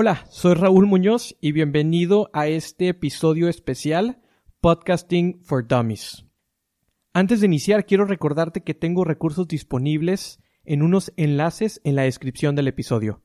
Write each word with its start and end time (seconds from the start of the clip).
Hola, 0.00 0.26
soy 0.30 0.54
Raúl 0.54 0.86
Muñoz 0.86 1.34
y 1.40 1.50
bienvenido 1.50 2.30
a 2.32 2.46
este 2.46 2.86
episodio 2.86 3.48
especial 3.48 4.22
Podcasting 4.60 5.40
for 5.42 5.66
Dummies. 5.66 6.24
Antes 7.12 7.40
de 7.40 7.46
iniciar, 7.46 7.84
quiero 7.84 8.04
recordarte 8.04 8.62
que 8.62 8.74
tengo 8.74 9.02
recursos 9.02 9.48
disponibles 9.48 10.38
en 10.64 10.82
unos 10.82 11.12
enlaces 11.16 11.80
en 11.82 11.96
la 11.96 12.02
descripción 12.02 12.54
del 12.54 12.68
episodio. 12.68 13.24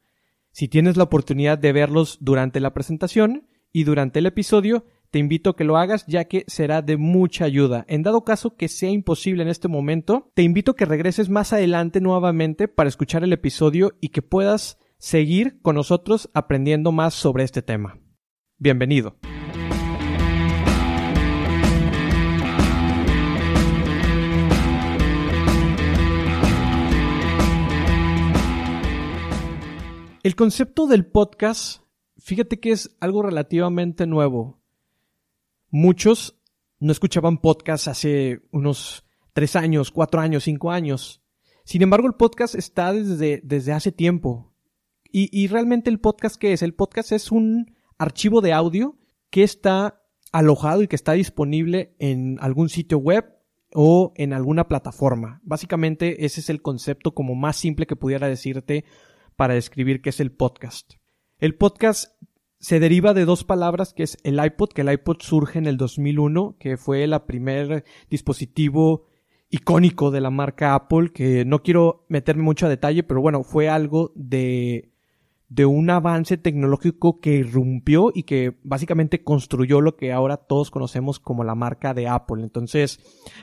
Si 0.50 0.68
tienes 0.68 0.98
la 0.98 1.04
oportunidad 1.04 1.60
de 1.60 1.74
verlos 1.74 2.18
durante 2.22 2.60
la 2.60 2.74
presentación 2.74 3.48
y 3.72 3.84
durante 3.84 4.18
el 4.18 4.26
episodio, 4.26 4.88
te 5.12 5.20
invito 5.20 5.52
a 5.52 5.56
que 5.56 5.66
lo 5.66 5.78
hagas 5.78 6.08
ya 6.08 6.26
que 6.26 6.44
será 6.48 6.82
de 6.82 6.98
mucha 6.98 7.46
ayuda. 7.46 7.86
En 7.88 8.02
dado 8.02 8.24
caso 8.24 8.56
que 8.56 8.68
sea 8.68 8.90
imposible 8.90 9.44
en 9.44 9.50
este 9.50 9.68
momento, 9.68 10.32
te 10.34 10.42
invito 10.42 10.72
a 10.72 10.76
que 10.76 10.86
regreses 10.86 11.30
más 11.30 11.54
adelante 11.54 12.02
nuevamente 12.02 12.68
para 12.68 12.90
escuchar 12.90 13.24
el 13.24 13.34
episodio 13.34 13.96
y 14.02 14.10
que 14.10 14.24
puedas 14.24 14.80
seguir 15.04 15.62
con 15.62 15.76
nosotros 15.76 16.30
aprendiendo 16.34 16.94
más 16.94 17.14
sobre 17.14 17.44
este 17.44 17.62
tema. 17.62 18.00
Bienvenido. 18.58 19.18
El 30.24 30.38
concepto 30.38 30.88
del 30.88 31.06
podcast, 31.06 31.84
fíjate 32.18 32.62
que 32.62 32.72
es 32.72 32.96
algo 33.02 33.24
relativamente 33.24 34.08
nuevo 34.08 34.62
muchos 35.70 36.40
no 36.80 36.94
escuchaban 36.94 37.40
podcast 37.40 37.90
hace 37.90 38.42
unos 38.52 39.04
tres 39.34 39.58
años, 39.58 39.92
cuatro 39.92 40.22
años, 40.22 40.46
cinco 40.46 40.72
años. 40.72 41.22
Sin 41.66 41.82
embargo, 41.82 42.08
el 42.08 42.14
podcast 42.14 42.56
está 42.56 42.94
desde, 42.94 43.42
desde 43.44 43.74
hace 43.74 43.92
tiempo. 43.92 44.53
Y, 45.14 45.30
y 45.32 45.48
realmente 45.48 45.90
el 45.90 46.00
podcast, 46.02 46.36
¿qué 46.36 46.52
es? 46.52 46.64
El 46.64 46.74
podcast 46.74 47.14
es 47.14 47.32
un 47.32 47.78
archivo 47.98 48.42
de 48.42 48.52
audio 48.52 48.98
que 49.30 49.44
está 49.44 50.02
alojado 50.32 50.82
y 50.82 50.88
que 50.88 50.96
está 50.96 51.14
disponible 51.14 51.96
en 52.00 52.38
algún 52.42 52.68
sitio 52.68 52.98
web 52.98 53.26
o 53.74 54.12
en 54.16 54.34
alguna 54.34 54.68
plataforma. 54.68 55.40
Básicamente 55.44 56.26
ese 56.26 56.42
es 56.42 56.50
el 56.50 56.62
concepto 56.62 57.14
como 57.14 57.36
más 57.36 57.56
simple 57.56 57.86
que 57.86 57.96
pudiera 57.96 58.28
decirte 58.28 58.86
para 59.36 59.54
describir 59.54 60.02
qué 60.02 60.10
es 60.10 60.20
el 60.20 60.32
podcast. 60.32 60.94
El 61.38 61.56
podcast 61.56 62.14
se 62.60 62.80
deriva 62.80 63.14
de 63.14 63.26
dos 63.26 63.44
palabras 63.44 63.94
que 63.94 64.04
es 64.04 64.18
el 64.24 64.44
iPod, 64.44 64.70
que 64.70 64.82
el 64.82 64.92
iPod 64.92 65.18
surge 65.20 65.60
en 65.60 65.68
el 65.68 65.78
2001, 65.78 66.58
que 66.60 66.78
fue 66.78 67.04
el 67.04 67.20
primer 67.28 67.84
dispositivo 68.10 69.06
icónico 69.50 70.10
de 70.10 70.22
la 70.22 70.32
marca 70.32 70.74
Apple, 70.74 71.12
que 71.14 71.46
no 71.46 71.62
quiero 71.62 72.06
meterme 72.10 72.42
mucho 72.42 72.66
a 72.66 72.70
detalle, 72.70 73.04
pero 73.04 73.22
bueno, 73.22 73.44
fue 73.44 73.70
algo 73.70 74.12
de 74.16 74.93
de 75.54 75.68
un 75.68 75.92
avance 75.92 76.38
tecnológico 76.38 77.20
que 77.20 77.36
irrumpió 77.36 78.12
y 78.14 78.24
que 78.24 78.58
básicamente 78.64 79.24
construyó 79.24 79.82
lo 79.82 79.96
que 79.96 80.12
ahora 80.12 80.38
todos 80.38 80.72
conocemos 80.72 81.20
como 81.20 81.44
la 81.44 81.54
marca 81.54 81.94
de 81.94 82.08
Apple. 82.08 82.42
Entonces, 82.42 83.00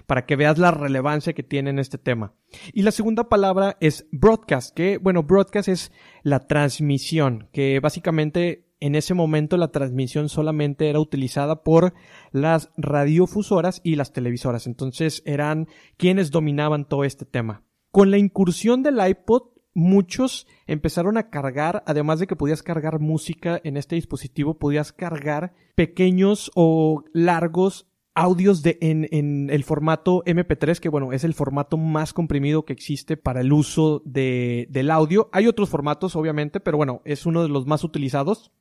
para 0.07 0.27
que 0.27 0.35
veas 0.35 0.59
la 0.59 0.73
relevancia 0.73 1.35
que 1.35 1.45
tiene 1.45 1.71
en 1.71 1.79
este 1.79 1.99
tema. 1.99 2.35
Y 2.73 2.83
la 2.83 2.91
segunda 2.91 3.29
palabra 3.29 3.77
es 3.81 4.09
broadcast, 4.11 4.75
que 4.75 4.99
bueno, 4.99 5.23
broadcast 5.23 5.69
es 5.69 5.93
la 6.25 6.41
transmisión, 6.41 7.49
que 7.53 7.79
básicamente 7.79 8.67
en 8.81 8.97
ese 8.97 9.15
momento 9.15 9.57
la 9.57 9.71
transmisión 9.71 10.29
solamente 10.29 10.91
era 10.91 10.99
utilizada 10.99 11.63
por 11.63 11.95
las 12.33 12.71
radiofusoras 12.77 13.81
y 13.85 13.95
las 13.95 14.13
televisoras. 14.13 14.67
Entonces 14.67 15.23
eran 15.27 15.69
quienes 15.97 16.33
dominaban 16.33 16.89
todo 16.89 17.05
este 17.05 17.25
tema. 17.25 17.63
Con 17.93 18.11
la 18.11 18.19
incursión 18.19 18.83
del 18.83 18.99
iPod, 19.07 19.50
muchos 19.75 20.47
empezaron 20.67 21.17
a 21.17 21.31
cargar, 21.31 21.83
además 21.87 22.19
de 22.19 22.27
que 22.27 22.37
podías 22.37 22.63
cargar 22.63 23.01
música 23.01 23.61
en 23.65 23.77
este 23.77 23.95
dispositivo, 23.95 24.59
podías 24.59 24.93
cargar 24.93 25.55
pequeños 25.75 26.51
o 26.55 27.05
largos 27.13 27.87
audios 28.15 28.63
de, 28.63 28.77
en, 28.81 29.09
en, 29.13 29.51
el 29.51 29.65
formato 29.65 30.23
MP3, 30.25 30.79
que 30.81 30.89
bueno, 30.89 31.13
es 31.13 31.25
el 31.25 31.35
formato 31.35 31.77
más 31.77 32.13
comprimido 32.13 32.65
que 32.65 32.73
existe 32.73 33.17
para 33.17 33.41
el 33.41 33.53
uso 33.53 34.03
de, 34.05 34.67
del 34.71 34.91
audio. 34.91 35.31
Hay 35.33 35.47
otros 35.47 35.69
formatos, 35.69 36.17
obviamente, 36.17 36.61
pero 36.61 36.77
bueno, 36.77 37.03
es 37.05 37.25
uno 37.25 37.43
de 37.43 37.49
los 37.49 37.67
más 37.67 37.85
utilizados 37.85 38.53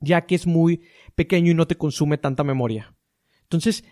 ya 0.00 0.26
que 0.26 0.34
es 0.34 0.46
muy 0.46 0.82
pequeño 1.14 1.50
y 1.50 1.54
no 1.54 1.66
te 1.66 1.76
consume 1.76 2.18
tanta 2.18 2.44
memoria. 2.44 2.94
Entonces, 3.42 3.84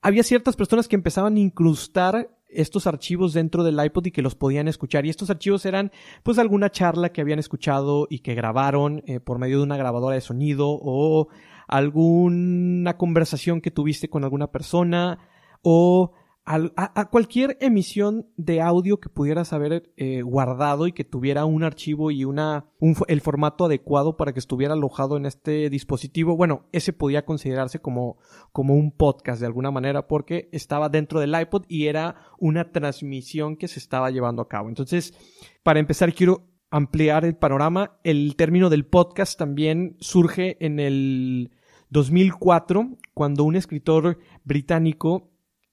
había 0.00 0.22
ciertas 0.22 0.56
personas 0.56 0.88
que 0.88 0.96
empezaban 0.96 1.36
a 1.36 1.40
incrustar 1.40 2.36
estos 2.52 2.86
archivos 2.86 3.32
dentro 3.32 3.64
del 3.64 3.82
iPod 3.82 4.06
y 4.06 4.10
que 4.10 4.22
los 4.22 4.34
podían 4.34 4.68
escuchar. 4.68 5.06
Y 5.06 5.10
estos 5.10 5.30
archivos 5.30 5.64
eran 5.66 5.92
pues 6.22 6.38
alguna 6.38 6.70
charla 6.70 7.12
que 7.12 7.20
habían 7.20 7.38
escuchado 7.38 8.06
y 8.10 8.20
que 8.20 8.34
grabaron 8.34 9.02
eh, 9.06 9.20
por 9.20 9.38
medio 9.38 9.58
de 9.58 9.64
una 9.64 9.76
grabadora 9.76 10.14
de 10.14 10.20
sonido 10.20 10.68
o 10.70 11.28
alguna 11.68 12.96
conversación 12.96 13.60
que 13.60 13.70
tuviste 13.70 14.08
con 14.08 14.24
alguna 14.24 14.48
persona 14.48 15.18
o 15.62 16.12
a, 16.52 17.10
cualquier 17.10 17.56
emisión 17.60 18.26
de 18.36 18.60
audio 18.60 18.98
que 18.98 19.08
pudieras 19.08 19.52
haber 19.52 19.92
eh, 19.96 20.22
guardado 20.22 20.88
y 20.88 20.92
que 20.92 21.04
tuviera 21.04 21.44
un 21.44 21.62
archivo 21.62 22.10
y 22.10 22.24
una 22.24 22.66
el 23.06 23.20
formato 23.20 23.66
adecuado 23.66 24.16
para 24.16 24.32
que 24.32 24.40
estuviera 24.40 24.74
alojado 24.74 25.16
en 25.16 25.26
este 25.26 25.70
dispositivo, 25.70 26.36
bueno, 26.36 26.66
ese 26.72 26.92
podía 26.92 27.24
considerarse 27.24 27.78
como, 27.78 28.18
como 28.52 28.74
un 28.74 28.90
podcast 28.90 29.40
de 29.40 29.46
alguna 29.46 29.70
manera 29.70 30.08
porque 30.08 30.48
estaba 30.50 30.88
dentro 30.88 31.20
del 31.20 31.38
iPod 31.40 31.64
y 31.68 31.86
era 31.86 32.16
una 32.38 32.72
transmisión 32.72 33.56
que 33.56 33.68
se 33.68 33.78
estaba 33.78 34.10
llevando 34.10 34.42
a 34.42 34.48
cabo. 34.48 34.68
Entonces, 34.68 35.14
para 35.62 35.78
empezar, 35.78 36.12
quiero 36.14 36.48
ampliar 36.70 37.24
el 37.24 37.36
panorama. 37.36 37.98
El 38.02 38.34
término 38.36 38.70
del 38.70 38.86
podcast 38.86 39.38
también 39.38 39.96
surge 40.00 40.56
en 40.64 40.80
el 40.80 41.52
2004 41.90 42.96
cuando 43.14 43.44
un 43.44 43.56
escritor 43.56 44.18
británico 44.44 45.29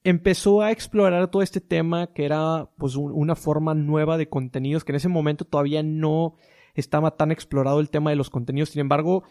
empezó 0.09 0.62
a 0.62 0.72
explorar 0.72 1.29
todo 1.29 1.41
este 1.41 1.59
tema 1.59 2.13
que 2.13 2.23
era 2.23 2.69
pues 2.78 2.95
una 2.95 3.35
forma 3.35 3.75
nueva 3.75 4.18
de 4.18 4.29
contenidos 4.29 4.85
que 4.85 4.94
en 4.94 4.95
ese 4.95 5.09
momento 5.09 5.44
todavía 5.44 5.84
no 5.84 6.35
estaba 6.75 7.18
tan 7.18 7.29
explorado 7.29 7.81
el 7.81 7.90
tema 7.90 8.12
de 8.12 8.16
los 8.16 8.29
contenidos. 8.29 8.69
Sin 8.69 8.79
embargo, 8.79 9.23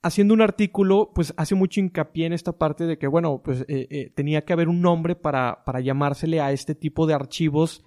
haciendo 0.00 0.34
un 0.34 0.40
artículo, 0.40 1.10
pues 1.12 1.34
hace 1.36 1.56
mucho 1.56 1.80
hincapié 1.80 2.26
en 2.26 2.32
esta 2.32 2.52
parte 2.52 2.86
de 2.86 2.96
que, 2.96 3.08
bueno, 3.08 3.42
pues 3.42 3.62
eh, 3.62 3.88
eh, 3.90 4.12
tenía 4.14 4.44
que 4.44 4.52
haber 4.52 4.68
un 4.68 4.82
nombre 4.82 5.16
para, 5.16 5.64
para 5.64 5.80
llamársele 5.80 6.40
a 6.40 6.52
este 6.52 6.76
tipo 6.76 7.08
de 7.08 7.14
archivos 7.14 7.84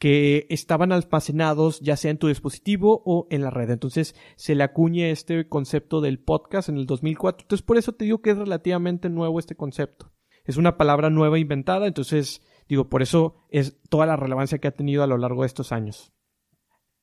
que 0.00 0.48
estaban 0.50 0.90
almacenados 0.90 1.78
ya 1.78 1.96
sea 1.96 2.10
en 2.10 2.18
tu 2.18 2.26
dispositivo 2.26 3.00
o 3.06 3.28
en 3.30 3.42
la 3.42 3.50
red. 3.50 3.70
Entonces 3.70 4.16
se 4.34 4.56
le 4.56 4.64
acuñe 4.64 5.12
este 5.12 5.48
concepto 5.48 6.00
del 6.00 6.18
podcast 6.18 6.68
en 6.68 6.78
el 6.78 6.86
2004. 6.86 7.44
Entonces 7.44 7.64
por 7.64 7.78
eso 7.78 7.92
te 7.92 8.06
digo 8.06 8.22
que 8.22 8.30
es 8.30 8.38
relativamente 8.38 9.08
nuevo 9.08 9.38
este 9.38 9.54
concepto 9.54 10.10
es 10.44 10.56
una 10.56 10.76
palabra 10.76 11.10
nueva 11.10 11.38
inventada, 11.38 11.86
entonces 11.86 12.42
digo, 12.68 12.88
por 12.88 13.02
eso 13.02 13.36
es 13.50 13.80
toda 13.88 14.06
la 14.06 14.16
relevancia 14.16 14.58
que 14.58 14.68
ha 14.68 14.74
tenido 14.74 15.02
a 15.02 15.06
lo 15.06 15.18
largo 15.18 15.42
de 15.42 15.46
estos 15.46 15.72
años. 15.72 16.12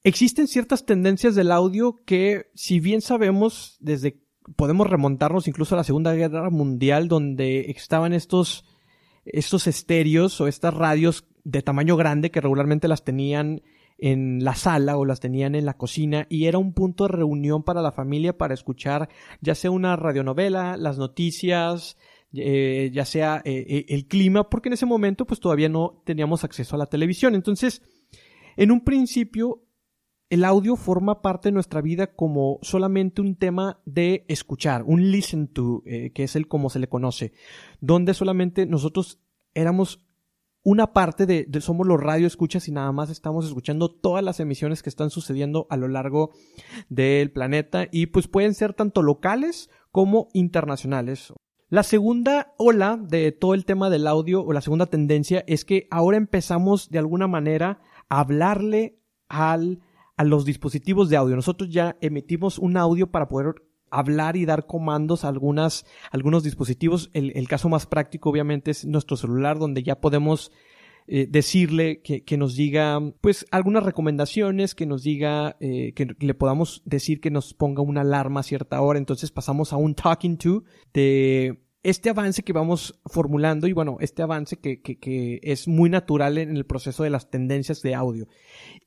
Existen 0.04 0.48
ciertas 0.48 0.86
tendencias 0.86 1.36
del 1.36 1.52
audio 1.52 2.02
que, 2.06 2.50
si 2.56 2.80
bien 2.80 3.02
sabemos, 3.02 3.78
desde 3.80 4.24
podemos 4.56 4.90
remontarnos 4.90 5.48
incluso 5.48 5.76
a 5.76 5.78
la 5.78 5.84
Segunda 5.84 6.14
Guerra 6.14 6.50
Mundial, 6.50 7.08
donde 7.08 7.72
estaban 7.72 8.14
estos, 8.14 8.66
estos 9.26 9.68
estéreos 9.68 10.40
o 10.42 10.48
estas 10.48 10.74
radios 10.74 11.26
de 11.44 11.62
tamaño 11.62 11.98
grande 11.98 12.32
que 12.32 12.42
regularmente 12.42 12.88
las 12.88 13.04
tenían 13.04 13.62
en 13.98 14.44
la 14.44 14.56
sala 14.56 14.98
o 14.98 15.06
las 15.06 15.20
tenían 15.20 15.56
en 15.56 15.66
la 15.66 15.76
cocina 15.76 16.26
y 16.30 16.46
era 16.46 16.58
un 16.58 16.74
punto 16.74 17.06
de 17.06 17.14
reunión 17.14 17.64
para 17.64 17.82
la 17.82 17.92
familia 17.92 18.38
para 18.38 18.54
escuchar 18.54 19.10
ya 19.42 19.56
sea 19.56 19.72
una 19.72 19.98
radionovela, 19.98 20.78
las 20.78 20.98
noticias, 20.98 21.98
eh, 22.34 22.92
ya 22.94 23.06
sea 23.06 23.42
eh, 23.44 23.66
eh, 23.68 23.86
el 23.90 24.08
clima, 24.08 24.50
porque 24.50 24.70
en 24.70 24.74
ese 24.74 24.86
momento 24.86 25.26
pues 25.26 25.40
todavía 25.40 25.70
no 25.70 26.02
teníamos 26.06 26.44
acceso 26.44 26.76
a 26.76 26.80
la 26.80 26.86
televisión. 26.86 27.36
Entonces, 27.36 27.82
en 28.56 28.72
un 28.72 28.82
principio, 28.82 29.64
el 30.30 30.44
audio 30.44 30.76
forma 30.76 31.22
parte 31.22 31.50
de 31.50 31.54
nuestra 31.54 31.82
vida 31.82 32.14
como 32.14 32.60
solamente 32.62 33.22
un 33.22 33.36
tema 33.36 33.82
de 33.86 34.26
escuchar, 34.28 34.84
un 34.84 35.12
listen 35.12 35.48
to, 35.48 35.84
que 35.86 36.24
es 36.24 36.36
el 36.36 36.48
como 36.48 36.70
se 36.70 36.78
le 36.80 36.88
conoce, 36.88 37.34
donde 37.82 38.14
solamente 38.14 38.68
nosotros 38.68 39.20
éramos 39.56 40.06
una 40.64 40.94
parte 40.94 41.26
de, 41.26 41.48
somos 41.62 41.88
los 41.88 42.00
radio 42.00 42.28
escuchas 42.28 42.68
y 42.68 42.72
nada 42.72 42.92
más 42.92 43.10
estamos 43.10 43.46
escuchando 43.46 43.90
todas 43.90 44.24
las 44.24 44.40
emisiones 44.40 44.84
que 44.84 44.90
están 44.90 45.10
sucediendo 45.10 45.68
a 45.70 45.78
lo 45.78 45.88
largo 45.88 46.32
del 46.90 47.32
planeta 47.32 47.88
y 47.92 48.08
pues 48.08 48.28
pueden 48.28 48.54
ser 48.54 48.74
tanto 48.74 49.02
locales 49.02 49.70
como 49.92 50.28
internacionales. 50.34 51.34
La 51.72 51.84
segunda 51.84 52.56
ola 52.58 52.98
de 52.98 53.32
todo 53.32 53.54
el 53.54 53.64
tema 53.64 53.92
del 53.92 54.08
audio 54.08 54.42
o 54.44 54.54
la 54.54 54.62
segunda 54.62 54.88
tendencia 54.88 55.44
es 55.46 55.66
que 55.66 55.88
ahora 55.92 56.18
empezamos 56.18 56.90
de 56.90 56.98
alguna 56.98 57.28
manera 57.28 57.80
a 58.10 58.22
hablarle 58.22 58.98
al, 59.28 59.80
a 60.18 60.24
los 60.24 60.46
dispositivos 60.46 61.10
de 61.10 61.18
audio. 61.18 61.36
Nosotros 61.36 61.70
ya 61.70 61.96
emitimos 62.02 62.58
un 62.58 62.76
audio 62.76 63.12
para 63.12 63.28
poder 63.28 63.54
hablar 63.92 64.36
y 64.36 64.46
dar 64.46 64.66
comandos 64.66 65.24
a 65.24 65.28
algunas, 65.28 65.86
algunos 66.10 66.42
dispositivos. 66.42 67.12
El, 67.14 67.34
el 67.36 67.48
caso 67.48 67.70
más 67.70 67.86
práctico 67.86 68.32
obviamente 68.32 68.72
es 68.72 68.86
nuestro 68.86 69.16
celular 69.16 69.60
donde 69.60 69.84
ya 69.84 70.02
podemos 70.02 70.52
eh, 71.12 71.26
decirle 71.28 72.02
que, 72.04 72.24
que, 72.24 72.38
nos 72.38 72.56
diga, 72.56 73.02
pues, 73.20 73.48
algunas 73.50 73.82
recomendaciones, 73.82 74.76
que 74.76 74.86
nos 74.86 75.02
diga, 75.02 75.58
eh, 75.60 75.94
que 75.96 76.16
le 76.20 76.34
podamos 76.36 76.84
decir 76.86 77.20
que 77.20 77.32
nos 77.32 77.56
ponga 77.56 77.82
una 77.82 78.02
alarma 78.02 78.42
a 78.42 78.44
cierta 78.44 78.80
hora. 78.80 79.00
Entonces 79.00 79.32
pasamos 79.32 79.74
a 79.74 79.78
un 79.78 79.96
talking 79.96 80.38
to 80.38 80.64
de 80.94 81.64
este 81.82 82.12
avance 82.12 82.44
que 82.44 82.54
vamos 82.54 83.00
formulando 83.08 83.66
y 83.66 83.74
bueno, 83.74 83.98
este 84.02 84.22
avance 84.22 84.58
que, 84.58 84.84
que, 84.84 85.00
que, 85.00 85.40
es 85.42 85.68
muy 85.68 85.90
natural 85.90 86.38
en 86.38 86.56
el 86.56 86.68
proceso 86.68 87.02
de 87.02 87.10
las 87.10 87.32
tendencias 87.32 87.82
de 87.82 87.96
audio. 87.96 88.28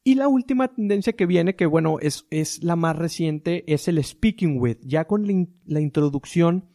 Y 0.05 0.15
la 0.15 0.29
última 0.29 0.73
tendencia 0.73 1.15
que 1.15 1.27
viene, 1.27 1.57
que 1.57 1.67
bueno, 1.67 1.99
es, 1.99 2.29
es 2.31 2.63
la 2.63 2.77
más 2.77 2.95
reciente, 2.95 3.65
es 3.67 3.89
el 3.89 4.03
speaking 4.05 4.61
with, 4.61 4.77
ya 4.83 5.07
con 5.07 5.27
la, 5.27 5.45
la 5.67 5.81
introducción 5.81 6.69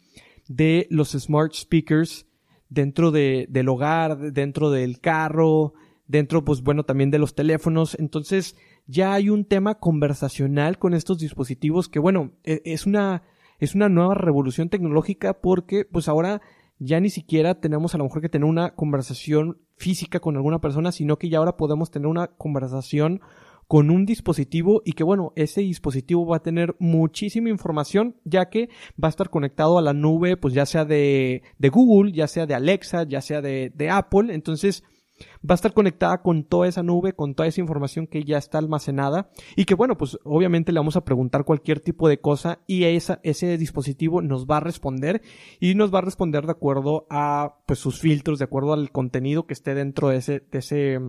de 0.50 0.88
los 0.90 1.12
smart 1.12 1.54
speakers 1.54 2.27
dentro 2.70 3.12
de, 3.12 3.48
del 3.50 3.70
hogar, 3.70 4.34
dentro 4.34 4.72
del 4.72 5.00
carro, 5.00 5.74
dentro, 6.08 6.44
pues 6.44 6.62
bueno, 6.62 6.84
también 6.84 7.12
de 7.12 7.20
los 7.20 7.36
teléfonos. 7.36 7.96
Entonces, 8.00 8.56
ya 8.88 9.14
hay 9.14 9.30
un 9.30 9.46
tema 9.46 9.76
conversacional 9.76 10.80
con 10.80 10.94
estos 10.94 11.20
dispositivos 11.20 11.90
que 11.90 12.00
bueno, 12.00 12.32
e, 12.44 12.62
es 12.66 12.86
una 12.86 13.24
es 13.60 13.74
una 13.76 13.90
nueva 13.90 14.14
revolución 14.14 14.70
tecnológica 14.70 15.42
porque 15.42 15.84
pues 15.84 16.08
ahora 16.08 16.42
ya 16.80 17.00
ni 17.00 17.10
siquiera 17.10 17.60
tenemos 17.60 17.96
a 17.96 17.98
lo 17.98 18.04
mejor 18.04 18.22
que 18.22 18.30
tener 18.30 18.48
una 18.48 18.76
conversación 18.76 19.58
física 19.78 20.20
con 20.20 20.36
alguna 20.36 20.62
persona, 20.62 20.92
sino 20.92 21.18
que 21.18 21.30
ya 21.30 21.40
ahora 21.40 21.58
podemos 21.58 21.90
tener 21.90 22.08
una 22.08 22.28
conversación 22.28 23.22
con 23.68 23.90
un 23.92 24.06
dispositivo 24.06 24.82
y 24.86 24.94
que 24.94 25.04
bueno, 25.04 25.34
ese 25.36 25.62
dispositivo 25.62 26.26
va 26.26 26.38
a 26.38 26.44
tener 26.44 26.76
muchísima 26.80 27.50
información 27.50 28.16
ya 28.24 28.50
que 28.50 28.70
va 29.02 29.08
a 29.08 29.10
estar 29.10 29.30
conectado 29.30 29.78
a 29.78 29.82
la 29.82 29.94
nube 29.94 30.38
pues 30.38 30.54
ya 30.54 30.66
sea 30.66 30.86
de, 30.86 31.44
de 31.58 31.70
Google, 31.70 32.14
ya 32.14 32.28
sea 32.28 32.46
de 32.46 32.56
Alexa, 32.56 33.04
ya 33.04 33.22
sea 33.22 33.42
de, 33.42 33.72
de 33.76 33.90
Apple, 33.90 34.34
entonces 34.34 34.84
va 35.20 35.54
a 35.54 35.56
estar 35.56 35.74
conectada 35.74 36.22
con 36.22 36.44
toda 36.44 36.68
esa 36.68 36.84
nube, 36.84 37.14
con 37.14 37.36
toda 37.36 37.48
esa 37.48 37.62
información 37.62 38.08
que 38.08 38.24
ya 38.24 38.38
está 38.38 38.58
almacenada 38.58 39.30
y 39.56 39.66
que 39.66 39.76
bueno, 39.76 39.98
pues 39.98 40.18
obviamente 40.24 40.72
le 40.72 40.80
vamos 40.80 40.96
a 40.96 41.06
preguntar 41.06 41.44
cualquier 41.44 41.80
tipo 41.80 42.08
de 42.08 42.20
cosa 42.20 42.60
y 42.68 42.84
esa, 42.84 43.20
ese 43.24 43.58
dispositivo 43.58 44.22
nos 44.22 44.46
va 44.46 44.58
a 44.58 44.62
responder 44.62 45.22
y 45.60 45.76
nos 45.76 45.94
va 45.94 46.00
a 46.00 46.04
responder 46.04 46.46
de 46.46 46.52
acuerdo 46.52 47.08
a 47.10 47.58
pues 47.66 47.80
sus 47.80 48.00
filtros, 48.00 48.40
de 48.40 48.46
acuerdo 48.46 48.74
al 48.74 48.92
contenido 48.92 49.46
que 49.48 49.54
esté 49.54 49.74
dentro 49.74 50.10
de 50.10 50.18
ese, 50.18 50.40
de 50.40 50.60
ese, 50.60 51.00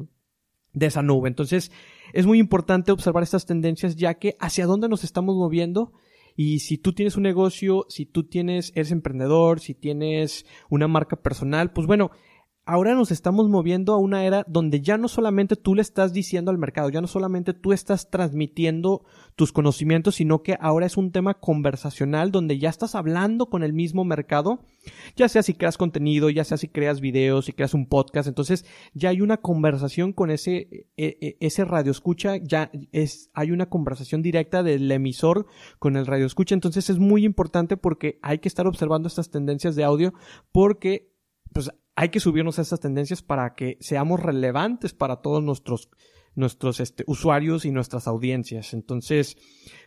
de 0.72 0.86
esa 0.86 1.02
nube. 1.02 1.28
Entonces, 1.28 1.70
es 2.12 2.26
muy 2.26 2.38
importante 2.38 2.92
observar 2.92 3.22
estas 3.22 3.46
tendencias 3.46 3.96
ya 3.96 4.14
que 4.14 4.36
hacia 4.40 4.66
dónde 4.66 4.88
nos 4.88 5.04
estamos 5.04 5.36
moviendo. 5.36 5.92
Y 6.36 6.60
si 6.60 6.78
tú 6.78 6.92
tienes 6.92 7.16
un 7.16 7.24
negocio, 7.24 7.86
si 7.88 8.06
tú 8.06 8.22
tienes, 8.22 8.70
eres 8.76 8.92
emprendedor, 8.92 9.58
si 9.58 9.74
tienes 9.74 10.46
una 10.70 10.86
marca 10.86 11.16
personal, 11.16 11.72
pues 11.72 11.86
bueno, 11.88 12.12
ahora 12.68 12.94
nos 12.94 13.10
estamos 13.10 13.48
moviendo 13.48 13.94
a 13.94 13.96
una 13.96 14.26
era 14.26 14.44
donde 14.46 14.82
ya 14.82 14.98
no 14.98 15.08
solamente 15.08 15.56
tú 15.56 15.74
le 15.74 15.80
estás 15.80 16.12
diciendo 16.12 16.50
al 16.50 16.58
mercado, 16.58 16.90
ya 16.90 17.00
no 17.00 17.06
solamente 17.06 17.54
tú 17.54 17.72
estás 17.72 18.10
transmitiendo 18.10 19.06
tus 19.36 19.52
conocimientos, 19.52 20.16
sino 20.16 20.42
que 20.42 20.58
ahora 20.60 20.84
es 20.84 20.98
un 20.98 21.10
tema 21.10 21.32
conversacional 21.32 22.30
donde 22.30 22.58
ya 22.58 22.68
estás 22.68 22.94
hablando 22.94 23.46
con 23.46 23.62
el 23.62 23.72
mismo 23.72 24.04
mercado, 24.04 24.60
ya 25.16 25.30
sea 25.30 25.42
si 25.42 25.54
creas 25.54 25.78
contenido, 25.78 26.28
ya 26.28 26.44
sea 26.44 26.58
si 26.58 26.68
creas 26.68 27.00
videos, 27.00 27.46
si 27.46 27.54
creas 27.54 27.72
un 27.72 27.86
podcast, 27.86 28.28
entonces 28.28 28.66
ya 28.92 29.08
hay 29.08 29.22
una 29.22 29.38
conversación 29.38 30.12
con 30.12 30.30
ese, 30.30 30.90
e, 30.98 31.16
e, 31.22 31.38
ese 31.40 31.64
radio 31.64 31.90
escucha, 31.90 32.36
ya 32.36 32.70
es, 32.92 33.30
hay 33.32 33.50
una 33.50 33.70
conversación 33.70 34.20
directa 34.20 34.62
del 34.62 34.92
emisor 34.92 35.46
con 35.78 35.96
el 35.96 36.04
radio 36.04 36.26
escucha, 36.26 36.54
entonces 36.54 36.90
es 36.90 36.98
muy 36.98 37.24
importante 37.24 37.78
porque 37.78 38.18
hay 38.20 38.40
que 38.40 38.48
estar 38.48 38.66
observando 38.66 39.08
estas 39.08 39.30
tendencias 39.30 39.74
de 39.74 39.84
audio 39.84 40.12
porque 40.52 41.14
pues 41.50 41.70
hay 41.98 42.10
que 42.10 42.20
subirnos 42.20 42.60
a 42.60 42.62
estas 42.62 42.78
tendencias 42.78 43.22
para 43.22 43.56
que 43.56 43.76
seamos 43.80 44.20
relevantes 44.20 44.94
para 44.94 45.16
todos 45.16 45.42
nuestros, 45.42 45.90
nuestros 46.36 46.78
este, 46.78 47.02
usuarios 47.08 47.64
y 47.64 47.72
nuestras 47.72 48.06
audiencias. 48.06 48.72
Entonces, 48.72 49.36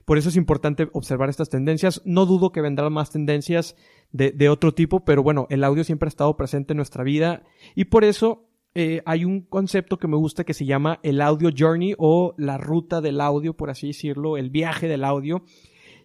por 0.03 0.17
eso 0.17 0.27
es 0.27 0.35
importante 0.35 0.89
observar 0.91 1.29
estas 1.29 1.47
tendencias. 1.47 2.01
No 2.03 2.25
dudo 2.25 2.51
que 2.51 2.59
vendrán 2.59 2.91
más 2.91 3.11
tendencias 3.11 3.77
de, 4.11 4.31
de 4.31 4.49
otro 4.49 4.73
tipo, 4.73 5.05
pero 5.05 5.23
bueno, 5.23 5.47
el 5.49 5.63
audio 5.63 5.85
siempre 5.85 6.07
ha 6.07 6.09
estado 6.09 6.35
presente 6.35 6.73
en 6.73 6.77
nuestra 6.77 7.05
vida 7.05 7.43
y 7.75 7.85
por 7.85 8.03
eso 8.03 8.49
eh, 8.75 9.01
hay 9.05 9.23
un 9.23 9.39
concepto 9.39 9.97
que 9.97 10.09
me 10.09 10.17
gusta 10.17 10.43
que 10.43 10.53
se 10.53 10.65
llama 10.65 10.99
el 11.03 11.21
audio 11.21 11.49
journey 11.57 11.95
o 11.97 12.33
la 12.37 12.57
ruta 12.57 12.99
del 12.99 13.21
audio, 13.21 13.55
por 13.55 13.69
así 13.69 13.87
decirlo, 13.87 14.35
el 14.35 14.49
viaje 14.49 14.89
del 14.89 15.05
audio. 15.05 15.45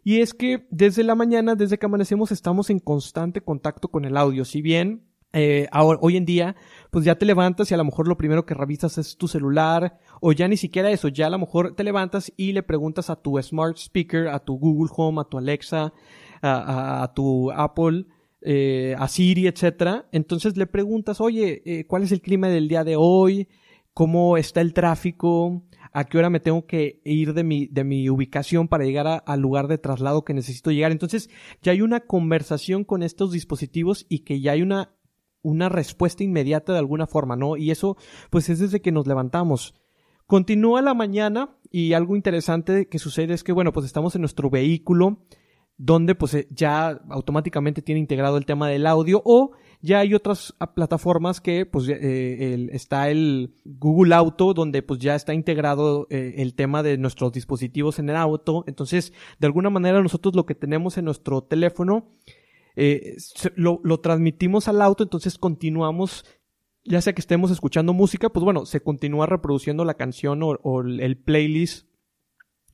Y 0.04 0.20
es 0.20 0.34
que 0.34 0.68
desde 0.70 1.02
la 1.02 1.16
mañana, 1.16 1.56
desde 1.56 1.78
que 1.78 1.86
amanecemos, 1.86 2.30
estamos 2.30 2.70
en 2.70 2.78
constante 2.78 3.40
contacto 3.40 3.88
con 3.88 4.04
el 4.04 4.16
audio. 4.16 4.44
Si 4.44 4.62
bien 4.62 5.05
eh, 5.38 5.68
ahora, 5.70 5.98
hoy 6.00 6.16
en 6.16 6.24
día, 6.24 6.56
pues 6.90 7.04
ya 7.04 7.16
te 7.16 7.26
levantas 7.26 7.70
y 7.70 7.74
a 7.74 7.76
lo 7.76 7.84
mejor 7.84 8.08
lo 8.08 8.16
primero 8.16 8.46
que 8.46 8.54
revisas 8.54 8.96
es 8.96 9.18
tu 9.18 9.28
celular, 9.28 9.98
o 10.22 10.32
ya 10.32 10.48
ni 10.48 10.56
siquiera 10.56 10.90
eso, 10.90 11.08
ya 11.08 11.26
a 11.26 11.30
lo 11.30 11.38
mejor 11.38 11.74
te 11.74 11.84
levantas 11.84 12.32
y 12.38 12.52
le 12.52 12.62
preguntas 12.62 13.10
a 13.10 13.16
tu 13.16 13.36
smart 13.42 13.76
speaker, 13.76 14.28
a 14.28 14.38
tu 14.38 14.58
Google 14.58 14.90
Home, 14.96 15.20
a 15.20 15.24
tu 15.24 15.36
Alexa, 15.36 15.92
a, 16.40 17.12
tu 17.14 17.52
Apple, 17.52 18.06
eh, 18.40 18.96
a 18.98 19.08
Siri, 19.08 19.46
etcétera. 19.46 20.08
Entonces 20.10 20.56
le 20.56 20.66
preguntas, 20.66 21.20
oye, 21.20 21.62
eh, 21.66 21.86
¿cuál 21.86 22.04
es 22.04 22.12
el 22.12 22.22
clima 22.22 22.48
del 22.48 22.68
día 22.68 22.82
de 22.82 22.96
hoy? 22.96 23.48
¿Cómo 23.92 24.38
está 24.38 24.62
el 24.62 24.72
tráfico? 24.72 25.64
¿A 25.92 26.04
qué 26.04 26.16
hora 26.16 26.30
me 26.30 26.40
tengo 26.40 26.66
que 26.66 27.02
ir 27.04 27.34
de 27.34 27.44
mi, 27.44 27.66
de 27.66 27.84
mi 27.84 28.08
ubicación 28.08 28.68
para 28.68 28.84
llegar 28.84 29.22
al 29.26 29.40
lugar 29.40 29.68
de 29.68 29.76
traslado 29.76 30.24
que 30.24 30.32
necesito 30.32 30.70
llegar? 30.70 30.92
Entonces 30.92 31.28
ya 31.60 31.72
hay 31.72 31.82
una 31.82 32.00
conversación 32.00 32.84
con 32.84 33.02
estos 33.02 33.32
dispositivos 33.32 34.06
y 34.08 34.20
que 34.20 34.40
ya 34.40 34.52
hay 34.52 34.62
una 34.62 34.95
una 35.46 35.68
respuesta 35.68 36.24
inmediata 36.24 36.72
de 36.72 36.80
alguna 36.80 37.06
forma, 37.06 37.36
¿no? 37.36 37.56
Y 37.56 37.70
eso, 37.70 37.96
pues 38.30 38.48
es 38.48 38.58
desde 38.58 38.80
que 38.80 38.92
nos 38.92 39.06
levantamos. 39.06 39.74
Continúa 40.26 40.82
la 40.82 40.92
mañana 40.92 41.56
y 41.70 41.92
algo 41.92 42.16
interesante 42.16 42.88
que 42.88 42.98
sucede 42.98 43.32
es 43.32 43.44
que, 43.44 43.52
bueno, 43.52 43.72
pues 43.72 43.86
estamos 43.86 44.16
en 44.16 44.22
nuestro 44.22 44.50
vehículo 44.50 45.18
donde 45.78 46.14
pues 46.14 46.34
eh, 46.34 46.48
ya 46.50 47.00
automáticamente 47.10 47.82
tiene 47.82 48.00
integrado 48.00 48.38
el 48.38 48.46
tema 48.46 48.68
del 48.68 48.86
audio 48.86 49.22
o 49.24 49.52
ya 49.82 49.98
hay 49.98 50.14
otras 50.14 50.54
ah, 50.58 50.74
plataformas 50.74 51.40
que 51.40 51.66
pues 51.66 51.86
eh, 51.88 52.68
está 52.72 53.10
el 53.10 53.54
Google 53.64 54.14
Auto 54.14 54.54
donde 54.54 54.82
pues 54.82 55.00
ya 55.00 55.14
está 55.14 55.34
integrado 55.34 56.06
eh, 56.08 56.36
el 56.38 56.54
tema 56.54 56.82
de 56.82 56.96
nuestros 56.96 57.32
dispositivos 57.32 57.98
en 57.98 58.08
el 58.08 58.16
auto 58.16 58.64
entonces 58.66 59.12
de 59.38 59.46
alguna 59.46 59.68
manera 59.68 60.00
nosotros 60.02 60.34
lo 60.34 60.46
que 60.46 60.54
tenemos 60.54 60.96
en 60.96 61.04
nuestro 61.04 61.42
teléfono 61.42 62.08
eh, 62.76 63.16
lo, 63.56 63.80
lo 63.82 64.00
transmitimos 64.00 64.68
al 64.68 64.80
auto, 64.82 65.02
entonces 65.02 65.38
continuamos 65.38 66.24
ya 66.86 67.00
sea 67.00 67.12
que 67.12 67.20
estemos 67.20 67.50
escuchando 67.50 67.92
música, 67.92 68.30
pues 68.30 68.44
bueno, 68.44 68.64
se 68.64 68.80
continúa 68.80 69.26
reproduciendo 69.26 69.84
la 69.84 69.94
canción 69.94 70.40
o, 70.42 70.80
el 70.80 71.18
playlist 71.18 71.86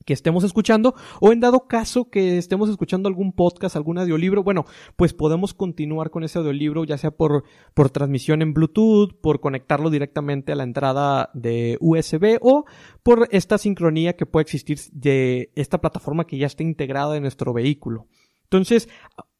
que 0.05 0.13
estemos 0.13 0.43
escuchando, 0.43 0.95
o 1.21 1.31
en 1.31 1.39
dado 1.39 1.65
caso 1.67 2.09
que 2.09 2.37
estemos 2.37 2.69
escuchando 2.69 3.07
algún 3.07 3.31
podcast, 3.31 3.77
algún 3.77 3.97
audiolibro, 3.97 4.43
bueno, 4.43 4.65
pues 4.97 5.13
podemos 5.13 5.53
continuar 5.53 6.09
con 6.09 6.25
ese 6.25 6.39
audiolibro, 6.39 6.83
ya 6.83 6.97
sea 6.97 7.11
por, 7.11 7.45
por 7.73 7.89
transmisión 7.89 8.41
en 8.41 8.53
Bluetooth, 8.53 9.13
por 9.21 9.39
conectarlo 9.39 9.89
directamente 9.89 10.51
a 10.51 10.55
la 10.55 10.63
entrada 10.63 11.29
de 11.33 11.77
USB 11.79 12.37
o 12.41 12.65
por 13.01 13.29
esta 13.31 13.57
sincronía 13.57 14.17
que 14.17 14.25
puede 14.25 14.41
existir 14.41 14.77
de 14.91 15.51
esta 15.55 15.79
plataforma 15.79 16.27
que 16.27 16.37
ya 16.37 16.47
está 16.47 16.63
integrada 16.63 17.15
en 17.15 17.21
nuestro 17.21 17.53
vehículo. 17.53 18.07
Entonces, 18.57 18.87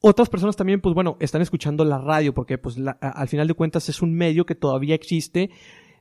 otras 0.01 0.29
personas 0.29 0.55
también, 0.55 0.81
pues 0.81 0.95
bueno, 0.95 1.17
están 1.19 1.41
escuchando 1.41 1.85
la 1.85 1.99
radio 1.99 2.33
porque 2.33 2.57
pues 2.57 2.77
al 2.99 3.27
final 3.27 3.47
de 3.47 3.53
cuentas 3.53 3.87
es 3.89 4.01
un 4.01 4.13
medio 4.13 4.45
que 4.45 4.55
todavía 4.55 4.95
existe. 4.95 5.51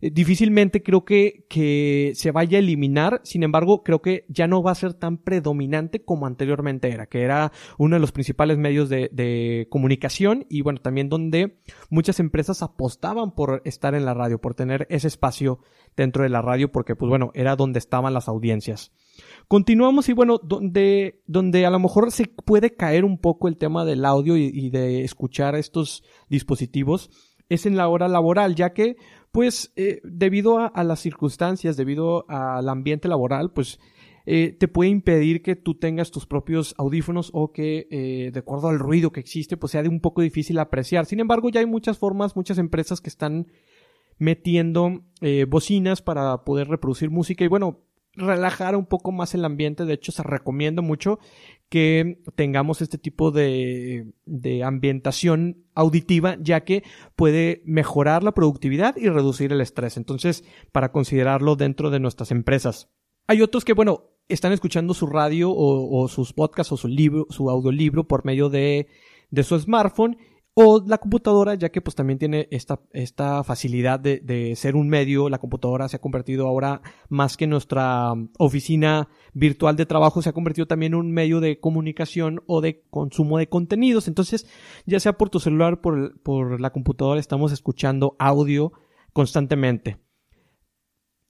Eh, 0.00 0.10
difícilmente 0.10 0.82
creo 0.82 1.04
que, 1.04 1.46
que 1.48 2.12
se 2.14 2.32
vaya 2.32 2.56
a 2.56 2.60
eliminar, 2.60 3.20
sin 3.22 3.44
embargo, 3.44 3.84
creo 3.84 4.02
que 4.02 4.24
ya 4.28 4.48
no 4.48 4.62
va 4.62 4.72
a 4.72 4.76
ser 4.76 4.94
tan 4.94 5.18
predominante 5.18 6.04
como 6.04 6.26
anteriormente 6.26 6.88
era, 6.88 7.06
que 7.06 7.22
era 7.22 7.52
uno 7.78 7.94
de 7.96 8.00
los 8.00 8.10
principales 8.12 8.58
medios 8.58 8.88
de, 8.88 9.08
de 9.12 9.68
comunicación 9.70 10.46
y 10.48 10.62
bueno, 10.62 10.80
también 10.80 11.08
donde 11.08 11.58
muchas 11.88 12.18
empresas 12.18 12.62
apostaban 12.62 13.32
por 13.32 13.62
estar 13.64 13.94
en 13.94 14.04
la 14.04 14.14
radio, 14.14 14.40
por 14.40 14.54
tener 14.54 14.86
ese 14.90 15.06
espacio 15.06 15.60
dentro 15.96 16.24
de 16.24 16.30
la 16.30 16.42
radio, 16.42 16.72
porque 16.72 16.96
pues 16.96 17.08
bueno, 17.08 17.30
era 17.34 17.54
donde 17.54 17.78
estaban 17.78 18.14
las 18.14 18.26
audiencias. 18.26 18.90
Continuamos 19.52 20.08
y 20.08 20.14
bueno, 20.14 20.38
donde, 20.42 21.20
donde 21.26 21.66
a 21.66 21.70
lo 21.70 21.78
mejor 21.78 22.10
se 22.10 22.24
puede 22.24 22.74
caer 22.74 23.04
un 23.04 23.18
poco 23.18 23.48
el 23.48 23.58
tema 23.58 23.84
del 23.84 24.06
audio 24.06 24.34
y, 24.38 24.70
de 24.70 25.04
escuchar 25.04 25.56
estos 25.56 26.04
dispositivos 26.30 27.10
es 27.50 27.66
en 27.66 27.76
la 27.76 27.86
hora 27.88 28.08
laboral, 28.08 28.54
ya 28.54 28.72
que 28.72 28.96
pues 29.30 29.70
eh, 29.76 30.00
debido 30.04 30.58
a, 30.58 30.84
las 30.84 31.00
circunstancias, 31.00 31.76
debido 31.76 32.24
al 32.30 32.66
ambiente 32.66 33.08
laboral, 33.08 33.52
pues 33.52 33.78
eh, 34.24 34.56
te 34.58 34.68
puede 34.68 34.88
impedir 34.88 35.42
que 35.42 35.54
tú 35.54 35.74
tengas 35.74 36.10
tus 36.10 36.24
propios 36.24 36.74
audífonos 36.78 37.28
o 37.34 37.52
que 37.52 37.88
eh, 37.90 38.30
de 38.32 38.40
acuerdo 38.40 38.68
al 38.68 38.78
ruido 38.78 39.12
que 39.12 39.20
existe 39.20 39.58
pues 39.58 39.72
sea 39.72 39.82
de 39.82 39.90
un 39.90 40.00
poco 40.00 40.22
difícil 40.22 40.58
apreciar. 40.60 41.04
Sin 41.04 41.20
embargo, 41.20 41.50
ya 41.50 41.60
hay 41.60 41.66
muchas 41.66 41.98
formas, 41.98 42.36
muchas 42.36 42.56
empresas 42.56 43.02
que 43.02 43.10
están 43.10 43.48
metiendo 44.16 45.02
bocinas 45.46 46.00
para 46.00 46.42
poder 46.44 46.68
reproducir 46.68 47.10
música 47.10 47.44
y 47.44 47.48
bueno, 47.48 47.82
relajar 48.14 48.76
un 48.76 48.86
poco 48.86 49.12
más 49.12 49.34
el 49.34 49.44
ambiente. 49.44 49.84
De 49.84 49.94
hecho, 49.94 50.12
se 50.12 50.22
recomienda 50.22 50.82
mucho 50.82 51.18
que 51.68 52.18
tengamos 52.34 52.82
este 52.82 52.98
tipo 52.98 53.30
de, 53.30 54.12
de 54.26 54.62
ambientación 54.62 55.64
auditiva, 55.74 56.36
ya 56.40 56.64
que 56.64 56.82
puede 57.16 57.62
mejorar 57.64 58.22
la 58.22 58.32
productividad 58.32 58.96
y 58.96 59.08
reducir 59.08 59.52
el 59.52 59.60
estrés. 59.60 59.96
Entonces, 59.96 60.44
para 60.70 60.92
considerarlo 60.92 61.56
dentro 61.56 61.90
de 61.90 62.00
nuestras 62.00 62.30
empresas. 62.30 62.90
Hay 63.26 63.40
otros 63.40 63.64
que, 63.64 63.72
bueno, 63.72 64.10
están 64.28 64.52
escuchando 64.52 64.94
su 64.94 65.06
radio 65.06 65.50
o, 65.54 66.08
sus 66.08 66.32
podcasts 66.32 66.72
o 66.72 66.76
su 66.76 66.88
libro, 66.88 67.26
su 67.30 67.48
audiolibro 67.50 68.06
por 68.06 68.24
medio 68.24 68.48
de, 68.48 68.88
de 69.30 69.42
su 69.42 69.58
smartphone 69.58 70.18
o 70.54 70.82
la 70.86 70.98
computadora, 70.98 71.54
ya 71.54 71.70
que 71.70 71.80
pues 71.80 71.94
también 71.94 72.18
tiene 72.18 72.46
esta, 72.50 72.80
esta 72.92 73.42
facilidad 73.42 73.98
de, 73.98 74.20
de, 74.20 74.54
ser 74.56 74.76
un 74.76 74.88
medio. 74.88 75.28
La 75.28 75.38
computadora 75.38 75.88
se 75.88 75.96
ha 75.96 76.00
convertido 76.00 76.46
ahora 76.46 76.82
más 77.08 77.36
que 77.36 77.46
nuestra 77.46 78.12
oficina 78.38 79.08
virtual 79.32 79.76
de 79.76 79.86
trabajo, 79.86 80.20
se 80.20 80.28
ha 80.28 80.34
convertido 80.34 80.66
también 80.66 80.92
en 80.92 80.98
un 81.00 81.12
medio 81.12 81.40
de 81.40 81.58
comunicación 81.58 82.42
o 82.46 82.60
de 82.60 82.82
consumo 82.90 83.38
de 83.38 83.48
contenidos. 83.48 84.08
Entonces, 84.08 84.46
ya 84.84 85.00
sea 85.00 85.16
por 85.16 85.30
tu 85.30 85.40
celular, 85.40 85.80
por, 85.80 86.20
por 86.22 86.60
la 86.60 86.70
computadora, 86.70 87.18
estamos 87.18 87.52
escuchando 87.52 88.14
audio 88.18 88.72
constantemente. 89.12 89.98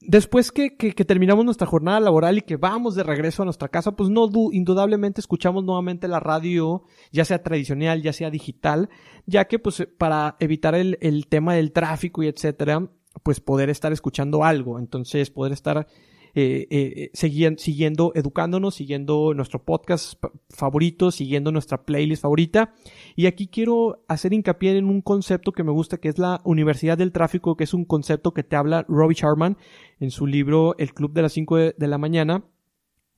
Después 0.06 0.50
que, 0.52 0.71
terminamos 1.06 1.44
nuestra 1.44 1.66
jornada 1.66 2.00
laboral 2.00 2.38
y 2.38 2.42
que 2.42 2.56
vamos 2.56 2.94
de 2.94 3.02
regreso 3.02 3.42
a 3.42 3.44
nuestra 3.44 3.68
casa, 3.68 3.92
pues 3.92 4.11
no, 4.11 4.28
indudablemente 4.52 5.21
escuchamos 5.21 5.64
nuevamente 5.64 6.09
la 6.09 6.21
radio, 6.21 6.85
ya 7.12 7.25
sea 7.25 7.42
tradicional, 7.42 8.02
ya 8.02 8.12
sea 8.12 8.30
digital, 8.30 8.90
ya 9.26 9.47
que 9.47 9.59
pues 9.59 9.87
para 9.99 10.37
evitar 10.40 10.75
el, 10.75 10.99
el 11.00 11.26
tema 11.26 11.54
del 11.54 11.73
tráfico 11.73 12.23
y 12.23 12.28
etcétera, 12.28 12.88
pues 13.23 13.40
poder 13.40 13.71
estar 13.71 13.92
escuchando 13.92 14.44
algo, 14.44 14.78
entonces 14.78 15.30
poder 15.30 15.52
estar 15.52 15.87
eh, 16.34 16.66
eh, 16.70 17.10
siguiendo, 17.14 18.12
educándonos, 18.14 18.74
siguiendo 18.74 19.34
nuestro 19.34 19.62
podcast 19.64 20.14
favorito, 20.48 21.10
siguiendo 21.10 21.52
nuestra 21.52 21.84
playlist 21.84 22.22
favorita. 22.22 22.72
Y 23.16 23.26
aquí 23.26 23.48
quiero 23.48 24.04
hacer 24.08 24.32
hincapié 24.32 24.76
en 24.76 24.86
un 24.86 25.02
concepto 25.02 25.52
que 25.52 25.64
me 25.64 25.72
gusta, 25.72 25.98
que 25.98 26.08
es 26.08 26.18
la 26.18 26.40
Universidad 26.44 26.96
del 26.96 27.12
Tráfico, 27.12 27.56
que 27.56 27.64
es 27.64 27.74
un 27.74 27.84
concepto 27.84 28.32
que 28.32 28.42
te 28.42 28.56
habla 28.56 28.84
Robbie 28.88 29.16
Sharman 29.16 29.56
en 30.00 30.10
su 30.10 30.26
libro 30.26 30.74
El 30.78 30.94
Club 30.94 31.12
de 31.12 31.22
las 31.22 31.32
5 31.32 31.56
de 31.56 31.86
la 31.86 31.98
mañana 31.98 32.44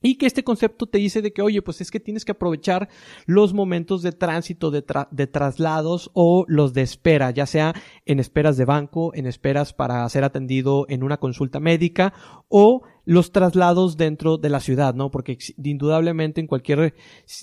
y 0.04 0.16
que 0.16 0.26
este 0.26 0.44
concepto 0.44 0.86
te 0.86 0.98
dice 0.98 1.22
de 1.22 1.32
que, 1.32 1.40
oye, 1.40 1.62
pues 1.62 1.80
es 1.80 1.90
que 1.90 1.98
tienes 1.98 2.26
que 2.26 2.32
aprovechar 2.32 2.90
los 3.24 3.54
momentos 3.54 4.02
de 4.02 4.12
tránsito, 4.12 4.70
de, 4.70 4.82
traslados 4.82 6.10
o 6.12 6.44
los 6.46 6.74
de 6.74 6.82
espera, 6.82 7.30
ya 7.30 7.46
sea 7.46 7.72
en 8.04 8.20
esperas 8.20 8.58
de 8.58 8.66
banco, 8.66 9.14
en 9.14 9.26
esperas 9.26 9.72
para 9.72 10.06
ser 10.10 10.22
atendido 10.22 10.84
en 10.90 11.04
una 11.04 11.16
consulta 11.16 11.58
médica 11.58 12.12
o 12.48 12.82
los 13.06 13.32
traslados 13.32 13.96
dentro 13.96 14.36
de 14.36 14.50
la 14.50 14.60
ciudad, 14.60 14.94
¿no? 14.94 15.10
Porque 15.10 15.38
indudablemente 15.56 16.42
en 16.42 16.48
cualquier 16.48 16.94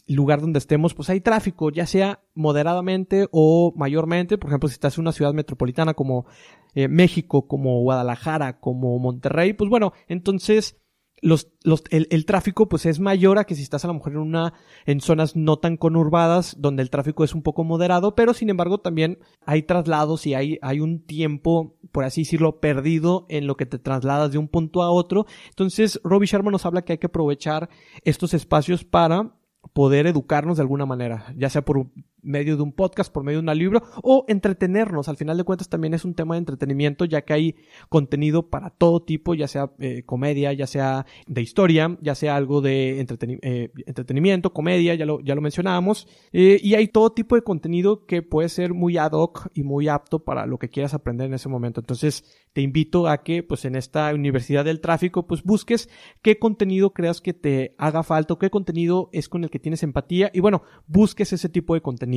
lugar 0.08 0.40
donde 0.40 0.60
estemos, 0.60 0.94
pues 0.94 1.10
hay 1.10 1.20
tráfico, 1.20 1.72
ya 1.72 1.88
sea 1.88 2.20
moderadamente 2.36 3.28
o 3.32 3.74
mayormente. 3.76 4.38
Por 4.38 4.52
ejemplo, 4.52 4.70
si 4.70 4.74
estás 4.74 5.00
en 5.00 5.02
una 5.02 5.14
ciudad 5.14 5.34
metropolitana 5.34 5.96
como 5.96 6.28
eh, 6.76 6.88
México, 6.88 7.48
como 7.48 7.82
Guadalajara, 7.82 8.60
como 8.60 9.00
Monterrey, 9.00 9.54
pues 9.54 9.70
bueno, 9.70 9.94
entonces 10.08 10.81
los, 11.22 11.52
los, 11.64 11.84
el, 11.92 12.08
el, 12.10 12.26
tráfico 12.26 12.68
pues 12.68 12.86
es 12.88 13.00
mayor 13.00 13.38
a 13.38 13.46
que 13.46 13.56
si 13.56 13.62
estás 13.62 13.86
a 13.86 13.88
lo 13.88 13.94
mejor 13.94 14.14
en 14.14 14.20
una, 14.20 14.54
en 14.86 15.02
zonas 15.02 15.36
no 15.36 15.58
tan 15.58 15.78
conurbadas, 15.78 16.56
donde 16.60 16.82
el 16.82 16.90
tráfico 16.90 17.24
es 17.24 17.36
un 17.36 17.44
poco 17.44 17.64
moderado, 17.64 18.16
pero 18.16 18.34
sin 18.34 18.50
embargo 18.50 18.80
también 18.80 19.20
hay 19.46 19.62
traslados 19.64 20.26
y 20.26 20.34
hay, 20.34 20.58
hay 20.62 20.80
un 20.80 21.06
tiempo, 21.06 21.78
por 21.92 22.04
así 22.04 22.22
decirlo, 22.22 22.60
perdido 22.60 23.28
en 23.30 23.46
lo 23.46 23.56
que 23.56 23.68
te 23.68 23.78
trasladas 23.78 24.32
de 24.32 24.40
un 24.40 24.48
punto 24.48 24.82
a 24.82 24.90
otro. 24.90 25.28
Entonces, 25.50 26.02
Robbie 26.04 26.28
Sharma 26.28 26.52
nos 26.52 26.66
habla 26.66 26.82
que 26.82 26.94
hay 26.94 26.98
que 26.98 27.08
aprovechar 27.08 27.70
estos 28.04 28.34
espacios 28.34 28.84
para 28.84 29.36
poder 29.74 30.08
educarnos 30.08 30.58
de 30.58 30.64
alguna 30.64 30.86
manera, 30.86 31.34
ya 31.38 31.50
sea 31.50 31.64
por 31.64 31.88
medio 32.24 32.56
de 32.58 32.64
un 32.64 32.72
podcast, 32.72 33.12
por 33.12 33.24
medio 33.24 33.42
de 33.42 33.52
un 33.52 33.58
libro 33.58 33.84
o 34.02 34.26
entretenernos. 34.28 35.08
Al 35.08 35.18
final 35.18 35.38
de 35.38 35.44
cuentas 35.44 35.70
también 35.70 35.94
es 35.94 36.06
un 36.06 36.14
tema 36.16 36.36
de 36.36 36.40
entretenimiento 36.40 37.06
ya 37.06 37.22
que 37.22 37.34
hay 37.34 37.56
contenido 37.90 38.50
para 38.50 38.70
todo 38.70 39.02
tipo, 39.02 39.36
ya 39.36 39.48
sea 39.48 39.72
eh, 39.80 40.04
comedia, 40.04 40.54
ya 40.54 40.66
sea 40.66 41.06
de 41.28 41.42
historia, 41.42 41.98
ya 42.02 42.16
sea 42.16 42.36
algo 42.36 42.62
de 42.62 43.00
eh, 43.02 43.72
entretenimiento, 43.86 44.54
comedia, 44.54 44.96
ya 44.96 45.06
lo, 45.06 45.20
ya 45.22 45.36
lo 45.36 45.42
mencionábamos. 45.42 46.08
Eh, 46.32 46.60
y 46.64 46.76
hay 46.76 46.88
todo 46.88 47.12
tipo 47.12 47.36
de 47.36 47.44
contenido 47.44 48.06
que 48.06 48.22
puede 48.22 48.50
ser 48.50 48.74
muy 48.74 48.98
ad 48.98 49.12
hoc 49.12 49.50
y 49.54 49.64
muy 49.64 49.88
apto 49.88 50.20
para 50.24 50.46
lo 50.46 50.58
que 50.58 50.70
quieras 50.70 50.94
aprender 50.94 51.28
en 51.28 51.34
ese 51.34 51.50
momento. 51.50 51.82
Entonces 51.82 52.24
te 52.54 52.62
invito 52.62 53.08
a 53.08 53.24
que 53.24 53.44
pues 53.44 53.66
en 53.66 53.76
esta 53.76 54.14
universidad 54.14 54.66
del 54.66 54.82
tráfico 54.82 55.28
pues 55.28 55.44
busques 55.44 55.90
qué 56.22 56.38
contenido 56.40 56.94
creas 56.94 57.22
que 57.22 57.34
te 57.34 57.76
haga 57.78 58.04
falta 58.04 58.32
qué 58.40 58.50
contenido 58.50 59.10
es 59.12 59.30
con 59.30 59.44
el 59.44 59.50
que 59.50 59.60
tienes 59.60 59.84
empatía 59.84 60.32
y 60.34 60.40
bueno, 60.40 60.64
busques 60.88 61.34
ese 61.34 61.50
tipo 61.50 61.74
de 61.74 61.82
contenido 61.82 62.11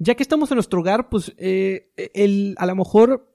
ya 0.00 0.14
que 0.14 0.22
estamos 0.22 0.50
en 0.50 0.56
nuestro 0.56 0.80
hogar, 0.80 1.10
pues 1.10 1.34
eh, 1.36 1.92
el, 2.14 2.54
a 2.58 2.64
lo 2.64 2.74
mejor 2.74 3.30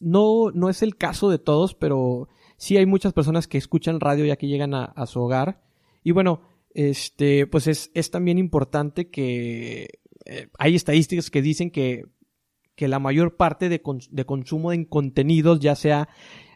no, 0.00 0.50
no 0.52 0.68
es 0.68 0.82
el 0.82 0.96
caso 0.96 1.30
de 1.30 1.38
todos, 1.38 1.74
pero 1.74 2.28
sí 2.58 2.76
hay 2.76 2.84
muchas 2.84 3.14
personas 3.14 3.48
que 3.48 3.56
escuchan 3.56 4.00
radio 4.00 4.26
ya 4.26 4.36
que 4.36 4.46
llegan 4.46 4.74
a, 4.74 5.06
su 5.06 5.18
hogar. 5.20 5.62
Y 6.04 6.12
bueno, 6.12 6.42
este, 6.74 7.46
pues 7.46 7.66
es, 7.66 7.90
es 7.94 8.10
también 8.10 8.36
importante 8.36 9.08
que 9.08 10.00
eh, 10.26 10.48
hay 10.58 10.74
estadísticas 10.74 11.30
que 11.30 11.40
dicen 11.40 11.70
que, 11.70 12.04
que 12.74 12.86
la 12.86 12.98
mayor 12.98 13.36
parte 13.36 13.70
de, 13.70 13.80
de 14.10 14.26
consumo 14.26 14.72
de 14.72 14.86
contenidos, 14.88 15.58
ya 15.60 15.74
sea 15.74 16.10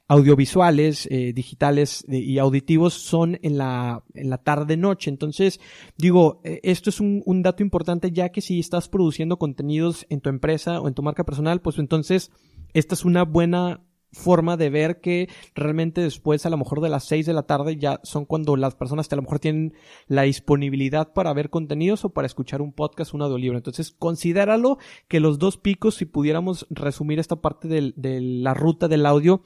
audiovisuales, 0.07 1.09
eh, 1.11 1.33
digitales 1.35 2.05
eh, 2.09 2.19
y 2.19 2.39
auditivos 2.39 2.95
son 2.95 3.39
en 3.43 3.57
la, 3.59 4.03
en 4.15 4.31
la 4.31 4.39
tarde-noche. 4.39 5.11
Entonces, 5.11 5.61
digo, 5.97 6.41
eh, 6.45 6.61
esto 6.63 6.91
es 6.91 7.01
un, 7.01 7.23
dato 7.43 7.63
importante 7.63 8.11
ya 8.13 8.31
que 8.31 8.41
si 8.41 8.61
estás 8.61 8.89
produciendo 8.89 9.39
contenidos 9.39 10.07
en 10.09 10.21
tu 10.21 10.29
empresa 10.29 10.81
o 10.81 10.89
en 10.89 10.95
tu 10.95 11.03
marca 11.03 11.25
personal, 11.25 11.61
pues 11.61 11.79
entonces 11.79 12.31
esta 12.75 12.95
es 12.95 13.05
una 13.05 13.25
buena 13.25 13.83
forma 14.13 14.57
de 14.57 14.71
ver 14.71 15.01
que 15.01 15.29
realmente 15.57 16.01
después 16.01 16.47
a 16.47 16.51
lo 16.51 16.57
mejor 16.57 16.81
de 16.81 16.89
las 16.89 17.05
6 17.05 17.27
de 17.27 17.33
la 17.33 17.43
tarde 17.43 17.77
ya 17.77 17.99
son 18.05 18.27
cuando 18.27 18.57
las 18.57 18.77
personas 18.77 19.11
a 19.11 19.17
lo 19.17 19.23
mejor 19.23 19.41
tienen 19.41 19.75
la 20.07 20.23
disponibilidad 20.23 21.13
para 21.13 21.33
ver 21.33 21.51
contenidos 21.51 22.05
o 22.05 22.11
para 22.11 22.27
escuchar 22.27 22.63
un 22.63 22.73
podcast, 22.73 23.13
un 23.13 23.23
audiolibro. 23.23 23.57
Entonces, 23.57 23.91
considéralo 23.91 24.79
que 25.09 25.19
los 25.19 25.41
dos 25.41 25.57
picos, 25.57 25.97
si 25.97 26.05
pudiéramos 26.05 26.67
resumir 26.71 27.19
esta 27.19 27.37
parte 27.37 27.67
de 27.67 28.21
la 28.21 28.55
ruta 28.55 28.87
del 28.87 29.07
audio, 29.07 29.43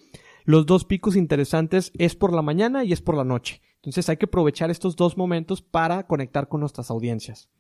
los 0.48 0.64
dos 0.64 0.86
picos 0.86 1.14
interesantes 1.14 1.92
es 1.98 2.14
por 2.14 2.32
la 2.32 2.40
mañana 2.40 2.82
y 2.82 2.94
es 2.94 3.02
por 3.02 3.14
la 3.14 3.22
noche. 3.22 3.60
Entonces 3.74 4.08
hay 4.08 4.16
que 4.16 4.24
aprovechar 4.24 4.70
estos 4.70 4.96
dos 4.96 5.18
momentos 5.18 5.60
para 5.60 6.06
conectar 6.06 6.48
con 6.48 6.60
nuestras 6.60 6.90
audiencias. 6.90 7.50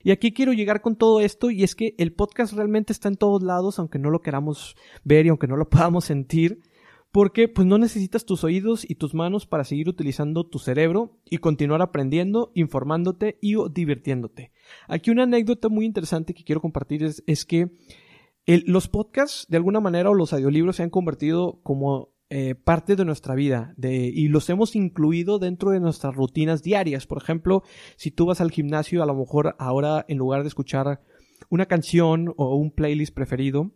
Y 0.00 0.10
aquí 0.10 0.34
quiero 0.34 0.52
llegar 0.52 0.82
con 0.82 0.96
todo 0.96 1.22
esto 1.22 1.50
y 1.50 1.62
es 1.62 1.74
que 1.74 1.94
el 1.96 2.12
podcast 2.12 2.52
realmente 2.52 2.92
está 2.92 3.08
en 3.08 3.16
todos 3.16 3.42
lados, 3.42 3.78
aunque 3.78 3.98
no 3.98 4.10
lo 4.10 4.20
queramos 4.20 4.76
ver 5.02 5.24
y 5.24 5.30
aunque 5.30 5.46
no 5.46 5.56
lo 5.56 5.66
podamos 5.70 6.04
sentir, 6.04 6.60
porque 7.10 7.48
pues 7.48 7.66
no 7.66 7.78
necesitas 7.78 8.26
tus 8.26 8.44
oídos 8.44 8.84
y 8.86 8.96
tus 8.96 9.14
manos 9.14 9.46
para 9.46 9.64
seguir 9.64 9.88
utilizando 9.88 10.44
tu 10.44 10.58
cerebro 10.58 11.20
y 11.24 11.38
continuar 11.38 11.80
aprendiendo, 11.80 12.52
informándote 12.54 13.38
y 13.40 13.54
divirtiéndote. 13.70 14.52
Aquí 14.88 15.10
una 15.10 15.22
anécdota 15.22 15.70
muy 15.70 15.86
interesante 15.86 16.34
que 16.34 16.44
quiero 16.44 16.60
compartir 16.60 17.02
es, 17.02 17.24
es 17.26 17.46
que 17.46 17.70
los 18.46 18.88
podcasts, 18.88 19.46
de 19.48 19.56
alguna 19.56 19.80
manera, 19.80 20.10
o 20.10 20.14
los 20.14 20.32
audiolibros 20.32 20.76
se 20.76 20.82
han 20.82 20.90
convertido 20.90 21.60
como 21.62 22.12
eh, 22.34 22.54
parte 22.54 22.96
de 22.96 23.04
nuestra 23.04 23.34
vida 23.34 23.74
de, 23.76 24.06
y 24.06 24.28
los 24.28 24.48
hemos 24.48 24.74
incluido 24.74 25.38
dentro 25.38 25.70
de 25.70 25.80
nuestras 25.80 26.14
rutinas 26.14 26.62
diarias. 26.62 27.06
Por 27.06 27.22
ejemplo, 27.22 27.62
si 27.96 28.10
tú 28.10 28.26
vas 28.26 28.40
al 28.40 28.50
gimnasio, 28.50 29.02
a 29.02 29.06
lo 29.06 29.14
mejor 29.14 29.54
ahora 29.58 30.04
en 30.08 30.16
lugar 30.16 30.40
de 30.40 30.48
escuchar 30.48 31.00
una 31.50 31.66
canción 31.66 32.32
o 32.36 32.56
un 32.56 32.70
playlist 32.70 33.14
preferido, 33.14 33.72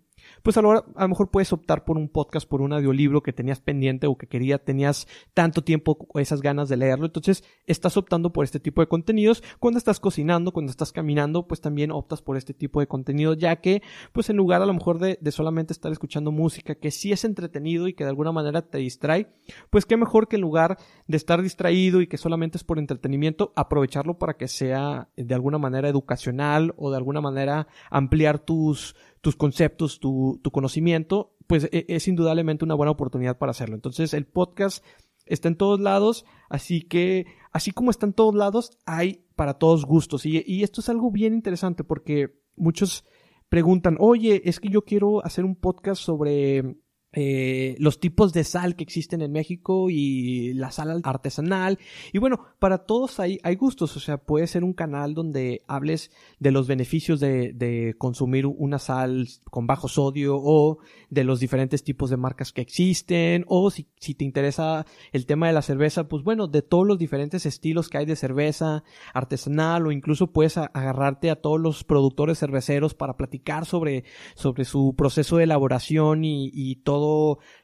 pues 0.46 0.56
a 0.56 0.62
lo, 0.62 0.70
a 0.70 1.02
lo 1.02 1.08
mejor 1.08 1.32
puedes 1.32 1.52
optar 1.52 1.84
por 1.84 1.98
un 1.98 2.08
podcast, 2.08 2.48
por 2.48 2.60
un 2.60 2.72
audiolibro 2.72 3.20
que 3.20 3.32
tenías 3.32 3.58
pendiente 3.58 4.06
o 4.06 4.16
que 4.16 4.28
quería, 4.28 4.58
tenías 4.58 5.08
tanto 5.34 5.64
tiempo 5.64 6.06
esas 6.20 6.40
ganas 6.40 6.68
de 6.68 6.76
leerlo. 6.76 7.06
Entonces, 7.06 7.42
estás 7.66 7.96
optando 7.96 8.32
por 8.32 8.44
este 8.44 8.60
tipo 8.60 8.80
de 8.80 8.86
contenidos. 8.86 9.42
Cuando 9.58 9.78
estás 9.78 9.98
cocinando, 9.98 10.52
cuando 10.52 10.70
estás 10.70 10.92
caminando, 10.92 11.48
pues 11.48 11.60
también 11.60 11.90
optas 11.90 12.22
por 12.22 12.36
este 12.36 12.54
tipo 12.54 12.78
de 12.78 12.86
contenido, 12.86 13.34
ya 13.34 13.56
que, 13.56 13.82
pues 14.12 14.30
en 14.30 14.36
lugar 14.36 14.62
a 14.62 14.66
lo 14.66 14.72
mejor 14.72 15.00
de, 15.00 15.18
de 15.20 15.32
solamente 15.32 15.72
estar 15.72 15.90
escuchando 15.90 16.30
música, 16.30 16.76
que 16.76 16.92
sí 16.92 17.10
es 17.10 17.24
entretenido 17.24 17.88
y 17.88 17.94
que 17.94 18.04
de 18.04 18.10
alguna 18.10 18.30
manera 18.30 18.62
te 18.62 18.78
distrae, 18.78 19.26
pues 19.70 19.84
qué 19.84 19.96
mejor 19.96 20.28
que 20.28 20.36
en 20.36 20.42
lugar 20.42 20.78
de 21.08 21.16
estar 21.16 21.42
distraído 21.42 22.00
y 22.00 22.06
que 22.06 22.18
solamente 22.18 22.56
es 22.56 22.62
por 22.62 22.78
entretenimiento, 22.78 23.52
aprovecharlo 23.56 24.20
para 24.20 24.36
que 24.36 24.46
sea 24.46 25.08
de 25.16 25.34
alguna 25.34 25.58
manera 25.58 25.88
educacional 25.88 26.72
o 26.76 26.92
de 26.92 26.98
alguna 26.98 27.20
manera 27.20 27.66
ampliar 27.90 28.38
tus, 28.38 28.94
tus 29.26 29.34
conceptos, 29.34 29.98
tu, 29.98 30.38
tu 30.40 30.52
conocimiento, 30.52 31.34
pues 31.48 31.68
e, 31.72 31.84
es 31.88 32.06
indudablemente 32.06 32.64
una 32.64 32.76
buena 32.76 32.92
oportunidad 32.92 33.38
para 33.38 33.50
hacerlo. 33.50 33.74
Entonces 33.74 34.14
el 34.14 34.24
podcast 34.24 34.84
está 35.24 35.48
en 35.48 35.56
todos 35.56 35.80
lados, 35.80 36.24
así 36.48 36.82
que 36.82 37.26
así 37.50 37.72
como 37.72 37.90
está 37.90 38.06
en 38.06 38.12
todos 38.12 38.36
lados, 38.36 38.78
hay 38.86 39.24
para 39.34 39.54
todos 39.54 39.84
gustos. 39.84 40.26
Y, 40.26 40.44
y 40.46 40.62
esto 40.62 40.80
es 40.80 40.88
algo 40.88 41.10
bien 41.10 41.34
interesante 41.34 41.82
porque 41.82 42.38
muchos 42.54 43.04
preguntan, 43.48 43.96
oye, 43.98 44.42
es 44.44 44.60
que 44.60 44.68
yo 44.68 44.82
quiero 44.82 45.26
hacer 45.26 45.44
un 45.44 45.56
podcast 45.56 46.00
sobre 46.00 46.76
eh, 47.18 47.76
los 47.78 47.98
tipos 47.98 48.34
de 48.34 48.44
sal 48.44 48.76
que 48.76 48.84
existen 48.84 49.22
en 49.22 49.32
México 49.32 49.88
y 49.88 50.52
la 50.52 50.70
sal 50.70 51.00
artesanal. 51.02 51.78
Y 52.12 52.18
bueno, 52.18 52.44
para 52.58 52.84
todos 52.84 53.18
hay, 53.20 53.40
gustos, 53.58 53.96
o 53.96 54.00
sea, 54.00 54.18
puede 54.18 54.46
ser 54.46 54.64
un 54.64 54.74
canal 54.74 55.14
donde 55.14 55.62
hables 55.66 56.10
de 56.40 56.50
los 56.50 56.68
beneficios 56.68 57.18
de, 57.18 57.54
de 57.54 57.94
consumir 57.96 58.44
una 58.44 58.78
sal 58.78 59.28
con 59.50 59.66
bajo 59.66 59.88
sodio 59.88 60.36
o 60.38 60.76
de 61.08 61.24
los 61.24 61.40
diferentes 61.40 61.82
tipos 61.82 62.10
de 62.10 62.18
marcas 62.18 62.52
que 62.52 62.60
existen 62.60 63.46
o 63.48 63.70
si, 63.70 63.86
si 63.98 64.14
te 64.14 64.26
interesa 64.26 64.84
el 65.12 65.24
tema 65.24 65.46
de 65.46 65.54
la 65.54 65.62
cerveza, 65.62 66.08
pues 66.08 66.22
bueno, 66.22 66.48
de 66.48 66.60
todos 66.60 66.86
los 66.86 66.98
diferentes 66.98 67.46
estilos 67.46 67.88
que 67.88 67.96
hay 67.96 68.04
de 68.04 68.16
cerveza 68.16 68.84
artesanal 69.14 69.86
o 69.86 69.90
incluso 69.90 70.32
puedes 70.32 70.58
agarrarte 70.58 71.30
a 71.30 71.36
todos 71.36 71.58
los 71.58 71.82
productores 71.82 72.38
cerveceros 72.38 72.92
para 72.92 73.16
platicar 73.16 73.64
sobre, 73.64 74.04
sobre 74.34 74.66
su 74.66 74.94
proceso 74.98 75.38
de 75.38 75.44
elaboración 75.44 76.26
y, 76.26 76.50
y 76.52 76.76
todo 76.76 77.05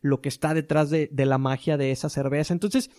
lo 0.00 0.20
que 0.20 0.28
está 0.28 0.54
detrás 0.54 0.90
de, 0.90 1.10
la 1.12 1.38
magia 1.38 1.76
de 1.76 1.90
esa 1.90 2.08
cerveza. 2.08 2.52
Entonces, 2.52 2.90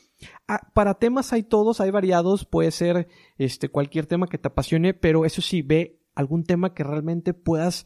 ah, 0.47 0.71
para 0.73 0.95
temas 0.95 1.33
hay 1.33 1.43
todos, 1.43 1.81
hay 1.81 1.91
variados, 1.91 2.45
puede 2.45 2.71
ser 2.71 3.07
este, 3.37 3.69
cualquier 3.69 4.05
tema 4.05 4.27
que 4.27 4.37
te 4.37 4.47
apasione, 4.47 4.93
pero 4.93 5.25
eso 5.25 5.41
sí, 5.41 5.61
ve 5.61 5.99
algún 6.15 6.43
tema 6.43 6.73
que 6.73 6.83
realmente 6.83 7.33
puedas 7.33 7.85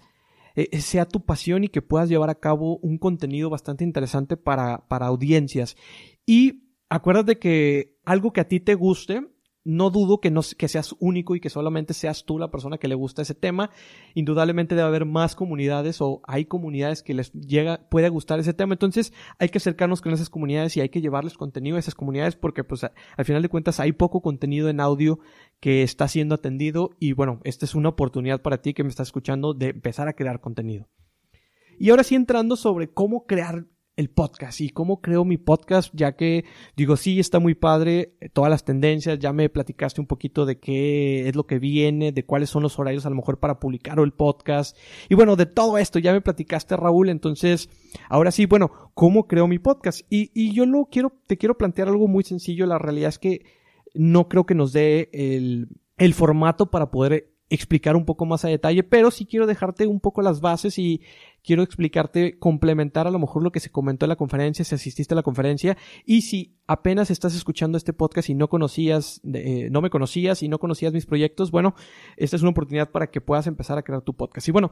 eh, 0.57 0.69
eh, 0.71 0.81
sea 0.81 1.05
tu 1.05 1.23
pasión 1.23 1.63
y 1.63 1.69
que 1.69 1.83
puedas 1.83 2.09
llevar 2.09 2.31
a 2.31 2.39
cabo 2.39 2.77
un 2.77 2.97
contenido 2.97 3.49
bastante 3.49 3.83
interesante 3.83 4.37
para, 4.37 4.87
para 4.87 5.05
audiencias. 5.05 5.77
Y 6.25 6.73
acuérdate 6.89 7.37
que 7.37 7.95
algo 8.05 8.33
que 8.33 8.41
a 8.41 8.47
ti 8.47 8.59
te 8.59 8.73
guste, 8.73 9.21
no 9.67 9.89
dudo 9.89 10.21
que, 10.21 10.31
no, 10.31 10.41
seas 10.43 10.95
único 10.99 11.35
y 11.35 11.41
que 11.41 11.49
solamente 11.49 11.93
seas 11.93 12.23
tú 12.23 12.39
la 12.39 12.49
persona 12.49 12.77
que 12.77 12.87
le 12.87 12.95
gusta 12.95 13.21
ese 13.21 13.35
tema. 13.35 13.69
Indudablemente 14.13 14.75
debe 14.75 14.87
haber 14.87 15.03
más 15.03 15.35
comunidades 15.35 15.99
o 15.99 16.21
hay 16.23 16.45
comunidades 16.45 17.03
que 17.03 17.13
les 17.13 17.33
llega, 17.33 17.81
puede 17.89 18.07
gustar 18.07 18.39
ese 18.39 18.53
tema. 18.53 18.75
Entonces 18.75 19.11
hay 19.39 19.49
que 19.49 19.57
acercarnos 19.57 19.99
con 19.99 20.13
esas 20.13 20.29
comunidades 20.29 20.77
y 20.77 20.81
hay 20.81 20.87
que 20.87 21.01
llevarles 21.01 21.33
contenido 21.33 21.75
a 21.75 21.79
esas 21.79 21.95
comunidades 21.95 22.37
porque 22.37 22.63
pues 22.63 22.85
al 22.85 23.25
final 23.25 23.41
de 23.41 23.49
cuentas 23.49 23.81
hay 23.81 23.91
poco 23.91 24.21
contenido 24.21 24.69
en 24.69 24.79
audio 24.79 25.19
que 25.59 25.83
está 25.83 26.07
siendo 26.07 26.35
atendido 26.35 26.91
y 26.97 27.11
bueno, 27.11 27.41
esta 27.43 27.65
es 27.65 27.75
una 27.75 27.89
oportunidad 27.89 28.41
para 28.41 28.61
ti 28.61 28.73
que 28.73 28.83
me 28.83 28.89
estás 28.89 29.09
escuchando 29.09 29.53
de 29.53 29.71
empezar 29.71 30.07
a 30.07 30.13
crear 30.13 30.39
contenido. 30.39 30.87
Y 31.77 31.89
ahora 31.89 32.03
sí 32.03 32.15
entrando 32.15 32.55
sobre 32.55 32.87
cómo 32.87 33.25
crear 33.25 33.65
el 33.97 34.09
podcast 34.09 34.61
y 34.61 34.69
cómo 34.69 35.01
creo 35.01 35.25
mi 35.25 35.37
podcast, 35.37 35.91
ya 35.93 36.15
que 36.15 36.45
digo, 36.77 36.95
sí, 36.95 37.19
está 37.19 37.39
muy 37.39 37.55
padre, 37.55 38.15
eh, 38.21 38.29
todas 38.29 38.49
las 38.49 38.63
tendencias, 38.63 39.19
ya 39.19 39.33
me 39.33 39.49
platicaste 39.49 39.99
un 39.99 40.07
poquito 40.07 40.45
de 40.45 40.59
qué 40.59 41.27
es 41.27 41.35
lo 41.35 41.45
que 41.45 41.59
viene, 41.59 42.11
de 42.11 42.23
cuáles 42.23 42.49
son 42.49 42.63
los 42.63 42.77
horarios 42.79 43.05
a 43.05 43.09
lo 43.09 43.15
mejor 43.15 43.39
para 43.39 43.59
publicar 43.59 43.99
el 43.99 44.13
podcast. 44.13 44.77
Y 45.09 45.15
bueno, 45.15 45.35
de 45.35 45.47
todo 45.47 45.77
esto 45.77 45.99
ya 45.99 46.13
me 46.13 46.21
platicaste, 46.21 46.77
Raúl, 46.77 47.09
entonces, 47.09 47.69
ahora 48.07 48.31
sí, 48.31 48.45
bueno, 48.45 48.71
¿cómo 48.93 49.27
creo 49.27 49.47
mi 49.47 49.59
podcast? 49.59 50.01
Y, 50.09 50.31
y 50.33 50.53
yo 50.53 50.65
lo 50.65 50.85
quiero, 50.85 51.11
te 51.25 51.37
quiero 51.37 51.57
plantear 51.57 51.87
algo 51.87 52.07
muy 52.07 52.23
sencillo, 52.23 52.67
la 52.67 52.77
realidad 52.77 53.09
es 53.09 53.19
que 53.19 53.45
no 53.95 54.29
creo 54.29 54.45
que 54.45 54.55
nos 54.55 54.73
dé 54.73 55.09
el, 55.11 55.69
el 55.97 56.13
formato 56.13 56.69
para 56.69 56.91
poder 56.91 57.31
explicar 57.49 57.95
un 57.95 58.05
poco 58.05 58.25
más 58.25 58.43
a 58.43 58.49
detalle, 58.49 58.83
pero 58.83 59.11
sí 59.11 59.25
quiero 59.25 59.47
dejarte 59.47 59.87
un 59.87 59.99
poco 59.99 60.21
las 60.21 60.41
bases 60.41 60.77
y 60.77 61.01
quiero 61.43 61.63
explicarte, 61.63 62.37
complementar 62.39 63.07
a 63.07 63.11
lo 63.11 63.19
mejor 63.19 63.41
lo 63.41 63.51
que 63.51 63.61
se 63.61 63.69
comentó 63.69 64.05
en 64.05 64.09
la 64.09 64.15
conferencia, 64.17 64.65
si 64.65 64.75
asististe 64.75 65.13
a 65.13 65.15
la 65.15 65.23
conferencia, 65.23 65.77
y 66.05 66.23
si 66.23 66.57
apenas 66.67 67.09
estás 67.09 67.35
escuchando 67.35 67.77
este 67.77 67.93
podcast 67.93 68.29
y 68.29 68.35
no 68.35 68.49
conocías, 68.49 69.21
eh, 69.33 69.69
no 69.71 69.81
me 69.81 69.89
conocías 69.89 70.43
y 70.43 70.49
no 70.49 70.59
conocías 70.59 70.93
mis 70.93 71.05
proyectos, 71.05 71.51
bueno, 71.51 71.73
esta 72.17 72.35
es 72.35 72.41
una 72.41 72.51
oportunidad 72.51 72.91
para 72.91 73.09
que 73.09 73.21
puedas 73.21 73.47
empezar 73.47 73.77
a 73.77 73.83
crear 73.83 74.01
tu 74.01 74.13
podcast. 74.13 74.47
Y 74.47 74.51
bueno, 74.51 74.71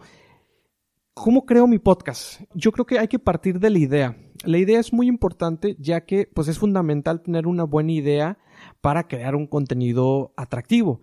¿cómo 1.14 1.46
creo 1.46 1.66
mi 1.68 1.80
podcast? 1.80 2.42
Yo 2.54 2.74
creo 2.74 2.86
que 2.86 3.00
hay 3.00 3.08
que 3.08 3.20
partir 3.20 3.60
de 3.60 3.70
la 3.70 3.80
idea. 3.80 4.18
La 4.44 4.58
idea 4.58 4.80
es 4.82 4.92
muy 4.92 5.08
importante 5.08 5.78
ya 5.80 6.02
que 6.02 6.30
pues 6.34 6.50
es 6.50 6.60
fundamental 6.60 7.22
tener 7.22 7.48
una 7.48 7.64
buena 7.64 7.94
idea 7.94 8.38
para 8.82 9.08
crear 9.08 9.36
un 9.36 9.48
contenido 9.48 10.34
atractivo. 10.36 11.02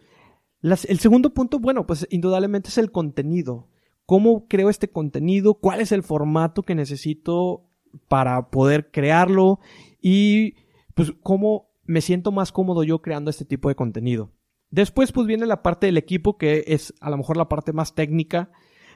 El 0.62 0.98
segundo 0.98 1.34
punto, 1.34 1.58
bueno, 1.58 1.86
pues 1.86 2.06
indudablemente 2.10 2.68
es 2.68 2.78
el 2.78 2.90
contenido 2.90 3.68
cómo 4.06 4.46
creo 4.48 4.68
este 4.68 4.90
contenido, 4.90 5.54
cuál 5.54 5.80
es 5.80 5.92
el 5.92 6.02
formato 6.02 6.62
que 6.62 6.74
necesito 6.74 7.64
para 8.08 8.50
poder 8.50 8.90
crearlo 8.90 9.60
y 10.00 10.54
pues 10.94 11.12
cómo 11.22 11.70
me 11.84 12.00
siento 12.00 12.32
más 12.32 12.52
cómodo 12.52 12.84
yo 12.84 13.00
creando 13.00 13.30
este 13.30 13.44
tipo 13.44 13.68
de 13.68 13.74
contenido. 13.74 14.30
Después 14.70 15.12
pues 15.12 15.26
viene 15.26 15.46
la 15.46 15.62
parte 15.62 15.86
del 15.86 15.98
equipo 15.98 16.38
que 16.38 16.64
es 16.66 16.94
a 17.00 17.10
lo 17.10 17.16
mejor 17.16 17.36
la 17.36 17.48
parte 17.48 17.72
más 17.72 17.94
técnica, 17.94 18.50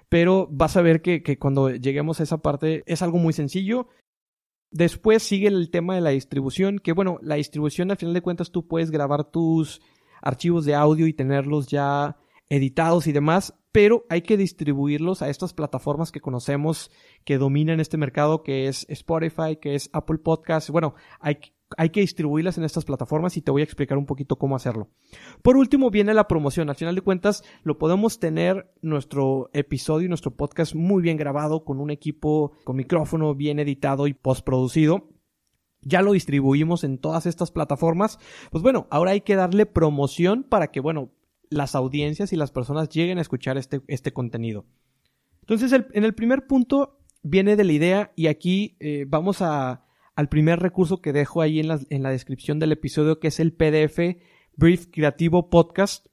pero 0.08 0.48
vas 0.50 0.76
a 0.76 0.82
ver 0.82 1.02
que, 1.02 1.22
que 1.22 1.38
cuando 1.38 1.70
lleguemos 1.70 2.20
a 2.20 2.22
esa 2.22 2.38
parte 2.38 2.82
es 2.86 3.02
algo 3.02 3.18
muy 3.18 3.32
sencillo. 3.32 3.88
Después 4.70 5.22
sigue 5.22 5.48
el 5.48 5.70
tema 5.70 5.94
de 5.94 6.00
la 6.00 6.10
distribución, 6.10 6.78
que 6.78 6.92
bueno, 6.92 7.18
la 7.22 7.36
distribución 7.36 7.90
al 7.90 7.96
final 7.96 8.14
de 8.14 8.22
cuentas 8.22 8.50
tú 8.50 8.66
puedes 8.66 8.90
grabar 8.90 9.30
tus 9.30 9.80
archivos 10.22 10.64
de 10.64 10.74
audio 10.74 11.06
y 11.06 11.12
tenerlos 11.12 11.66
ya 11.66 12.16
editados 12.48 13.06
y 13.06 13.12
demás, 13.12 13.54
pero 13.72 14.06
hay 14.08 14.22
que 14.22 14.36
distribuirlos 14.36 15.20
a 15.20 15.28
estas 15.28 15.52
plataformas 15.52 16.12
que 16.12 16.20
conocemos 16.20 16.90
que 17.24 17.38
dominan 17.38 17.80
este 17.80 17.98
mercado, 17.98 18.42
que 18.42 18.68
es 18.68 18.86
Spotify, 18.88 19.56
que 19.60 19.74
es 19.74 19.90
Apple 19.92 20.18
Podcasts. 20.18 20.70
Bueno, 20.70 20.94
hay, 21.20 21.38
hay 21.76 21.90
que 21.90 22.00
distribuirlas 22.00 22.56
en 22.56 22.64
estas 22.64 22.84
plataformas 22.84 23.36
y 23.36 23.42
te 23.42 23.50
voy 23.50 23.60
a 23.60 23.64
explicar 23.64 23.98
un 23.98 24.06
poquito 24.06 24.36
cómo 24.36 24.56
hacerlo. 24.56 24.88
Por 25.42 25.56
último 25.56 25.90
viene 25.90 26.14
la 26.14 26.28
promoción. 26.28 26.70
Al 26.70 26.76
final 26.76 26.94
de 26.94 27.02
cuentas, 27.02 27.44
lo 27.64 27.76
podemos 27.76 28.18
tener 28.18 28.72
nuestro 28.80 29.50
episodio 29.52 30.06
y 30.06 30.08
nuestro 30.08 30.34
podcast 30.34 30.74
muy 30.74 31.02
bien 31.02 31.18
grabado 31.18 31.64
con 31.64 31.80
un 31.80 31.90
equipo 31.90 32.52
con 32.64 32.76
micrófono 32.76 33.34
bien 33.34 33.58
editado 33.58 34.06
y 34.06 34.14
postproducido 34.14 35.08
ya 35.86 36.02
lo 36.02 36.12
distribuimos 36.12 36.82
en 36.82 36.98
todas 36.98 37.26
estas 37.26 37.52
plataformas, 37.52 38.18
pues 38.50 38.62
bueno, 38.62 38.88
ahora 38.90 39.12
hay 39.12 39.20
que 39.20 39.36
darle 39.36 39.66
promoción 39.66 40.42
para 40.42 40.72
que, 40.72 40.80
bueno, 40.80 41.12
las 41.48 41.76
audiencias 41.76 42.32
y 42.32 42.36
las 42.36 42.50
personas 42.50 42.88
lleguen 42.88 43.18
a 43.18 43.20
escuchar 43.20 43.56
este, 43.56 43.80
este 43.86 44.12
contenido. 44.12 44.66
Entonces, 45.42 45.72
en 45.72 46.04
el 46.04 46.14
primer 46.14 46.48
punto 46.48 46.98
viene 47.22 47.54
de 47.54 47.64
la 47.64 47.72
idea 47.72 48.12
y 48.16 48.26
aquí 48.26 48.76
eh, 48.80 49.04
vamos 49.06 49.42
a, 49.42 49.84
al 50.16 50.28
primer 50.28 50.58
recurso 50.58 51.00
que 51.00 51.12
dejo 51.12 51.40
ahí 51.40 51.60
en 51.60 51.68
la, 51.68 51.78
en 51.88 52.02
la 52.02 52.10
descripción 52.10 52.58
del 52.58 52.72
episodio, 52.72 53.20
que 53.20 53.28
es 53.28 53.38
el 53.38 53.52
PDF 53.52 54.18
Brief 54.56 54.86
Creativo 54.90 55.50
Podcast, 55.50 56.08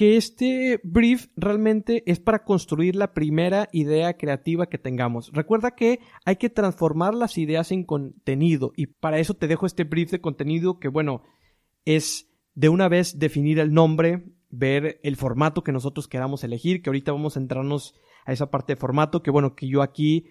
que 0.00 0.16
este 0.16 0.80
brief 0.82 1.26
realmente 1.36 2.02
es 2.06 2.20
para 2.20 2.42
construir 2.42 2.96
la 2.96 3.12
primera 3.12 3.68
idea 3.70 4.16
creativa 4.16 4.70
que 4.70 4.78
tengamos. 4.78 5.30
Recuerda 5.34 5.72
que 5.72 6.00
hay 6.24 6.36
que 6.36 6.48
transformar 6.48 7.14
las 7.14 7.36
ideas 7.36 7.70
en 7.70 7.84
contenido 7.84 8.72
y 8.76 8.86
para 8.86 9.18
eso 9.18 9.34
te 9.34 9.46
dejo 9.46 9.66
este 9.66 9.84
brief 9.84 10.10
de 10.10 10.22
contenido 10.22 10.78
que 10.78 10.88
bueno, 10.88 11.24
es 11.84 12.30
de 12.54 12.70
una 12.70 12.88
vez 12.88 13.18
definir 13.18 13.58
el 13.58 13.74
nombre, 13.74 14.24
ver 14.48 15.00
el 15.02 15.16
formato 15.16 15.62
que 15.62 15.70
nosotros 15.70 16.08
queramos 16.08 16.44
elegir, 16.44 16.80
que 16.80 16.88
ahorita 16.88 17.12
vamos 17.12 17.36
a 17.36 17.40
entrarnos 17.40 17.94
a 18.24 18.32
esa 18.32 18.50
parte 18.50 18.72
de 18.72 18.80
formato, 18.80 19.22
que 19.22 19.30
bueno, 19.30 19.54
que 19.54 19.68
yo 19.68 19.82
aquí, 19.82 20.24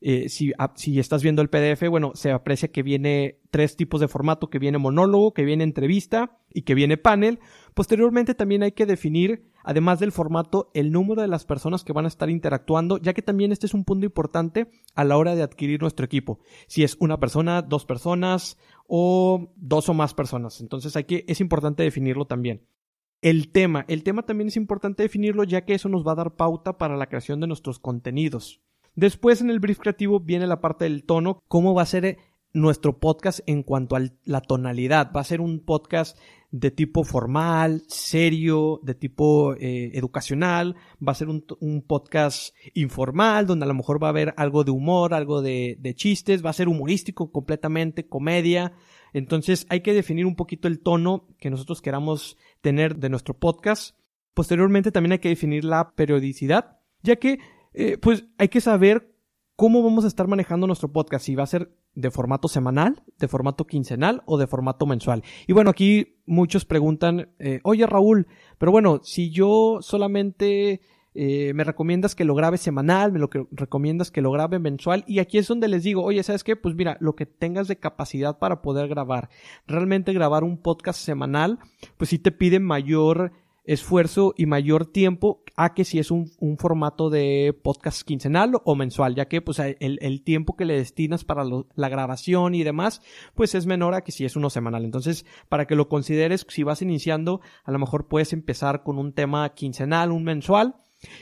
eh, 0.00 0.28
si, 0.30 0.50
ah, 0.58 0.72
si 0.74 0.98
estás 0.98 1.22
viendo 1.22 1.42
el 1.42 1.48
PDF, 1.48 1.88
bueno, 1.88 2.10
se 2.16 2.32
aprecia 2.32 2.72
que 2.72 2.82
viene 2.82 3.38
tres 3.52 3.76
tipos 3.76 4.00
de 4.00 4.08
formato, 4.08 4.50
que 4.50 4.58
viene 4.58 4.78
monólogo, 4.78 5.32
que 5.32 5.44
viene 5.44 5.62
entrevista 5.62 6.40
y 6.52 6.62
que 6.62 6.74
viene 6.74 6.96
panel. 6.96 7.38
Posteriormente 7.74 8.34
también 8.34 8.62
hay 8.62 8.72
que 8.72 8.86
definir, 8.86 9.50
además 9.64 9.98
del 9.98 10.12
formato, 10.12 10.70
el 10.74 10.92
número 10.92 11.22
de 11.22 11.28
las 11.28 11.44
personas 11.44 11.84
que 11.84 11.92
van 11.92 12.04
a 12.04 12.08
estar 12.08 12.28
interactuando, 12.28 12.98
ya 12.98 13.14
que 13.14 13.22
también 13.22 13.52
este 13.52 13.66
es 13.66 13.74
un 13.74 13.84
punto 13.84 14.04
importante 14.04 14.70
a 14.94 15.04
la 15.04 15.16
hora 15.16 15.34
de 15.34 15.42
adquirir 15.42 15.80
nuestro 15.80 16.04
equipo. 16.04 16.40
Si 16.66 16.82
es 16.84 16.96
una 17.00 17.18
persona, 17.18 17.62
dos 17.62 17.86
personas 17.86 18.58
o 18.86 19.52
dos 19.56 19.88
o 19.88 19.94
más 19.94 20.12
personas. 20.12 20.60
Entonces 20.60 20.96
hay 20.96 21.04
que, 21.04 21.24
es 21.28 21.40
importante 21.40 21.82
definirlo 21.82 22.26
también. 22.26 22.66
El 23.22 23.52
tema. 23.52 23.84
El 23.88 24.02
tema 24.02 24.24
también 24.24 24.48
es 24.48 24.56
importante 24.56 25.04
definirlo 25.04 25.44
ya 25.44 25.64
que 25.64 25.74
eso 25.74 25.88
nos 25.88 26.06
va 26.06 26.12
a 26.12 26.16
dar 26.16 26.34
pauta 26.34 26.76
para 26.76 26.96
la 26.96 27.06
creación 27.06 27.40
de 27.40 27.46
nuestros 27.46 27.78
contenidos. 27.78 28.60
Después 28.94 29.40
en 29.40 29.48
el 29.48 29.60
brief 29.60 29.78
creativo 29.78 30.20
viene 30.20 30.46
la 30.46 30.60
parte 30.60 30.84
del 30.84 31.04
tono, 31.04 31.40
cómo 31.48 31.72
va 31.72 31.82
a 31.82 31.86
ser 31.86 32.18
nuestro 32.52 32.98
podcast 32.98 33.40
en 33.46 33.62
cuanto 33.62 33.96
a 33.96 34.02
la 34.24 34.40
tonalidad. 34.40 35.10
Va 35.14 35.20
a 35.20 35.24
ser 35.24 35.40
un 35.40 35.60
podcast 35.60 36.18
de 36.52 36.70
tipo 36.70 37.02
formal, 37.02 37.82
serio, 37.88 38.78
de 38.82 38.94
tipo 38.94 39.54
eh, 39.54 39.90
educacional, 39.94 40.76
va 41.06 41.12
a 41.12 41.14
ser 41.14 41.28
un, 41.28 41.82
podcast 41.86 42.54
informal, 42.74 43.46
donde 43.46 43.64
a 43.64 43.68
lo 43.68 43.74
mejor 43.74 44.00
va 44.02 44.08
a 44.08 44.10
haber 44.10 44.34
algo 44.36 44.62
de 44.62 44.70
humor, 44.70 45.14
algo 45.14 45.40
de, 45.40 45.94
chistes, 45.96 46.44
va 46.44 46.50
a 46.50 46.52
ser 46.52 46.68
humorístico 46.68 47.32
completamente, 47.32 48.06
comedia, 48.06 48.74
entonces 49.14 49.66
hay 49.70 49.80
que 49.80 49.94
definir 49.94 50.26
un 50.26 50.36
poquito 50.36 50.68
el 50.68 50.80
tono 50.80 51.26
que 51.38 51.50
nosotros 51.50 51.80
queramos 51.80 52.36
tener 52.60 52.96
de 52.96 53.08
nuestro 53.08 53.34
podcast. 53.38 53.96
Posteriormente 54.34 54.92
también 54.92 55.12
hay 55.12 55.18
que 55.18 55.28
definir 55.30 55.64
la 55.64 55.94
periodicidad, 55.94 56.80
ya 57.02 57.16
que 57.16 57.38
eh, 57.72 57.96
pues 57.96 58.26
hay 58.36 58.48
que 58.48 58.60
saber 58.60 59.14
cómo 59.56 59.82
vamos 59.82 60.04
a 60.04 60.08
estar 60.08 60.28
manejando 60.28 60.66
nuestro 60.66 60.92
podcast, 60.92 61.24
si 61.24 61.34
va 61.34 61.44
a 61.44 61.46
ser 61.46 61.74
de 61.94 62.10
formato 62.10 62.48
semanal, 62.48 63.02
de 63.18 63.28
formato 63.28 63.66
quincenal 63.66 64.22
o 64.26 64.38
de 64.38 64.46
formato 64.46 64.86
mensual. 64.86 65.22
Y 65.46 65.52
bueno, 65.52 65.70
aquí 65.70 66.16
muchos 66.26 66.64
preguntan, 66.64 67.30
eh, 67.38 67.60
oye 67.64 67.86
Raúl, 67.86 68.26
pero 68.58 68.72
bueno, 68.72 69.00
si 69.02 69.30
yo 69.30 69.78
solamente 69.82 70.80
eh, 71.14 71.52
me 71.54 71.64
recomiendas 71.64 72.14
que 72.14 72.24
lo 72.24 72.34
grabe 72.34 72.56
semanal, 72.56 73.12
me 73.12 73.18
lo 73.18 73.28
que 73.28 73.46
recomiendas 73.50 74.10
que 74.10 74.22
lo 74.22 74.30
grabe 74.30 74.58
mensual 74.58 75.04
y 75.06 75.18
aquí 75.18 75.36
es 75.36 75.48
donde 75.48 75.68
les 75.68 75.82
digo, 75.82 76.02
oye, 76.02 76.22
¿sabes 76.22 76.44
qué? 76.44 76.56
Pues 76.56 76.74
mira, 76.74 76.96
lo 77.00 77.14
que 77.14 77.26
tengas 77.26 77.68
de 77.68 77.76
capacidad 77.76 78.38
para 78.38 78.62
poder 78.62 78.88
grabar. 78.88 79.28
Realmente 79.66 80.14
grabar 80.14 80.44
un 80.44 80.56
podcast 80.56 80.98
semanal, 80.98 81.58
pues 81.98 82.10
sí 82.10 82.18
te 82.18 82.32
pide 82.32 82.60
mayor 82.60 83.32
esfuerzo 83.64 84.34
y 84.36 84.46
mayor 84.46 84.86
tiempo 84.86 85.42
a 85.56 85.74
que 85.74 85.84
si 85.84 85.98
es 85.98 86.10
un, 86.10 86.30
formato 86.58 87.10
de 87.10 87.58
podcast 87.62 88.02
quincenal 88.02 88.54
o 88.64 88.74
mensual, 88.74 89.14
ya 89.14 89.26
que 89.26 89.40
pues 89.40 89.58
el, 89.58 90.22
tiempo 90.24 90.56
que 90.56 90.64
le 90.64 90.74
destinas 90.74 91.24
para 91.24 91.44
la 91.44 91.88
grabación 91.88 92.54
y 92.54 92.64
demás, 92.64 93.02
pues 93.34 93.54
es 93.54 93.66
menor 93.66 93.94
a 93.94 94.02
que 94.02 94.12
si 94.12 94.24
es 94.24 94.36
uno 94.36 94.50
semanal. 94.50 94.84
Entonces, 94.84 95.24
para 95.48 95.66
que 95.66 95.74
lo 95.74 95.88
consideres, 95.88 96.46
si 96.48 96.62
vas 96.62 96.82
iniciando, 96.82 97.40
a 97.64 97.72
lo 97.72 97.78
mejor 97.78 98.08
puedes 98.08 98.32
empezar 98.32 98.82
con 98.82 98.98
un 98.98 99.12
tema 99.12 99.48
quincenal, 99.54 100.10
un 100.10 100.24
mensual, 100.24 100.76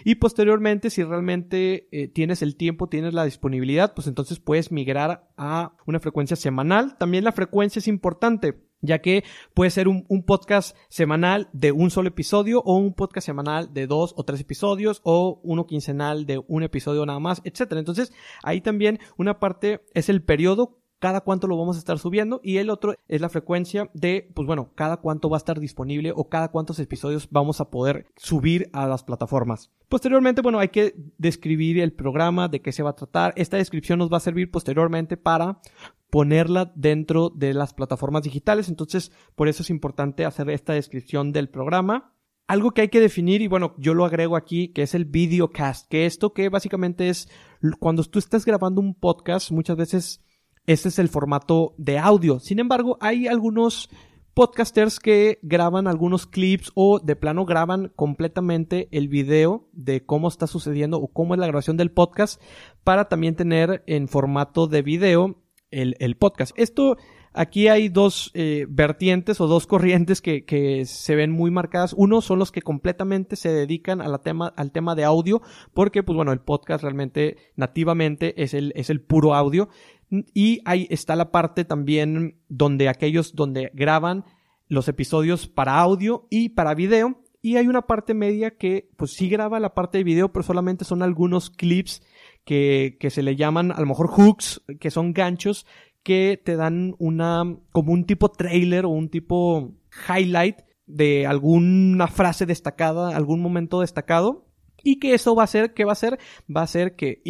y 0.04 0.16
posteriormente, 0.16 0.90
si 0.90 1.02
realmente 1.02 1.88
eh, 1.90 2.08
tienes 2.08 2.42
el 2.42 2.56
tiempo, 2.56 2.88
tienes 2.88 3.14
la 3.14 3.24
disponibilidad, 3.24 3.94
pues 3.94 4.06
entonces 4.06 4.38
puedes 4.38 4.70
migrar 4.70 5.30
a 5.36 5.72
una 5.86 6.00
frecuencia 6.00 6.36
semanal. 6.36 6.98
También 6.98 7.24
la 7.24 7.32
frecuencia 7.32 7.80
es 7.80 7.88
importante 7.88 8.69
ya 8.80 9.00
que 9.00 9.24
puede 9.54 9.70
ser 9.70 9.88
un, 9.88 10.04
podcast 10.26 10.76
semanal 10.88 11.48
de 11.52 11.72
un 11.72 11.90
solo 11.90 12.08
episodio 12.08 12.60
o 12.64 12.76
un 12.76 12.94
podcast 12.94 13.26
semanal 13.26 13.72
de 13.72 13.86
dos 13.86 14.14
o 14.16 14.24
tres 14.24 14.40
episodios 14.40 15.00
o 15.04 15.40
uno 15.42 15.66
quincenal 15.66 16.26
de 16.26 16.42
un 16.46 16.62
episodio 16.62 17.04
nada 17.06 17.20
más, 17.20 17.40
etcétera. 17.44 17.78
Entonces, 17.78 18.12
ahí 18.42 18.60
también 18.60 18.98
una 19.16 19.40
parte 19.40 19.80
es 19.94 20.08
el 20.08 20.22
periodo 20.22 20.80
cada 21.00 21.22
cuánto 21.22 21.46
lo 21.46 21.56
vamos 21.56 21.76
a 21.76 21.78
estar 21.78 21.98
subiendo 21.98 22.40
y 22.44 22.58
el 22.58 22.70
otro 22.70 22.94
es 23.08 23.20
la 23.20 23.30
frecuencia 23.30 23.90
de, 23.94 24.30
pues 24.34 24.46
bueno, 24.46 24.70
cada 24.74 24.98
cuánto 24.98 25.30
va 25.30 25.36
a 25.36 25.38
estar 25.38 25.58
disponible 25.58 26.12
o 26.14 26.28
cada 26.28 26.50
cuántos 26.50 26.78
episodios 26.78 27.28
vamos 27.30 27.60
a 27.60 27.70
poder 27.70 28.06
subir 28.16 28.68
a 28.72 28.86
las 28.86 29.02
plataformas. 29.02 29.72
Posteriormente, 29.88 30.42
bueno, 30.42 30.60
hay 30.60 30.68
que 30.68 30.94
describir 31.18 31.80
el 31.80 31.92
programa, 31.92 32.48
de 32.48 32.60
qué 32.60 32.70
se 32.70 32.82
va 32.82 32.90
a 32.90 32.96
tratar. 32.96 33.32
Esta 33.34 33.56
descripción 33.56 33.98
nos 33.98 34.12
va 34.12 34.18
a 34.18 34.20
servir 34.20 34.50
posteriormente 34.50 35.16
para 35.16 35.60
ponerla 36.10 36.72
dentro 36.74 37.30
de 37.30 37.54
las 37.54 37.74
plataformas 37.74 38.22
digitales. 38.22 38.68
Entonces, 38.68 39.12
por 39.34 39.48
eso 39.48 39.62
es 39.62 39.70
importante 39.70 40.24
hacer 40.24 40.50
esta 40.50 40.72
descripción 40.72 41.32
del 41.32 41.48
programa. 41.48 42.14
Algo 42.46 42.72
que 42.72 42.82
hay 42.82 42.88
que 42.88 43.00
definir, 43.00 43.42
y 43.42 43.46
bueno, 43.46 43.74
yo 43.78 43.94
lo 43.94 44.04
agrego 44.04 44.36
aquí, 44.36 44.72
que 44.72 44.82
es 44.82 44.94
el 44.94 45.04
videocast, 45.04 45.88
que 45.88 46.06
esto 46.06 46.32
que 46.32 46.48
básicamente 46.48 47.08
es 47.08 47.28
cuando 47.78 48.02
tú 48.04 48.18
estás 48.18 48.44
grabando 48.44 48.80
un 48.80 48.94
podcast, 48.94 49.52
muchas 49.52 49.76
veces 49.76 50.24
ese 50.66 50.88
es 50.88 50.98
el 50.98 51.08
formato 51.08 51.74
de 51.78 51.98
audio. 51.98 52.40
Sin 52.40 52.58
embargo, 52.58 52.98
hay 53.00 53.28
algunos 53.28 53.88
podcasters 54.34 55.00
que 55.00 55.38
graban 55.42 55.86
algunos 55.86 56.26
clips 56.26 56.70
o 56.74 57.00
de 57.00 57.16
plano 57.16 57.44
graban 57.44 57.92
completamente 57.94 58.88
el 58.90 59.08
video 59.08 59.68
de 59.72 60.04
cómo 60.04 60.28
está 60.28 60.46
sucediendo 60.46 60.98
o 60.98 61.08
cómo 61.08 61.34
es 61.34 61.40
la 61.40 61.46
grabación 61.46 61.76
del 61.76 61.90
podcast 61.90 62.40
para 62.84 63.08
también 63.08 63.36
tener 63.36 63.82
en 63.86 64.08
formato 64.08 64.66
de 64.66 64.82
video 64.82 65.42
el, 65.70 66.16
podcast. 66.16 66.52
Esto, 66.56 66.96
aquí 67.32 67.68
hay 67.68 67.88
dos 67.88 68.30
eh, 68.34 68.66
vertientes 68.68 69.40
o 69.40 69.46
dos 69.46 69.66
corrientes 69.66 70.20
que, 70.20 70.44
que, 70.44 70.84
se 70.84 71.14
ven 71.14 71.30
muy 71.30 71.50
marcadas. 71.50 71.94
Uno 71.96 72.20
son 72.20 72.38
los 72.38 72.52
que 72.52 72.62
completamente 72.62 73.36
se 73.36 73.50
dedican 73.50 74.00
tema, 74.22 74.52
al 74.56 74.72
tema 74.72 74.94
de 74.94 75.04
audio, 75.04 75.42
porque, 75.74 76.02
pues 76.02 76.16
bueno, 76.16 76.32
el 76.32 76.40
podcast 76.40 76.82
realmente 76.82 77.36
nativamente 77.56 78.42
es 78.42 78.54
el, 78.54 78.72
es 78.76 78.90
el 78.90 79.00
puro 79.00 79.34
audio. 79.34 79.68
Y 80.34 80.60
ahí 80.64 80.86
está 80.90 81.14
la 81.14 81.30
parte 81.30 81.64
también 81.64 82.40
donde 82.48 82.88
aquellos 82.88 83.34
donde 83.34 83.70
graban 83.74 84.24
los 84.68 84.88
episodios 84.88 85.46
para 85.46 85.78
audio 85.78 86.26
y 86.30 86.50
para 86.50 86.74
video. 86.74 87.22
Y 87.42 87.56
hay 87.56 87.68
una 87.68 87.82
parte 87.82 88.12
media 88.12 88.56
que 88.56 88.90
pues 88.96 89.12
sí 89.12 89.28
graba 89.28 89.60
la 89.60 89.72
parte 89.74 89.98
de 89.98 90.04
video, 90.04 90.32
pero 90.32 90.42
solamente 90.42 90.84
son 90.84 91.02
algunos 91.02 91.48
clips 91.50 92.02
que, 92.44 92.96
que 92.98 93.10
se 93.10 93.22
le 93.22 93.36
llaman 93.36 93.72
a 93.72 93.80
lo 93.80 93.86
mejor 93.86 94.08
hooks, 94.08 94.62
que 94.80 94.90
son 94.90 95.12
ganchos 95.12 95.66
que 96.02 96.40
te 96.42 96.56
dan 96.56 96.94
una, 96.98 97.56
como 97.72 97.92
un 97.92 98.04
tipo 98.04 98.30
trailer 98.30 98.84
o 98.84 98.90
un 98.90 99.10
tipo 99.10 99.74
highlight 100.08 100.60
de 100.86 101.26
alguna 101.26 102.08
frase 102.08 102.46
destacada, 102.46 103.16
algún 103.16 103.40
momento 103.40 103.80
destacado. 103.80 104.46
Y 104.82 104.98
que 104.98 105.12
eso 105.14 105.34
va 105.34 105.44
a 105.44 105.48
ser, 105.48 105.74
¿qué 105.74 105.84
va 105.84 105.92
a 105.92 105.96
ser? 105.96 106.18
Va 106.54 106.62
a 106.62 106.66
ser 106.66 106.96
que 106.96 107.22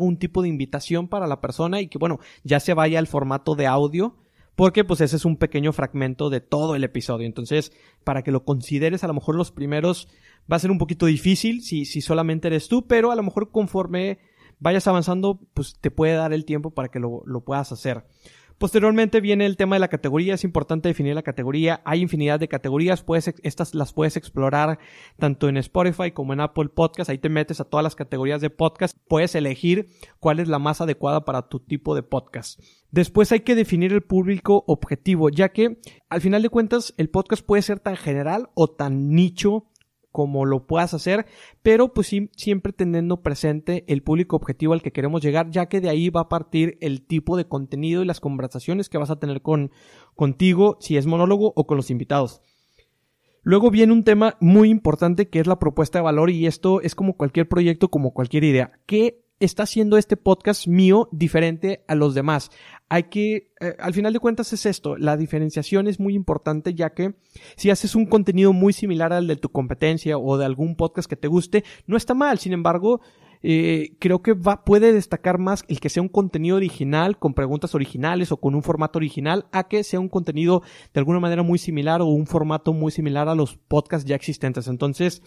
un 0.00 0.18
tipo 0.18 0.42
de 0.42 0.48
invitación 0.48 1.08
para 1.08 1.26
la 1.26 1.40
persona 1.40 1.80
y 1.80 1.88
que, 1.88 1.98
bueno, 1.98 2.18
ya 2.42 2.58
se 2.58 2.74
vaya 2.74 2.98
al 2.98 3.06
formato 3.06 3.54
de 3.54 3.66
audio. 3.66 4.16
Porque 4.56 4.84
pues 4.84 5.00
ese 5.00 5.16
es 5.16 5.24
un 5.24 5.36
pequeño 5.36 5.72
fragmento 5.72 6.30
de 6.30 6.40
todo 6.40 6.76
el 6.76 6.84
episodio. 6.84 7.26
Entonces, 7.26 7.72
para 8.04 8.22
que 8.22 8.30
lo 8.30 8.44
consideres, 8.44 9.02
a 9.02 9.08
lo 9.08 9.14
mejor 9.14 9.34
los 9.34 9.50
primeros 9.50 10.08
va 10.50 10.56
a 10.56 10.60
ser 10.60 10.70
un 10.70 10.78
poquito 10.78 11.06
difícil 11.06 11.62
si, 11.62 11.84
si 11.84 12.00
solamente 12.00 12.48
eres 12.48 12.68
tú, 12.68 12.86
pero 12.86 13.10
a 13.10 13.16
lo 13.16 13.22
mejor 13.22 13.50
conforme 13.50 14.18
vayas 14.58 14.86
avanzando, 14.86 15.40
pues 15.54 15.76
te 15.80 15.90
puede 15.90 16.14
dar 16.14 16.32
el 16.32 16.44
tiempo 16.44 16.70
para 16.70 16.88
que 16.88 17.00
lo, 17.00 17.22
lo 17.26 17.44
puedas 17.44 17.72
hacer. 17.72 18.04
Posteriormente 18.58 19.20
viene 19.20 19.46
el 19.46 19.56
tema 19.56 19.74
de 19.74 19.80
la 19.80 19.88
categoría, 19.88 20.34
es 20.34 20.44
importante 20.44 20.88
definir 20.88 21.14
la 21.14 21.22
categoría, 21.22 21.82
hay 21.84 22.00
infinidad 22.00 22.38
de 22.38 22.46
categorías, 22.46 23.02
puedes, 23.02 23.34
estas 23.42 23.74
las 23.74 23.92
puedes 23.92 24.16
explorar 24.16 24.78
tanto 25.18 25.48
en 25.48 25.56
Spotify 25.56 26.12
como 26.12 26.32
en 26.32 26.40
Apple 26.40 26.68
Podcast, 26.68 27.10
ahí 27.10 27.18
te 27.18 27.28
metes 27.28 27.60
a 27.60 27.64
todas 27.64 27.82
las 27.82 27.96
categorías 27.96 28.40
de 28.40 28.50
podcast, 28.50 28.96
puedes 29.08 29.34
elegir 29.34 29.88
cuál 30.20 30.38
es 30.38 30.46
la 30.46 30.60
más 30.60 30.80
adecuada 30.80 31.24
para 31.24 31.48
tu 31.48 31.58
tipo 31.58 31.96
de 31.96 32.04
podcast. 32.04 32.60
Después 32.92 33.32
hay 33.32 33.40
que 33.40 33.56
definir 33.56 33.92
el 33.92 34.02
público 34.02 34.62
objetivo, 34.68 35.30
ya 35.30 35.48
que 35.48 35.80
al 36.08 36.20
final 36.20 36.42
de 36.42 36.48
cuentas 36.48 36.94
el 36.96 37.10
podcast 37.10 37.44
puede 37.44 37.62
ser 37.62 37.80
tan 37.80 37.96
general 37.96 38.50
o 38.54 38.70
tan 38.70 39.10
nicho 39.10 39.66
como 40.14 40.44
lo 40.44 40.68
puedas 40.68 40.94
hacer, 40.94 41.26
pero 41.64 41.92
pues 41.92 42.06
sí, 42.06 42.30
siempre 42.36 42.72
teniendo 42.72 43.20
presente 43.20 43.84
el 43.88 44.04
público 44.04 44.36
objetivo 44.36 44.72
al 44.72 44.80
que 44.80 44.92
queremos 44.92 45.22
llegar, 45.22 45.50
ya 45.50 45.66
que 45.66 45.80
de 45.80 45.88
ahí 45.88 46.08
va 46.08 46.20
a 46.20 46.28
partir 46.28 46.78
el 46.80 47.04
tipo 47.04 47.36
de 47.36 47.48
contenido 47.48 48.00
y 48.00 48.06
las 48.06 48.20
conversaciones 48.20 48.88
que 48.88 48.96
vas 48.96 49.10
a 49.10 49.18
tener 49.18 49.42
con 49.42 49.72
contigo, 50.14 50.76
si 50.78 50.96
es 50.96 51.06
monólogo 51.06 51.52
o 51.56 51.66
con 51.66 51.76
los 51.76 51.90
invitados. 51.90 52.42
Luego 53.42 53.72
viene 53.72 53.92
un 53.92 54.04
tema 54.04 54.36
muy 54.38 54.70
importante 54.70 55.28
que 55.28 55.40
es 55.40 55.48
la 55.48 55.58
propuesta 55.58 55.98
de 55.98 56.04
valor 56.04 56.30
y 56.30 56.46
esto 56.46 56.80
es 56.80 56.94
como 56.94 57.16
cualquier 57.16 57.48
proyecto, 57.48 57.88
como 57.88 58.14
cualquier 58.14 58.44
idea. 58.44 58.70
¿Qué 58.86 59.23
está 59.40 59.64
haciendo 59.64 59.96
este 59.98 60.16
podcast 60.16 60.66
mío 60.66 61.08
diferente 61.12 61.84
a 61.88 61.94
los 61.94 62.14
demás. 62.14 62.50
Hay 62.88 63.04
que, 63.04 63.52
eh, 63.60 63.74
al 63.78 63.92
final 63.92 64.12
de 64.12 64.20
cuentas 64.20 64.52
es 64.52 64.66
esto, 64.66 64.96
la 64.96 65.16
diferenciación 65.16 65.88
es 65.88 65.98
muy 65.98 66.14
importante 66.14 66.74
ya 66.74 66.94
que 66.94 67.14
si 67.56 67.70
haces 67.70 67.94
un 67.94 68.06
contenido 68.06 68.52
muy 68.52 68.72
similar 68.72 69.12
al 69.12 69.26
de 69.26 69.36
tu 69.36 69.50
competencia 69.50 70.18
o 70.18 70.38
de 70.38 70.44
algún 70.44 70.76
podcast 70.76 71.08
que 71.08 71.16
te 71.16 71.28
guste, 71.28 71.64
no 71.86 71.96
está 71.96 72.14
mal, 72.14 72.38
sin 72.38 72.52
embargo, 72.52 73.00
eh, 73.46 73.96
creo 73.98 74.22
que 74.22 74.32
va, 74.32 74.64
puede 74.64 74.92
destacar 74.92 75.38
más 75.38 75.64
el 75.68 75.78
que 75.78 75.90
sea 75.90 76.02
un 76.02 76.08
contenido 76.08 76.56
original, 76.56 77.18
con 77.18 77.34
preguntas 77.34 77.74
originales 77.74 78.32
o 78.32 78.38
con 78.38 78.54
un 78.54 78.62
formato 78.62 78.98
original, 78.98 79.46
a 79.52 79.68
que 79.68 79.84
sea 79.84 80.00
un 80.00 80.08
contenido 80.08 80.62
de 80.94 81.00
alguna 81.00 81.20
manera 81.20 81.42
muy 81.42 81.58
similar 81.58 82.00
o 82.00 82.06
un 82.06 82.26
formato 82.26 82.72
muy 82.72 82.90
similar 82.90 83.28
a 83.28 83.34
los 83.34 83.56
podcasts 83.56 84.08
ya 84.08 84.16
existentes. 84.16 84.66
Entonces, 84.66 85.22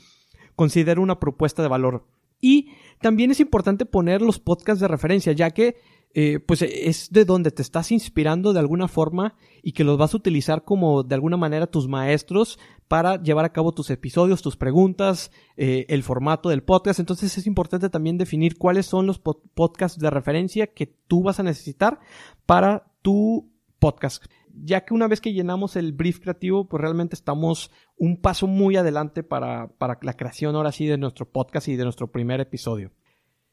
considero 0.55 1.03
una 1.03 1.19
propuesta 1.19 1.61
de 1.61 1.67
valor. 1.67 2.05
Y 2.39 2.71
también 3.01 3.31
es 3.31 3.39
importante 3.39 3.85
poner 3.85 4.21
los 4.21 4.39
podcasts 4.39 4.81
de 4.81 4.87
referencia, 4.87 5.33
ya 5.33 5.51
que 5.51 5.75
eh, 6.13 6.39
pues 6.39 6.61
es 6.63 7.11
de 7.11 7.25
donde 7.25 7.51
te 7.51 7.61
estás 7.61 7.91
inspirando 7.91 8.53
de 8.53 8.59
alguna 8.59 8.87
forma 8.87 9.35
y 9.61 9.73
que 9.73 9.83
los 9.83 9.97
vas 9.97 10.13
a 10.13 10.17
utilizar 10.17 10.63
como 10.63 11.03
de 11.03 11.13
alguna 11.13 11.37
manera 11.37 11.67
tus 11.67 11.87
maestros 11.87 12.57
para 12.87 13.21
llevar 13.21 13.45
a 13.45 13.51
cabo 13.51 13.73
tus 13.73 13.89
episodios, 13.91 14.41
tus 14.41 14.55
preguntas, 14.55 15.31
eh, 15.57 15.85
el 15.89 16.03
formato 16.03 16.49
del 16.49 16.63
podcast. 16.63 16.99
Entonces 16.99 17.37
es 17.37 17.45
importante 17.45 17.89
también 17.89 18.17
definir 18.17 18.57
cuáles 18.57 18.85
son 18.85 19.05
los 19.05 19.19
podcasts 19.19 19.99
de 19.99 20.09
referencia 20.09 20.67
que 20.67 20.87
tú 20.87 21.21
vas 21.21 21.39
a 21.39 21.43
necesitar 21.43 21.99
para 22.45 22.91
tu 23.01 23.51
podcast 23.77 24.25
ya 24.63 24.85
que 24.85 24.93
una 24.93 25.07
vez 25.07 25.21
que 25.21 25.33
llenamos 25.33 25.75
el 25.75 25.93
brief 25.93 26.19
creativo, 26.19 26.67
pues 26.67 26.81
realmente 26.81 27.15
estamos 27.15 27.71
un 27.97 28.21
paso 28.21 28.47
muy 28.47 28.75
adelante 28.75 29.23
para, 29.23 29.67
para 29.77 29.97
la 30.01 30.13
creación 30.13 30.55
ahora 30.55 30.71
sí 30.71 30.85
de 30.85 30.97
nuestro 30.97 31.29
podcast 31.29 31.67
y 31.67 31.75
de 31.75 31.83
nuestro 31.83 32.11
primer 32.11 32.39
episodio. 32.41 32.91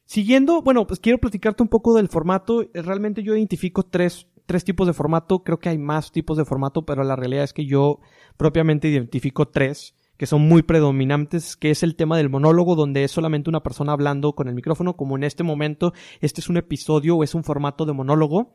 Siguiendo, 0.05 0.63
bueno, 0.63 0.87
pues 0.87 1.01
quiero 1.01 1.19
platicarte 1.19 1.63
un 1.63 1.69
poco 1.69 1.95
del 1.95 2.09
formato. 2.09 2.65
Realmente 2.75 3.23
yo 3.23 3.35
identifico 3.35 3.85
tres, 3.85 4.29
tres 4.47 4.65
tipos 4.65 4.87
de 4.87 4.93
formato. 4.93 5.43
Creo 5.43 5.59
que 5.59 5.71
hay 5.71 5.79
más 5.79 6.13
tipos 6.13 6.37
de 6.37 6.45
formato, 6.45 6.85
pero 6.85 7.05
la 7.05 7.17
realidad 7.17 7.45
es 7.45 7.55
que 7.55 7.65
yo 7.65 8.01
propiamente 8.37 8.89
identifico 8.89 9.49
tres 9.49 9.95
que 10.17 10.27
son 10.27 10.47
muy 10.47 10.63
predominantes, 10.63 11.57
que 11.57 11.71
es 11.71 11.83
el 11.83 11.97
tema 11.97 12.17
del 12.17 12.31
monólogo, 12.31 12.77
donde 12.77 13.03
es 13.03 13.11
solamente 13.11 13.51
una 13.51 13.65
persona 13.65 13.93
hablando 13.93 14.35
con 14.35 14.47
el 14.47 14.55
micrófono, 14.55 14.97
como 14.97 15.17
en 15.17 15.25
este 15.25 15.43
momento 15.43 15.93
este 16.21 16.41
es 16.41 16.49
un 16.49 16.57
episodio 16.57 17.17
o 17.17 17.25
es 17.25 17.35
un 17.35 17.43
formato 17.43 17.85
de 17.85 17.95
monólogo 17.95 18.55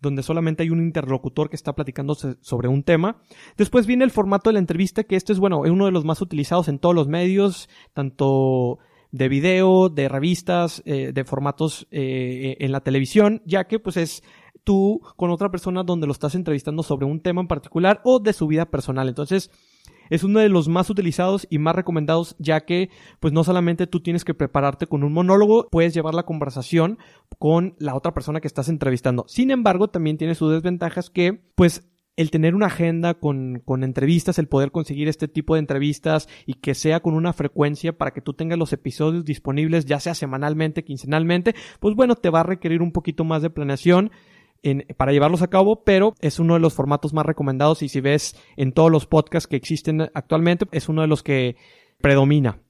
donde 0.00 0.22
solamente 0.22 0.62
hay 0.62 0.70
un 0.70 0.80
interlocutor 0.80 1.48
que 1.48 1.56
está 1.56 1.74
platicando 1.74 2.14
sobre 2.14 2.68
un 2.68 2.82
tema. 2.82 3.22
Después 3.56 3.86
viene 3.86 4.04
el 4.04 4.10
formato 4.10 4.50
de 4.50 4.54
la 4.54 4.58
entrevista, 4.58 5.04
que 5.04 5.16
este 5.16 5.32
es, 5.32 5.38
bueno, 5.38 5.60
uno 5.60 5.86
de 5.86 5.92
los 5.92 6.04
más 6.04 6.20
utilizados 6.20 6.68
en 6.68 6.78
todos 6.78 6.94
los 6.94 7.08
medios, 7.08 7.68
tanto 7.94 8.78
de 9.12 9.28
video, 9.28 9.88
de 9.88 10.08
revistas, 10.08 10.82
eh, 10.84 11.12
de 11.12 11.24
formatos 11.24 11.86
eh, 11.90 12.56
en 12.60 12.72
la 12.72 12.80
televisión, 12.80 13.42
ya 13.46 13.64
que 13.64 13.78
pues 13.78 13.96
es 13.96 14.22
tú 14.66 15.00
con 15.14 15.30
otra 15.30 15.48
persona 15.50 15.84
donde 15.84 16.06
lo 16.06 16.12
estás 16.12 16.34
entrevistando 16.34 16.82
sobre 16.82 17.06
un 17.06 17.20
tema 17.20 17.40
en 17.40 17.46
particular 17.46 18.00
o 18.04 18.18
de 18.18 18.32
su 18.32 18.48
vida 18.48 18.66
personal. 18.66 19.08
Entonces, 19.08 19.50
es 20.10 20.24
uno 20.24 20.40
de 20.40 20.48
los 20.48 20.68
más 20.68 20.90
utilizados 20.90 21.46
y 21.48 21.58
más 21.58 21.74
recomendados 21.74 22.34
ya 22.38 22.64
que 22.64 22.90
pues 23.20 23.32
no 23.32 23.44
solamente 23.44 23.86
tú 23.86 24.00
tienes 24.00 24.24
que 24.24 24.34
prepararte 24.34 24.86
con 24.86 25.04
un 25.04 25.12
monólogo, 25.12 25.68
puedes 25.70 25.94
llevar 25.94 26.14
la 26.14 26.24
conversación 26.24 26.98
con 27.38 27.76
la 27.78 27.94
otra 27.94 28.12
persona 28.12 28.40
que 28.40 28.48
estás 28.48 28.68
entrevistando. 28.68 29.24
Sin 29.28 29.50
embargo, 29.50 29.88
también 29.88 30.18
tiene 30.18 30.34
sus 30.34 30.52
desventajas 30.52 31.10
que 31.10 31.40
pues 31.54 31.88
el 32.16 32.30
tener 32.30 32.54
una 32.54 32.66
agenda 32.66 33.14
con, 33.14 33.60
con, 33.64 33.84
entrevistas, 33.84 34.38
el 34.38 34.48
poder 34.48 34.70
conseguir 34.70 35.06
este 35.06 35.28
tipo 35.28 35.54
de 35.54 35.60
entrevistas 35.60 36.28
y 36.46 36.54
que 36.54 36.74
sea 36.74 37.00
con 37.00 37.14
una 37.14 37.34
frecuencia 37.34 37.96
para 37.96 38.12
que 38.12 38.22
tú 38.22 38.32
tengas 38.32 38.58
los 38.58 38.72
episodios 38.72 39.24
disponibles, 39.24 39.84
ya 39.84 40.00
sea 40.00 40.14
semanalmente, 40.14 40.82
quincenalmente, 40.82 41.54
pues 41.78 41.94
bueno, 41.94 42.16
te 42.16 42.30
va 42.30 42.40
a 42.40 42.44
requerir 42.44 42.80
un 42.80 42.92
poquito 42.92 43.24
más 43.24 43.42
de 43.42 43.50
planeación. 43.50 44.10
En, 44.62 44.86
para 44.96 45.12
llevarlos 45.12 45.42
a 45.42 45.48
cabo, 45.48 45.84
pero 45.84 46.14
es 46.20 46.38
uno 46.38 46.54
de 46.54 46.60
los 46.60 46.74
formatos 46.74 47.12
más 47.12 47.26
recomendados 47.26 47.82
y 47.82 47.88
si 47.88 48.00
ves 48.00 48.36
en 48.56 48.72
todos 48.72 48.90
los 48.90 49.06
podcasts 49.06 49.46
que 49.46 49.56
existen 49.56 50.10
actualmente, 50.14 50.66
es 50.72 50.88
uno 50.88 51.02
de 51.02 51.08
los 51.08 51.22
que 51.22 51.56
predomina. 52.00 52.60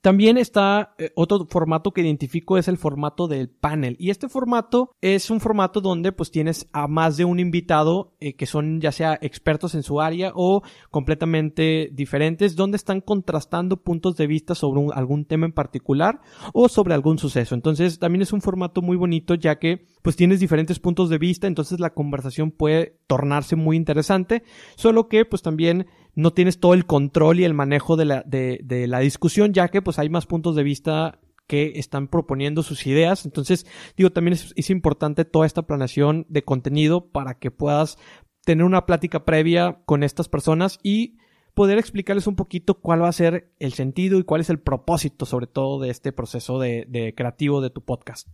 También 0.00 0.38
está 0.38 0.94
eh, 0.98 1.10
otro 1.14 1.46
formato 1.48 1.92
que 1.92 2.02
identifico 2.02 2.58
es 2.58 2.68
el 2.68 2.78
formato 2.78 3.28
del 3.28 3.48
panel. 3.48 3.96
Y 3.98 4.10
este 4.10 4.28
formato 4.28 4.90
es 5.00 5.30
un 5.30 5.40
formato 5.40 5.80
donde 5.80 6.12
pues 6.12 6.30
tienes 6.30 6.68
a 6.72 6.88
más 6.88 7.16
de 7.16 7.24
un 7.24 7.40
invitado 7.40 8.14
eh, 8.20 8.34
que 8.34 8.46
son 8.46 8.80
ya 8.80 8.92
sea 8.92 9.18
expertos 9.20 9.74
en 9.74 9.82
su 9.82 10.00
área 10.00 10.32
o 10.34 10.62
completamente 10.90 11.90
diferentes, 11.92 12.56
donde 12.56 12.76
están 12.76 13.00
contrastando 13.00 13.82
puntos 13.82 14.16
de 14.16 14.26
vista 14.26 14.54
sobre 14.54 14.86
algún 14.94 15.24
tema 15.24 15.46
en 15.46 15.52
particular 15.52 16.20
o 16.52 16.68
sobre 16.68 16.94
algún 16.94 17.18
suceso. 17.18 17.54
Entonces 17.54 17.98
también 17.98 18.22
es 18.22 18.32
un 18.32 18.40
formato 18.40 18.82
muy 18.82 18.96
bonito 18.96 19.34
ya 19.34 19.58
que 19.58 19.86
pues 20.02 20.16
tienes 20.16 20.40
diferentes 20.40 20.78
puntos 20.78 21.08
de 21.08 21.18
vista, 21.18 21.46
entonces 21.46 21.80
la 21.80 21.92
conversación 21.94 22.50
puede 22.50 22.98
tornarse 23.06 23.56
muy 23.56 23.76
interesante, 23.76 24.42
solo 24.76 25.08
que 25.08 25.24
pues 25.24 25.42
también 25.42 25.86
no 26.16 26.32
tienes 26.32 26.58
todo 26.58 26.74
el 26.74 26.86
control 26.86 27.38
y 27.38 27.44
el 27.44 27.54
manejo 27.54 27.96
de 27.96 28.06
la, 28.06 28.22
de, 28.26 28.58
de 28.64 28.88
la 28.88 28.98
discusión, 28.98 29.52
ya 29.52 29.68
que 29.68 29.82
pues 29.82 29.98
hay 30.00 30.08
más 30.08 30.26
puntos 30.26 30.56
de 30.56 30.64
vista 30.64 31.20
que 31.46 31.74
están 31.76 32.08
proponiendo 32.08 32.62
sus 32.62 32.86
ideas. 32.86 33.24
Entonces, 33.24 33.66
digo, 33.96 34.10
también 34.10 34.32
es, 34.32 34.52
es, 34.56 34.70
importante 34.70 35.24
toda 35.24 35.46
esta 35.46 35.62
planeación 35.62 36.26
de 36.28 36.42
contenido 36.42 37.10
para 37.10 37.38
que 37.38 37.50
puedas 37.50 37.98
tener 38.44 38.64
una 38.64 38.86
plática 38.86 39.24
previa 39.24 39.82
con 39.84 40.02
estas 40.02 40.28
personas 40.28 40.78
y 40.82 41.18
poder 41.54 41.78
explicarles 41.78 42.26
un 42.26 42.36
poquito 42.36 42.80
cuál 42.80 43.02
va 43.02 43.08
a 43.08 43.12
ser 43.12 43.52
el 43.58 43.74
sentido 43.74 44.18
y 44.18 44.24
cuál 44.24 44.40
es 44.40 44.50
el 44.50 44.58
propósito, 44.58 45.26
sobre 45.26 45.46
todo, 45.46 45.80
de 45.80 45.90
este 45.90 46.12
proceso 46.12 46.58
de, 46.58 46.86
de 46.88 47.14
creativo 47.14 47.60
de 47.60 47.70
tu 47.70 47.82
podcast. 47.82 48.28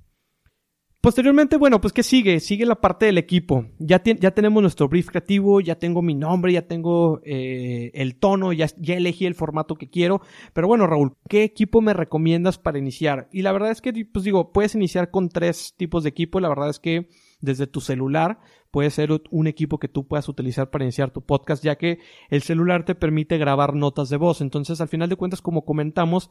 Posteriormente, 1.02 1.56
bueno, 1.56 1.80
pues 1.80 1.92
¿qué 1.92 2.04
sigue? 2.04 2.38
Sigue 2.38 2.64
la 2.64 2.80
parte 2.80 3.06
del 3.06 3.18
equipo. 3.18 3.66
Ya, 3.80 4.00
ya 4.04 4.30
tenemos 4.30 4.62
nuestro 4.62 4.88
brief 4.88 5.08
creativo, 5.08 5.60
ya 5.60 5.74
tengo 5.74 6.00
mi 6.00 6.14
nombre, 6.14 6.52
ya 6.52 6.68
tengo 6.68 7.20
eh, 7.24 7.90
el 7.94 8.20
tono, 8.20 8.52
ya, 8.52 8.68
ya 8.78 8.94
elegí 8.94 9.26
el 9.26 9.34
formato 9.34 9.74
que 9.74 9.90
quiero. 9.90 10.20
Pero 10.52 10.68
bueno, 10.68 10.86
Raúl, 10.86 11.16
¿qué 11.28 11.42
equipo 11.42 11.80
me 11.80 11.92
recomiendas 11.92 12.56
para 12.56 12.78
iniciar? 12.78 13.28
Y 13.32 13.42
la 13.42 13.50
verdad 13.50 13.72
es 13.72 13.80
que, 13.80 13.92
pues 14.04 14.24
digo, 14.24 14.52
puedes 14.52 14.76
iniciar 14.76 15.10
con 15.10 15.28
tres 15.28 15.74
tipos 15.76 16.04
de 16.04 16.10
equipo. 16.10 16.38
La 16.38 16.48
verdad 16.48 16.70
es 16.70 16.78
que 16.78 17.08
desde 17.40 17.66
tu 17.66 17.80
celular 17.80 18.38
puede 18.70 18.90
ser 18.90 19.10
un 19.32 19.48
equipo 19.48 19.80
que 19.80 19.88
tú 19.88 20.06
puedas 20.06 20.28
utilizar 20.28 20.70
para 20.70 20.84
iniciar 20.84 21.10
tu 21.10 21.22
podcast, 21.26 21.64
ya 21.64 21.78
que 21.78 21.98
el 22.30 22.42
celular 22.42 22.84
te 22.84 22.94
permite 22.94 23.38
grabar 23.38 23.74
notas 23.74 24.08
de 24.08 24.18
voz. 24.18 24.40
Entonces, 24.40 24.80
al 24.80 24.86
final 24.86 25.08
de 25.08 25.16
cuentas, 25.16 25.42
como 25.42 25.64
comentamos, 25.64 26.30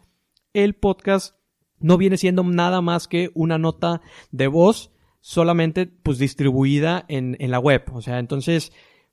el 0.53 0.75
podcast 0.75 1.35
no 1.81 1.97
viene 1.97 2.17
siendo 2.17 2.43
nada 2.43 2.81
más 2.81 3.07
que 3.07 3.31
una 3.33 3.57
nota 3.57 4.01
de 4.31 4.47
voz 4.47 4.91
solamente 5.19 5.85
pues 5.87 6.17
distribuida 6.17 7.05
en, 7.07 7.37
en 7.39 7.51
la 7.51 7.59
web. 7.59 7.83
O 7.93 8.01
sea, 8.01 8.19
entonces 8.19 8.71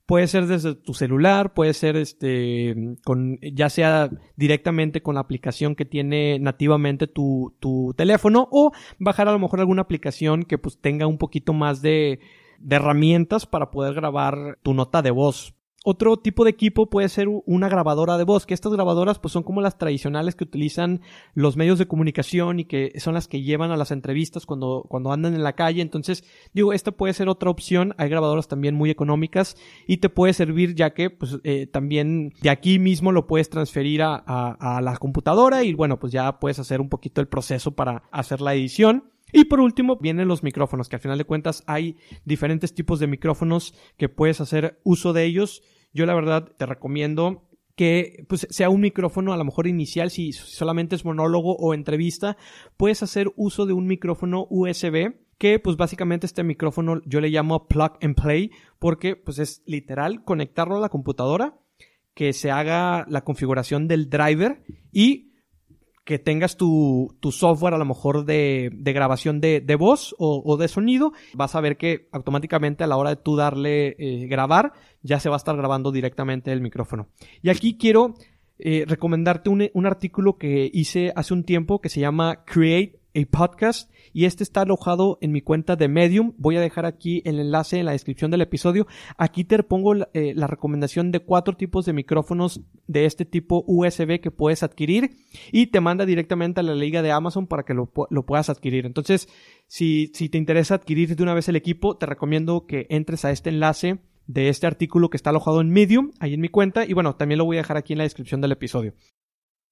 puede 0.09 0.25
ser 0.25 0.47
desde 0.47 0.73
tu 0.73 0.95
celular, 0.95 1.53
puede 1.53 1.75
ser 1.75 1.95
este 1.95 2.95
con 3.05 3.37
ya 3.41 3.69
sea 3.69 4.09
directamente 4.35 5.03
con 5.03 5.13
la 5.13 5.21
aplicación 5.21 5.75
que 5.75 5.85
tiene 5.85 6.39
nativamente 6.39 7.05
tu, 7.05 7.55
tu 7.59 7.93
teléfono 7.95 8.47
o 8.51 8.71
bajar 8.97 9.27
a 9.27 9.31
lo 9.31 9.37
mejor 9.37 9.59
alguna 9.59 9.83
aplicación 9.83 10.45
que 10.45 10.57
pues 10.57 10.79
tenga 10.81 11.05
un 11.05 11.19
poquito 11.19 11.53
más 11.53 11.83
de, 11.83 12.21
de 12.57 12.75
herramientas 12.75 13.45
para 13.45 13.69
poder 13.69 13.93
grabar 13.93 14.57
tu 14.63 14.73
nota 14.73 15.03
de 15.03 15.11
voz 15.11 15.53
otro 15.85 16.17
tipo 16.17 16.43
de 16.43 16.49
equipo 16.49 16.89
puede 16.89 17.07
ser 17.07 17.27
una 17.27 17.69
grabadora 17.69 18.17
de 18.17 18.25
voz, 18.25 18.45
que 18.45 18.53
estas 18.53 18.73
grabadoras 18.73 19.17
pues 19.19 19.31
son 19.31 19.43
como 19.43 19.61
las 19.61 19.77
tradicionales 19.77 20.35
que 20.35 20.43
utilizan 20.43 21.01
los 21.33 21.55
medios 21.55 21.79
de 21.79 21.87
comunicación 21.87 22.59
y 22.59 22.65
que 22.65 22.99
son 22.99 23.13
las 23.13 23.27
que 23.27 23.41
llevan 23.41 23.71
a 23.71 23.77
las 23.77 23.91
entrevistas 23.91 24.45
cuando, 24.45 24.85
cuando 24.89 25.11
andan 25.11 25.35
en 25.35 25.43
la 25.43 25.53
calle. 25.53 25.81
Entonces, 25.81 26.23
digo, 26.53 26.73
esta 26.73 26.91
puede 26.91 27.13
ser 27.13 27.29
otra 27.29 27.49
opción. 27.49 27.93
Hay 27.97 28.09
grabadoras 28.09 28.47
también 28.47 28.75
muy 28.75 28.89
económicas 28.89 29.55
y 29.87 29.97
te 29.97 30.09
puede 30.09 30.33
servir 30.33 30.75
ya 30.75 30.93
que 30.93 31.09
pues 31.09 31.37
eh, 31.43 31.67
también 31.67 32.33
de 32.41 32.49
aquí 32.49 32.77
mismo 32.77 33.11
lo 33.11 33.25
puedes 33.25 33.49
transferir 33.49 34.01
a, 34.01 34.21
a, 34.25 34.77
a 34.77 34.81
la 34.81 34.97
computadora 34.97 35.63
y 35.63 35.73
bueno, 35.73 35.97
pues 35.97 36.11
ya 36.11 36.39
puedes 36.39 36.59
hacer 36.59 36.81
un 36.81 36.89
poquito 36.89 37.21
el 37.21 37.27
proceso 37.27 37.71
para 37.71 38.03
hacer 38.11 38.41
la 38.41 38.53
edición. 38.53 39.05
Y 39.31 39.45
por 39.45 39.59
último 39.59 39.97
vienen 39.97 40.27
los 40.27 40.43
micrófonos, 40.43 40.89
que 40.89 40.95
al 40.95 41.01
final 41.01 41.17
de 41.17 41.25
cuentas 41.25 41.63
hay 41.67 41.97
diferentes 42.25 42.73
tipos 42.73 42.99
de 42.99 43.07
micrófonos 43.07 43.73
que 43.97 44.09
puedes 44.09 44.41
hacer 44.41 44.79
uso 44.83 45.13
de 45.13 45.25
ellos. 45.25 45.61
Yo 45.93 46.05
la 46.05 46.15
verdad 46.15 46.51
te 46.57 46.65
recomiendo 46.65 47.49
que 47.75 48.25
pues, 48.27 48.45
sea 48.49 48.69
un 48.69 48.81
micrófono 48.81 49.31
a 49.31 49.37
lo 49.37 49.45
mejor 49.45 49.65
inicial 49.65 50.11
si 50.11 50.33
solamente 50.33 50.95
es 50.95 51.05
monólogo 51.05 51.55
o 51.55 51.73
entrevista, 51.73 52.35
puedes 52.75 53.01
hacer 53.03 53.31
uso 53.37 53.65
de 53.65 53.71
un 53.71 53.87
micrófono 53.87 54.47
USB 54.49 55.13
que 55.37 55.57
pues 55.59 55.77
básicamente 55.77 56.25
este 56.25 56.43
micrófono 56.43 57.01
yo 57.05 57.21
le 57.21 57.29
llamo 57.29 57.67
plug 57.67 57.93
and 58.01 58.21
play 58.21 58.51
porque 58.77 59.15
pues 59.15 59.39
es 59.39 59.63
literal 59.65 60.25
conectarlo 60.25 60.75
a 60.75 60.81
la 60.81 60.89
computadora, 60.89 61.57
que 62.13 62.33
se 62.33 62.51
haga 62.51 63.05
la 63.07 63.23
configuración 63.23 63.87
del 63.87 64.09
driver 64.09 64.61
y 64.91 65.28
que 66.09 66.17
tengas 66.17 66.57
tu, 66.57 67.15
tu, 67.19 67.31
software 67.31 67.75
a 67.75 67.77
lo 67.77 67.85
mejor 67.85 68.25
de, 68.25 68.71
grabación 68.73 69.39
de, 69.41 69.75
voz 69.77 70.15
o, 70.17 70.41
o, 70.43 70.57
de 70.57 70.67
sonido, 70.67 71.11
vas 71.35 71.53
a 71.53 71.61
ver 71.61 71.77
que 71.77 72.09
automáticamente 72.11 72.83
a 72.83 72.87
la 72.87 72.97
hora 72.97 73.11
de 73.11 73.17
tú 73.17 73.35
darle 73.35 73.95
eh, 73.99 74.25
grabar, 74.25 74.73
ya 75.03 75.19
se 75.19 75.29
va 75.29 75.35
a 75.35 75.37
estar 75.37 75.55
grabando 75.55 75.91
directamente 75.91 76.51
el 76.51 76.61
micrófono. 76.61 77.09
Y 77.43 77.49
aquí 77.49 77.77
quiero 77.77 78.15
eh, 78.57 78.85
recomendarte 78.87 79.51
un, 79.51 79.69
un 79.71 79.85
artículo 79.85 80.39
que 80.39 80.71
hice 80.73 81.13
hace 81.15 81.31
un 81.31 81.43
tiempo 81.43 81.79
que 81.79 81.89
se 81.89 81.99
llama 81.99 82.43
Create 82.43 82.98
podcast 83.25 83.91
y 84.13 84.25
este 84.25 84.43
está 84.43 84.61
alojado 84.61 85.17
en 85.21 85.31
mi 85.31 85.41
cuenta 85.41 85.75
de 85.75 85.87
Medium. 85.87 86.33
Voy 86.37 86.57
a 86.57 86.61
dejar 86.61 86.85
aquí 86.85 87.21
el 87.25 87.39
enlace 87.39 87.79
en 87.79 87.85
la 87.85 87.91
descripción 87.91 88.31
del 88.31 88.41
episodio. 88.41 88.87
Aquí 89.17 89.43
te 89.43 89.61
pongo 89.63 89.93
la, 89.93 90.09
eh, 90.13 90.33
recomendación 90.35 91.11
de 91.11 91.19
cuatro 91.19 91.55
tipos 91.55 91.85
de 91.85 91.93
micrófonos 91.93 92.61
de 92.87 93.05
este 93.05 93.25
tipo 93.25 93.63
USB 93.67 94.19
que 94.19 94.31
puedes 94.31 94.63
adquirir 94.63 95.17
y 95.51 95.67
te 95.67 95.81
manda 95.81 96.05
directamente 96.05 96.59
a 96.59 96.63
la 96.63 96.75
liga 96.75 97.01
de 97.01 97.11
Amazon 97.11 97.47
para 97.47 97.63
que 97.63 97.73
lo, 97.73 97.91
lo 98.09 98.25
puedas 98.25 98.49
adquirir. 98.49 98.85
Entonces, 98.85 99.29
si, 99.67 100.11
si 100.13 100.29
te 100.29 100.37
interesa 100.37 100.75
adquirir 100.75 101.15
de 101.15 101.23
una 101.23 101.33
vez 101.33 101.49
el 101.49 101.55
equipo, 101.55 101.97
te 101.97 102.05
recomiendo 102.05 102.65
que 102.65 102.87
entres 102.89 103.25
a 103.25 103.31
este 103.31 103.49
enlace 103.49 103.99
de 104.29 104.49
este 104.49 104.67
artículo 104.67 105.09
que 105.09 105.17
está 105.17 105.31
alojado 105.31 105.59
en 105.59 105.71
Medium, 105.71 106.11
ahí 106.19 106.35
en 106.35 106.41
mi 106.41 106.49
cuenta, 106.49 106.85
y 106.85 106.93
bueno, 106.93 107.15
también 107.15 107.39
lo 107.39 107.45
voy 107.45 107.57
a 107.57 107.61
dejar 107.61 107.77
aquí 107.77 107.93
en 107.93 107.97
la 107.97 108.03
descripción 108.03 108.41
del 108.41 108.51
episodio. 108.51 108.93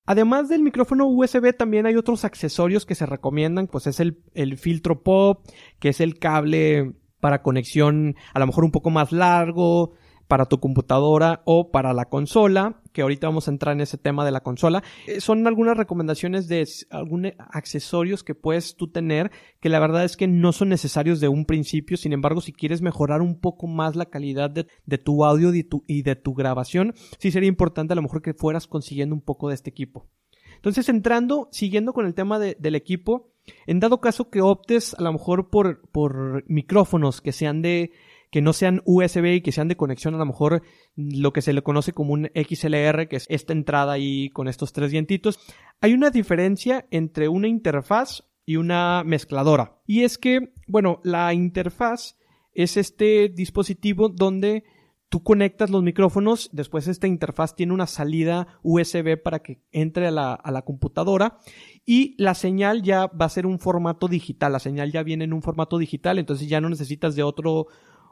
Además 0.08 0.48
del 0.48 0.64
micrófono 0.64 1.06
USB 1.06 1.54
también 1.56 1.86
hay 1.86 1.98
otros 1.98 2.26
accesorios 2.26 2.86
que 2.86 2.96
se 2.96 3.06
recomiendan, 3.06 3.68
pues 3.68 3.88
es 3.88 4.00
el, 4.00 4.24
el 4.34 4.58
filtro 4.58 5.04
pop, 5.04 5.46
que 5.80 5.90
es 5.90 6.00
el 6.00 6.18
cable 6.18 6.94
para 7.20 7.44
conexión 7.44 8.16
a 8.34 8.40
lo 8.40 8.48
mejor 8.48 8.64
un 8.64 8.72
poco 8.72 8.90
más 8.90 9.12
largo, 9.12 9.92
para 10.28 10.46
tu 10.46 10.60
computadora 10.60 11.42
o 11.46 11.72
para 11.72 11.94
la 11.94 12.06
consola, 12.06 12.82
que 12.98 13.04
ahorita 13.04 13.28
vamos 13.28 13.48
a 13.48 13.52
entrar 13.52 13.76
en 13.76 13.82
ese 13.82 14.00
tema 14.00 14.26
de 14.26 14.32
la 14.32 14.42
consola. 14.42 14.84
Eh, 15.06 15.22
son 15.22 15.46
algunas 15.46 15.78
recomendaciones 15.78 16.48
de 16.48 16.68
algunos 16.90 17.34
accesorios 17.38 18.24
que 18.24 18.34
puedes 18.34 18.76
tú 18.76 18.88
tener, 18.88 19.30
que 19.60 19.70
la 19.70 19.78
verdad 19.78 20.04
es 20.04 20.18
que 20.18 20.26
no 20.26 20.52
son 20.52 20.70
necesarios 20.70 21.20
de 21.20 21.28
un 21.28 21.46
principio, 21.46 21.96
sin 21.96 22.12
embargo, 22.12 22.42
si 22.42 22.54
quieres 22.54 22.82
mejorar 22.82 23.22
un 23.22 23.40
poco 23.40 23.68
más 23.68 23.96
la 23.96 24.08
calidad 24.08 24.50
de, 24.50 24.98
tu 24.98 25.26
audio 25.26 25.54
y, 25.54 26.02
de 26.02 26.16
tu 26.16 26.34
grabación, 26.34 26.96
sí 27.20 27.30
sería 27.30 27.50
importante 27.50 27.94
a 27.94 27.96
lo 27.96 28.02
mejor 28.02 28.24
que 28.24 28.34
fueras 28.34 28.66
consiguiendo 28.66 29.14
un 29.14 29.22
poco 29.22 29.50
de 29.50 29.54
este 29.54 29.70
equipo. 29.70 30.08
Entonces, 30.56 30.90
entrando, 30.90 31.50
siguiendo 31.52 31.94
con 31.94 32.08
el 32.08 32.16
tema 32.16 32.40
de, 32.40 32.58
del 32.60 32.74
equipo, 32.74 33.30
en 33.68 33.80
dado 33.80 34.02
caso 34.02 34.32
que 34.32 34.42
optes 34.42 34.96
a 34.96 35.04
lo 35.04 35.14
mejor 35.14 35.52
por, 35.52 35.88
por 35.92 36.44
micrófonos 36.48 37.22
que 37.22 37.32
sean 37.32 37.62
de 37.62 37.92
que 38.32 38.42
no 38.42 38.54
sean 38.54 38.82
USB 38.86 39.36
y 39.36 39.42
que 39.42 39.52
sean 39.52 39.68
de 39.68 39.78
conexión 39.78 40.16
a 40.16 40.18
lo 40.18 40.26
mejor 40.26 40.62
lo 40.96 41.34
que 41.34 41.42
se 41.42 41.54
le 41.54 41.64
conoce 41.64 41.94
como 41.94 42.14
un 42.14 42.30
XLR, 42.34 43.08
que 43.08 43.16
es 43.16 43.26
esta 43.30 43.54
entrada 43.54 43.94
ahí 43.94 44.30
con 44.30 44.48
estos 44.48 44.74
tres 44.74 44.92
dientitos. 44.92 45.40
Hay 45.82 45.94
una 45.94 46.10
diferencia 46.10 46.88
entre 46.92 47.30
una 47.30 47.48
interfaz 47.48 48.24
y 48.46 48.58
una 48.58 49.04
mezcladora. 49.06 49.82
Y 49.86 50.04
es 50.04 50.18
que, 50.18 50.54
bueno, 50.68 51.00
la 51.04 51.34
interfaz 51.34 52.18
es 52.54 52.78
este 52.78 53.30
dispositivo 53.30 54.10
donde 54.10 54.64
Tú 55.10 55.24
conectas 55.24 55.70
los 55.70 55.84
micrófonos, 55.84 56.50
después 56.52 56.86
esta 56.90 57.08
interfaz 57.08 57.56
tiene 57.56 57.74
una 57.74 57.88
salida 57.88 58.60
USB 58.62 59.16
para 59.22 59.40
que 59.40 59.62
entre 59.72 60.08
a 60.08 60.12
la, 60.12 60.34
a 60.34 60.52
la 60.52 60.64
computadora 60.64 61.40
y 61.86 62.22
la 62.22 62.36
señal 62.36 62.82
ya 62.82 63.08
va 63.08 63.26
a 63.26 63.30
ser 63.30 63.46
un 63.46 63.60
formato 63.60 64.10
digital, 64.10 64.52
la 64.52 64.60
señal 64.60 64.92
ya 64.92 65.04
viene 65.04 65.24
en 65.24 65.32
un 65.32 65.42
formato 65.42 65.78
digital, 65.78 66.20
entonces 66.20 66.50
ya 66.50 66.60
no 66.60 66.68
necesitas 66.68 67.16
de 67.16 67.24
otro, 67.24 67.68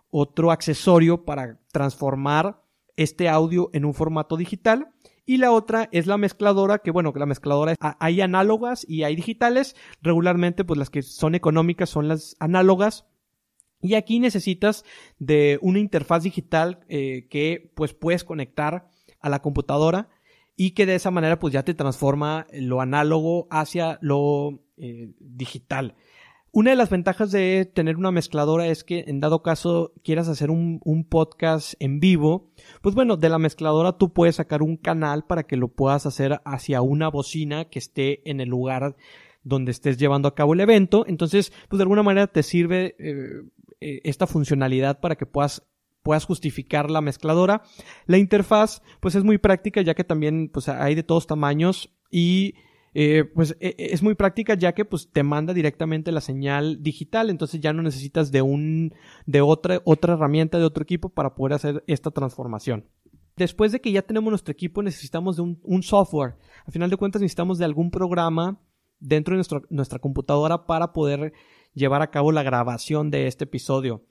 otro 0.10 0.52
accesorio 0.52 1.26
para 1.26 1.60
transformar 1.72 2.62
este 2.98 3.30
audio 3.30 3.70
en 3.74 3.86
un 3.86 3.94
formato 3.94 4.38
digital. 4.38 4.92
Y 5.26 5.38
la 5.38 5.52
otra 5.52 5.90
es 5.92 6.06
la 6.06 6.18
mezcladora, 6.18 6.80
que 6.80 6.92
bueno, 6.92 7.12
que 7.12 7.20
la 7.20 7.26
mezcladora 7.26 7.76
hay 7.80 8.22
análogas 8.22 8.86
y 8.88 9.04
hay 9.04 9.16
digitales. 9.16 9.76
Regularmente, 10.02 10.64
pues 10.64 10.78
las 10.78 10.90
que 10.90 11.02
son 11.02 11.34
económicas 11.34 11.90
son 11.90 12.08
las 12.08 12.36
análogas. 12.40 13.06
Y 13.82 13.96
aquí 13.96 14.20
necesitas 14.20 14.86
de 15.20 15.60
una 15.62 15.80
interfaz 15.80 16.24
digital 16.24 16.86
eh, 16.88 17.28
que 17.30 17.72
pues 17.76 17.94
puedes 17.94 18.24
conectar 18.24 18.88
a 19.20 19.30
la 19.30 19.42
computadora 19.42 20.10
y 20.56 20.72
que 20.72 20.86
de 20.86 20.96
esa 20.96 21.12
manera 21.12 21.40
pues 21.40 21.54
ya 21.54 21.64
te 21.64 21.74
transforma 21.74 22.48
lo 22.54 22.82
análogo 22.82 23.48
hacia 23.50 23.98
lo 24.02 24.64
eh, 24.78 25.12
digital. 25.20 25.96
Una 26.56 26.70
de 26.70 26.78
las 26.78 26.90
ventajas 26.90 27.34
de 27.34 27.66
tener 27.66 27.98
una 27.98 28.12
mezcladora 28.12 28.68
es 28.68 28.86
que 28.86 29.04
en 29.08 29.20
dado 29.20 29.44
caso 29.44 29.92
quieras 30.06 30.30
hacer 30.30 30.50
un, 30.50 30.80
podcast 31.10 31.74
en 31.80 32.00
vivo, 32.00 32.50
pues 32.82 32.96
bueno, 32.96 33.18
de 33.18 33.28
la 33.28 33.38
mezcladora 33.38 33.98
tú 33.98 34.14
puedes 34.14 34.38
sacar 34.38 34.64
un 34.64 34.78
canal 34.78 35.26
para 35.26 35.44
que 35.44 35.58
lo 35.58 35.68
puedas 35.68 36.06
hacer 36.06 36.40
hacia 36.46 36.82
una 36.82 37.10
bocina 37.10 37.66
que 37.66 37.80
esté 37.80 38.22
en 38.32 38.40
el 38.40 38.48
lugar 38.48 38.96
donde 39.44 39.72
estés 39.72 39.98
llevando 39.98 40.30
a 40.30 40.34
cabo 40.34 40.54
el 40.54 40.62
evento. 40.62 41.04
Entonces, 41.10 41.52
pues 41.68 41.78
de 41.78 41.84
alguna 41.84 42.04
manera 42.04 42.28
te 42.28 42.42
sirve 42.42 42.96
eh, 43.00 43.42
eh 43.82 44.00
esta 44.06 44.26
funcionalidad 44.26 45.02
para 45.02 45.18
que 45.18 45.26
puedas 45.26 45.62
puedas 46.04 46.24
justificar 46.24 46.90
la 46.90 47.02
mezcladora. 47.02 47.64
La 48.06 48.18
interfaz, 48.18 48.82
pues 49.02 49.16
es 49.16 49.26
muy 49.26 49.40
práctica 49.40 49.82
ya 49.82 49.94
que 49.94 50.06
también 50.06 50.48
pues 50.48 50.70
hay 50.70 50.96
de 50.96 51.04
todos 51.04 51.28
tamaños 51.28 51.94
y 52.10 52.54
eh, 52.98 53.26
pues 53.26 53.58
e, 53.60 53.76
e, 53.78 53.94
es 53.94 54.02
muy 54.02 54.16
práctica 54.16 54.54
ya 54.54 54.74
que 54.74 54.86
pues 54.86 55.10
te 55.12 55.22
manda 55.22 55.54
directamente 55.54 56.14
la 56.14 56.22
señal 56.22 56.82
digital, 56.82 57.30
entonces 57.30 57.60
ya 57.60 57.74
no 57.74 57.84
necesitas 57.84 58.32
de 58.32 58.42
un, 58.42 58.94
de 59.26 59.42
otra, 59.42 59.82
otra 59.84 60.14
herramienta 60.14 60.58
de 60.58 60.64
otro 60.64 60.82
equipo 60.82 61.10
para 61.10 61.36
poder 61.36 61.56
hacer 61.56 61.84
esta 61.88 62.12
transformación. 62.12 62.86
Después 63.36 63.74
de 63.74 63.82
que 63.82 63.92
ya 63.92 64.02
tenemos 64.02 64.32
nuestro 64.32 64.54
equipo, 64.54 64.82
necesitamos 64.82 65.36
de 65.36 65.42
un, 65.42 65.60
un 65.64 65.84
software. 65.84 66.38
Al 66.66 66.72
final 66.72 66.90
de 66.90 66.96
cuentas, 66.96 67.22
necesitamos 67.22 67.58
de 67.58 67.66
algún 67.66 67.92
programa 67.92 68.62
dentro 69.02 69.34
de 69.34 69.40
nuestro, 69.40 69.64
nuestra 69.70 70.00
computadora 70.00 70.66
para 70.66 70.94
poder 70.94 71.34
llevar 71.74 72.02
a 72.02 72.12
cabo 72.12 72.32
la 72.32 72.44
grabación 72.44 73.12
de 73.12 73.28
este 73.28 73.44
episodio. 73.44 74.06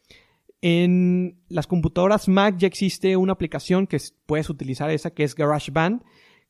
En 0.61 1.40
las 1.49 1.66
computadoras 1.66 2.29
Mac 2.29 2.57
ya 2.59 2.66
existe 2.66 3.16
una 3.16 3.33
aplicación 3.33 3.87
que 3.87 3.97
puedes 4.27 4.51
utilizar 4.51 4.90
esa 4.90 5.11
que 5.11 5.25
es 5.25 5.35
GarageBand 5.35 6.03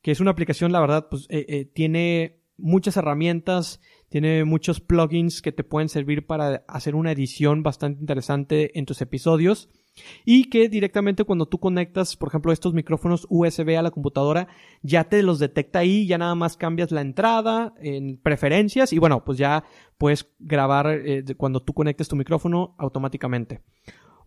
que 0.04 0.10
es 0.10 0.20
una 0.20 0.32
aplicación, 0.32 0.70
la 0.70 0.80
verdad, 0.80 1.08
pues 1.08 1.26
eh, 1.30 1.46
eh, 1.48 1.64
tiene 1.64 2.42
muchas 2.58 2.98
herramientas, 2.98 3.80
tiene 4.10 4.44
muchos 4.44 4.78
plugins 4.78 5.40
que 5.40 5.50
te 5.50 5.64
pueden 5.64 5.88
servir 5.88 6.26
para 6.26 6.62
hacer 6.68 6.94
una 6.94 7.10
edición 7.10 7.62
bastante 7.62 8.00
interesante 8.00 8.78
en 8.78 8.84
tus 8.84 9.00
episodios 9.00 9.70
y 10.26 10.50
que 10.50 10.68
directamente 10.68 11.24
cuando 11.24 11.46
tú 11.46 11.58
conectas, 11.58 12.18
por 12.18 12.28
ejemplo, 12.28 12.52
estos 12.52 12.74
micrófonos 12.74 13.26
USB 13.30 13.78
a 13.78 13.82
la 13.82 13.90
computadora, 13.90 14.46
ya 14.82 15.04
te 15.04 15.22
los 15.22 15.38
detecta 15.38 15.78
ahí, 15.78 16.06
ya 16.06 16.18
nada 16.18 16.34
más 16.34 16.58
cambias 16.58 16.90
la 16.90 17.00
entrada 17.00 17.72
en 17.80 18.18
preferencias 18.18 18.92
y 18.92 18.98
bueno, 18.98 19.24
pues 19.24 19.38
ya 19.38 19.64
puedes 19.96 20.28
grabar 20.38 20.86
eh, 20.90 21.24
cuando 21.38 21.60
tú 21.60 21.72
conectes 21.72 22.08
tu 22.08 22.16
micrófono 22.16 22.74
automáticamente. 22.76 23.62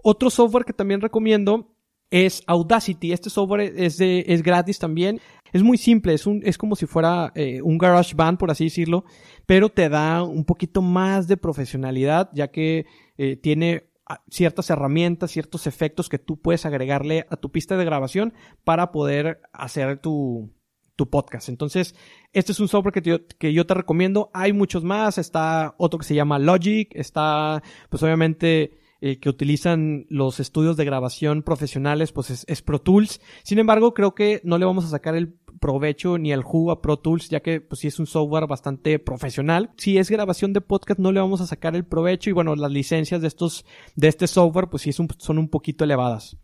Otro 0.02 0.32
software 0.32 0.66
que 0.66 0.74
también 0.74 1.02
recomiendo 1.02 1.77
es 2.10 2.44
Audacity. 2.48 3.12
Este 3.12 3.30
software 3.30 3.74
es, 3.76 4.00
es 4.00 4.44
gratis 4.44 4.80
también. 4.80 5.20
Es 5.54 5.64
muy 5.64 5.78
simple, 5.78 6.14
es, 6.14 6.28
un, 6.28 6.42
es 6.44 6.58
como 6.58 6.76
si 6.76 6.86
fuera 6.86 7.32
eh, 7.36 7.62
un 7.62 7.78
garage 7.78 8.16
band, 8.16 8.38
por 8.38 8.52
así 8.52 8.66
decirlo, 8.66 9.06
pero 9.46 9.70
te 9.70 9.90
da 9.90 10.24
un 10.24 10.44
poquito 10.44 10.82
más 10.82 11.28
de 11.28 11.38
profesionalidad, 11.38 12.30
ya 12.34 12.50
que 12.50 12.86
eh, 13.18 13.38
tiene 13.38 13.90
ah, 14.06 14.24
ciertas 14.30 14.70
herramientas, 14.70 15.32
ciertos 15.32 15.66
efectos 15.66 16.10
que 16.10 16.20
tú 16.20 16.40
puedes 16.42 16.66
agregarle 16.66 17.26
a 17.30 17.38
tu 17.38 17.50
pista 17.52 17.78
de 17.78 17.86
grabación 17.86 18.34
para 18.66 18.92
poder 18.92 19.42
hacer 19.54 20.00
tu, 20.00 20.54
tu 20.98 21.10
podcast. 21.10 21.48
Entonces, 21.48 21.96
este 22.34 22.52
es 22.52 22.60
un 22.60 22.68
software 22.68 23.02
que, 23.02 23.26
que 23.40 23.54
yo 23.54 23.66
te 23.66 23.74
recomiendo. 23.74 24.30
Hay 24.34 24.52
muchos 24.52 24.84
más. 24.84 25.18
Está 25.18 25.76
otro 25.78 26.00
que 26.00 26.06
se 26.06 26.16
llama 26.16 26.40
Logic. 26.40 26.90
Está, 26.94 27.64
pues 27.90 28.04
obviamente, 28.04 28.78
eh, 29.02 29.20
que 29.20 29.30
utilizan 29.30 30.06
los 30.10 30.40
estudios 30.40 30.78
de 30.78 30.86
grabación 30.86 31.44
profesionales, 31.44 32.12
pues 32.12 32.46
es, 32.48 32.62
Pro 32.62 32.80
Tools. 32.80 33.22
Sin 33.44 33.60
embargo, 33.60 33.94
creo 33.94 34.16
que 34.16 34.42
no 34.44 34.58
le 34.58 34.66
vamos 34.66 34.86
a 34.86 34.90
sacar 34.90 35.16
el 35.16 35.36
provecho 35.60 36.18
ni 36.18 36.32
el 36.32 36.44
jugo 36.44 36.72
a 36.72 36.82
Pro 36.82 36.98
Tools, 36.98 37.30
ya 37.30 37.42
que 37.42 37.62
pues 37.62 37.82
sí 37.82 37.88
es 37.88 38.00
un 38.00 38.08
software 38.08 38.48
bastante 38.48 39.00
profesional. 39.00 39.72
Si 39.78 39.98
es 39.98 40.10
grabación 40.10 40.54
de 40.54 40.62
podcast, 40.62 41.00
no 41.00 41.12
le 41.12 41.20
vamos 41.20 41.42
a 41.42 41.48
sacar 41.48 41.76
el 41.76 41.86
provecho 41.86 42.30
y 42.30 42.34
bueno, 42.34 42.56
las 42.56 42.72
licencias 42.72 43.22
de 43.22 43.28
estos, 43.28 43.66
de 43.96 44.08
este 44.08 44.28
software, 44.28 44.70
pues 44.70 44.84
sí 44.84 44.92
son 44.92 45.38
un 45.38 45.50
poquito 45.50 45.84
elevadas. 45.84 46.38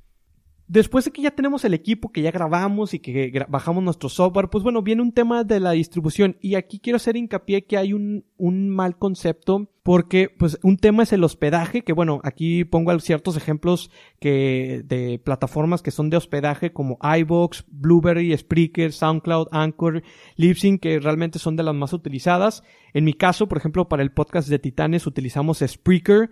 Después 0.67 1.05
de 1.05 1.11
que 1.11 1.21
ya 1.21 1.31
tenemos 1.31 1.65
el 1.65 1.73
equipo, 1.73 2.11
que 2.11 2.21
ya 2.21 2.31
grabamos 2.31 2.93
y 2.93 2.99
que 2.99 3.45
bajamos 3.49 3.83
nuestro 3.83 4.07
software, 4.07 4.49
pues 4.49 4.63
bueno, 4.63 4.81
viene 4.81 5.01
un 5.01 5.11
tema 5.11 5.43
de 5.43 5.59
la 5.59 5.71
distribución 5.71 6.37
y 6.39 6.55
aquí 6.55 6.79
quiero 6.79 6.97
hacer 6.97 7.17
hincapié 7.17 7.65
que 7.65 7.77
hay 7.77 7.91
un, 7.91 8.25
un 8.37 8.69
mal 8.69 8.97
concepto 8.97 9.69
porque 9.83 10.29
pues 10.29 10.57
un 10.63 10.77
tema 10.77 11.03
es 11.03 11.11
el 11.11 11.25
hospedaje, 11.25 11.83
que 11.83 11.91
bueno, 11.91 12.21
aquí 12.23 12.63
pongo 12.63 12.97
ciertos 12.99 13.35
ejemplos 13.35 13.91
que 14.21 14.81
de 14.85 15.19
plataformas 15.19 15.81
que 15.81 15.91
son 15.91 16.09
de 16.09 16.15
hospedaje 16.15 16.71
como 16.71 16.97
iBox, 17.01 17.65
Blueberry, 17.67 18.35
Spreaker, 18.35 18.93
SoundCloud, 18.93 19.49
Anchor, 19.51 20.01
Libsyn, 20.37 20.79
que 20.79 20.99
realmente 20.99 21.39
son 21.39 21.57
de 21.57 21.63
las 21.63 21.75
más 21.75 21.91
utilizadas. 21.91 22.63
En 22.93 23.03
mi 23.03 23.13
caso, 23.13 23.49
por 23.49 23.57
ejemplo, 23.57 23.89
para 23.89 24.03
el 24.03 24.13
podcast 24.13 24.47
de 24.47 24.59
Titanes 24.59 25.05
utilizamos 25.05 25.59
Spreaker 25.59 26.29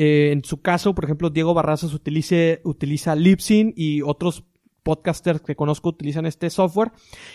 eh, 0.00 0.30
en 0.30 0.44
su 0.44 0.62
caso, 0.62 0.94
por 0.94 1.04
ejemplo, 1.04 1.28
Diego 1.28 1.54
Barrazas 1.54 1.92
utiliza 1.92 3.16
Libsyn 3.16 3.74
y 3.76 4.00
otros 4.02 4.44
podcasters 4.84 5.40
que 5.40 5.56
conozco 5.56 5.88
utilizan 5.88 6.24
este 6.24 6.50
software. 6.50 6.92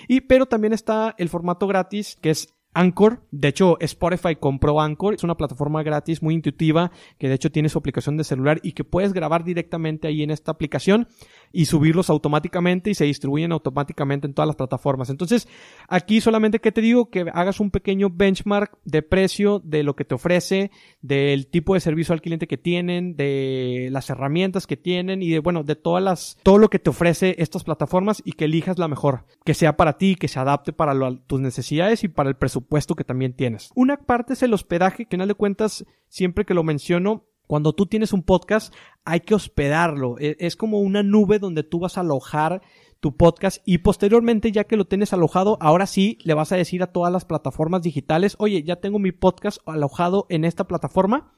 Y, 0.07 0.21
pero 0.21 0.45
también 0.45 0.71
está 0.71 1.13
el 1.17 1.27
formato 1.27 1.67
gratis 1.67 2.17
que 2.21 2.29
es 2.29 2.53
Anchor. 2.73 3.21
De 3.31 3.49
hecho, 3.49 3.77
Spotify 3.81 4.37
compró 4.37 4.79
Anchor. 4.79 5.13
Es 5.13 5.25
una 5.25 5.35
plataforma 5.35 5.83
gratis 5.83 6.23
muy 6.23 6.35
intuitiva 6.35 6.91
que 7.17 7.27
de 7.27 7.35
hecho 7.35 7.51
tiene 7.51 7.67
su 7.67 7.77
aplicación 7.77 8.15
de 8.15 8.23
celular 8.23 8.61
y 8.63 8.71
que 8.71 8.85
puedes 8.85 9.11
grabar 9.11 9.43
directamente 9.43 10.07
ahí 10.07 10.23
en 10.23 10.31
esta 10.31 10.51
aplicación 10.51 11.09
y 11.53 11.65
subirlos 11.65 12.09
automáticamente 12.09 12.89
y 12.89 12.95
se 12.95 13.05
distribuyen 13.05 13.51
automáticamente 13.51 14.27
en 14.27 14.33
todas 14.33 14.47
las 14.47 14.55
plataformas. 14.55 15.11
Entonces, 15.11 15.47
aquí 15.87 16.19
solamente 16.19 16.59
que 16.59 16.71
te 16.71 16.81
digo 16.81 17.11
que 17.11 17.25
hagas 17.31 17.59
un 17.59 17.69
pequeño 17.69 18.09
benchmark 18.09 18.77
de 18.83 19.03
precio 19.03 19.61
de 19.63 19.83
lo 19.83 19.95
que 19.95 20.03
te 20.03 20.15
ofrece, 20.15 20.71
del 21.01 21.47
tipo 21.47 21.75
de 21.75 21.79
servicio 21.79 22.13
al 22.13 22.21
cliente 22.21 22.47
que 22.47 22.57
tienen, 22.57 23.15
de 23.15 23.89
las 23.91 24.09
herramientas 24.09 24.65
que 24.65 24.77
tienen 24.77 25.21
y 25.21 25.29
de 25.29 25.39
bueno, 25.39 25.63
de 25.63 25.75
todas 25.75 26.03
las 26.03 26.37
todo 26.41 26.57
lo 26.57 26.69
que 26.69 26.79
te 26.79 26.89
ofrece 26.89 27.35
estas 27.37 27.63
plataformas 27.63 28.23
y 28.25 28.31
que 28.31 28.45
elijas 28.45 28.79
la 28.79 28.87
mejor, 28.87 29.25
que 29.45 29.53
sea 29.53 29.77
para 29.77 29.99
ti, 29.99 30.15
que 30.15 30.27
se 30.27 30.39
adapte 30.39 30.73
para 30.73 30.93
tus 31.27 31.39
necesidades 31.39 32.03
y 32.03 32.07
para 32.07 32.29
el 32.29 32.35
presupuesto 32.35 32.95
que 32.95 33.03
también 33.03 33.33
tienes. 33.33 33.69
Una 33.75 33.97
parte 33.97 34.33
es 34.33 34.41
el 34.41 34.53
hospedaje, 34.53 35.05
que 35.05 35.15
al 35.15 35.19
final 35.19 35.27
de 35.27 35.35
cuentas 35.35 35.85
siempre 36.09 36.45
que 36.45 36.55
lo 36.55 36.63
menciono 36.63 37.25
cuando 37.47 37.73
tú 37.73 37.85
tienes 37.85 38.13
un 38.13 38.23
podcast, 38.23 38.73
hay 39.05 39.21
que 39.21 39.35
hospedarlo. 39.35 40.17
E, 40.19 40.37
es 40.39 40.55
como 40.55 40.79
una 40.79 41.03
nube 41.03 41.39
donde 41.39 41.63
tú 41.63 41.79
vas 41.79 41.97
a 41.97 42.01
alojar 42.01 42.61
tu 42.99 43.17
podcast 43.17 43.61
y 43.65 43.79
posteriormente, 43.79 44.53
ya 44.53 44.63
que 44.63 44.77
lo 44.77 44.85
tienes 44.85 45.11
alojado, 45.11 45.57
ahora 45.59 45.87
sí 45.87 46.17
le 46.23 46.33
vas 46.33 46.53
a 46.53 46.55
decir 46.55 46.81
a 46.83 46.93
todas 46.93 47.11
las 47.11 47.25
plataformas 47.25 47.81
digitales, 47.81 48.35
oye, 48.39 48.63
ya 48.63 48.77
tengo 48.77 48.97
mi 48.97 49.11
podcast 49.11 49.57
alojado 49.65 50.25
en 50.29 50.45
esta 50.45 50.69
plataforma 50.69 51.33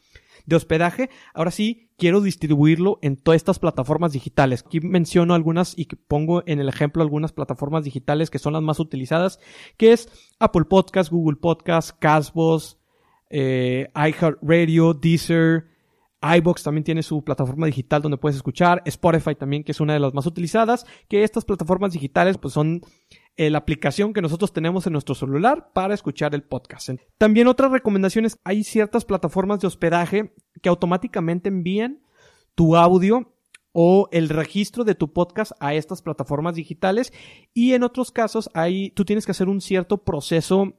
de 0.46 0.56
hospedaje, 0.56 1.10
ahora 1.34 1.50
sí 1.50 1.90
quiero 1.98 2.22
distribuirlo 2.22 3.00
en 3.02 3.18
todas 3.18 3.38
estas 3.38 3.58
plataformas 3.58 4.12
digitales. 4.12 4.64
Aquí 4.64 4.80
menciono 4.80 5.34
algunas 5.34 5.76
y 5.76 5.86
pongo 5.86 6.44
en 6.46 6.60
el 6.60 6.70
ejemplo 6.70 7.02
algunas 7.02 7.32
plataformas 7.32 7.84
digitales 7.84 8.30
que 8.30 8.38
son 8.38 8.54
las 8.54 8.62
más 8.62 8.80
utilizadas, 8.80 9.40
que 9.78 9.92
es 9.92 10.08
Apple 10.40 10.66
Podcast, 10.66 11.12
Google 11.12 11.38
Podcast, 11.38 11.98
Castbox, 11.98 12.78
eh, 13.32 13.90
iHeartRadio, 13.96 14.94
Deezer, 14.94 15.75
iBox 16.38 16.64
también 16.64 16.84
tiene 16.84 17.04
su 17.04 17.24
plataforma 17.24 17.66
digital 17.66 18.02
donde 18.02 18.18
puedes 18.18 18.36
escuchar, 18.36 18.82
Spotify 18.86 19.36
también 19.36 19.64
que 19.64 19.72
es 19.72 19.80
una 19.80 19.94
de 19.94 20.00
las 20.00 20.14
más 20.14 20.26
utilizadas, 20.26 20.86
que 21.08 21.24
estas 21.24 21.46
plataformas 21.46 21.94
digitales 21.94 22.38
pues 22.38 22.54
son 22.54 22.82
eh, 23.38 23.50
la 23.50 23.60
aplicación 23.60 24.14
que 24.14 24.22
nosotros 24.22 24.54
tenemos 24.54 24.88
en 24.88 24.94
nuestro 24.94 25.14
celular 25.14 25.72
para 25.74 25.94
escuchar 25.94 26.34
el 26.34 26.44
podcast. 26.44 26.90
También 27.18 27.48
otras 27.48 27.72
recomendaciones, 27.72 28.40
hay 28.44 28.64
ciertas 28.64 29.06
plataformas 29.06 29.60
de 29.60 29.68
hospedaje 29.68 30.34
que 30.62 30.70
automáticamente 30.70 31.50
envían 31.50 32.02
tu 32.56 32.76
audio 32.76 33.34
o 33.74 34.08
el 34.14 34.30
registro 34.30 34.86
de 34.86 34.96
tu 34.96 35.12
podcast 35.12 35.52
a 35.60 35.74
estas 35.74 36.02
plataformas 36.02 36.56
digitales 36.56 37.12
y 37.54 37.74
en 37.74 37.84
otros 37.84 38.12
casos 38.12 38.50
hay, 38.54 38.92
tú 38.92 39.04
tienes 39.04 39.26
que 39.26 39.32
hacer 39.32 39.50
un 39.50 39.60
cierto 39.60 39.98
proceso 39.98 40.76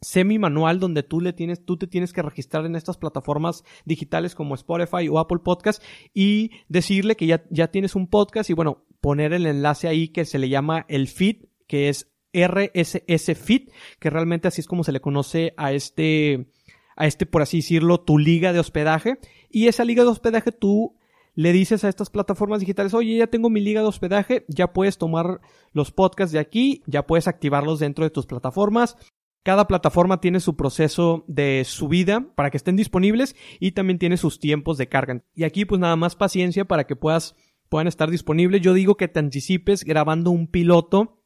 semi 0.00 0.38
manual 0.38 0.80
donde 0.80 1.02
tú 1.02 1.20
le 1.20 1.32
tienes, 1.32 1.64
tú 1.64 1.76
te 1.76 1.86
tienes 1.86 2.12
que 2.12 2.22
registrar 2.22 2.64
en 2.64 2.76
estas 2.76 2.96
plataformas 2.96 3.64
digitales 3.84 4.34
como 4.34 4.54
Spotify 4.54 5.08
o 5.08 5.18
Apple 5.18 5.40
Podcast 5.44 5.82
y 6.14 6.50
decirle 6.68 7.16
que 7.16 7.26
ya, 7.26 7.44
ya 7.50 7.68
tienes 7.68 7.94
un 7.94 8.06
podcast 8.06 8.50
y 8.50 8.54
bueno, 8.54 8.84
poner 9.00 9.32
el 9.32 9.46
enlace 9.46 9.88
ahí 9.88 10.08
que 10.08 10.24
se 10.24 10.38
le 10.38 10.48
llama 10.48 10.86
el 10.88 11.08
feed, 11.08 11.46
que 11.66 11.88
es 11.88 12.10
RSS 12.32 13.36
feed, 13.36 13.70
que 13.98 14.10
realmente 14.10 14.48
así 14.48 14.60
es 14.60 14.66
como 14.66 14.84
se 14.84 14.92
le 14.92 15.00
conoce 15.00 15.52
a 15.56 15.72
este, 15.72 16.48
a 16.96 17.06
este, 17.06 17.26
por 17.26 17.42
así 17.42 17.58
decirlo, 17.58 18.00
tu 18.00 18.18
liga 18.18 18.52
de 18.52 18.60
hospedaje. 18.60 19.18
Y 19.50 19.66
esa 19.68 19.84
liga 19.84 20.04
de 20.04 20.10
hospedaje 20.10 20.52
tú 20.52 20.96
le 21.34 21.52
dices 21.52 21.84
a 21.84 21.88
estas 21.88 22.10
plataformas 22.10 22.60
digitales, 22.60 22.94
oye, 22.94 23.16
ya 23.16 23.26
tengo 23.26 23.50
mi 23.50 23.60
liga 23.60 23.82
de 23.82 23.88
hospedaje, 23.88 24.44
ya 24.48 24.72
puedes 24.72 24.98
tomar 24.98 25.40
los 25.72 25.90
podcasts 25.92 26.32
de 26.32 26.38
aquí, 26.38 26.82
ya 26.86 27.06
puedes 27.06 27.28
activarlos 27.28 27.78
dentro 27.78 28.04
de 28.04 28.10
tus 28.10 28.26
plataformas. 28.26 28.96
Cada 29.42 29.66
plataforma 29.66 30.20
tiene 30.20 30.40
su 30.40 30.54
proceso 30.54 31.24
de 31.26 31.62
subida 31.64 32.26
para 32.34 32.50
que 32.50 32.58
estén 32.58 32.76
disponibles 32.76 33.34
y 33.58 33.72
también 33.72 33.98
tiene 33.98 34.18
sus 34.18 34.38
tiempos 34.38 34.76
de 34.76 34.88
carga. 34.88 35.24
Y 35.34 35.44
aquí 35.44 35.64
pues 35.64 35.80
nada 35.80 35.96
más 35.96 36.14
paciencia 36.14 36.66
para 36.66 36.84
que 36.84 36.94
puedas, 36.94 37.36
puedan 37.70 37.86
estar 37.86 38.10
disponibles. 38.10 38.60
Yo 38.60 38.74
digo 38.74 38.96
que 38.96 39.08
te 39.08 39.18
anticipes 39.18 39.84
grabando 39.84 40.30
un 40.30 40.46
piloto 40.46 41.22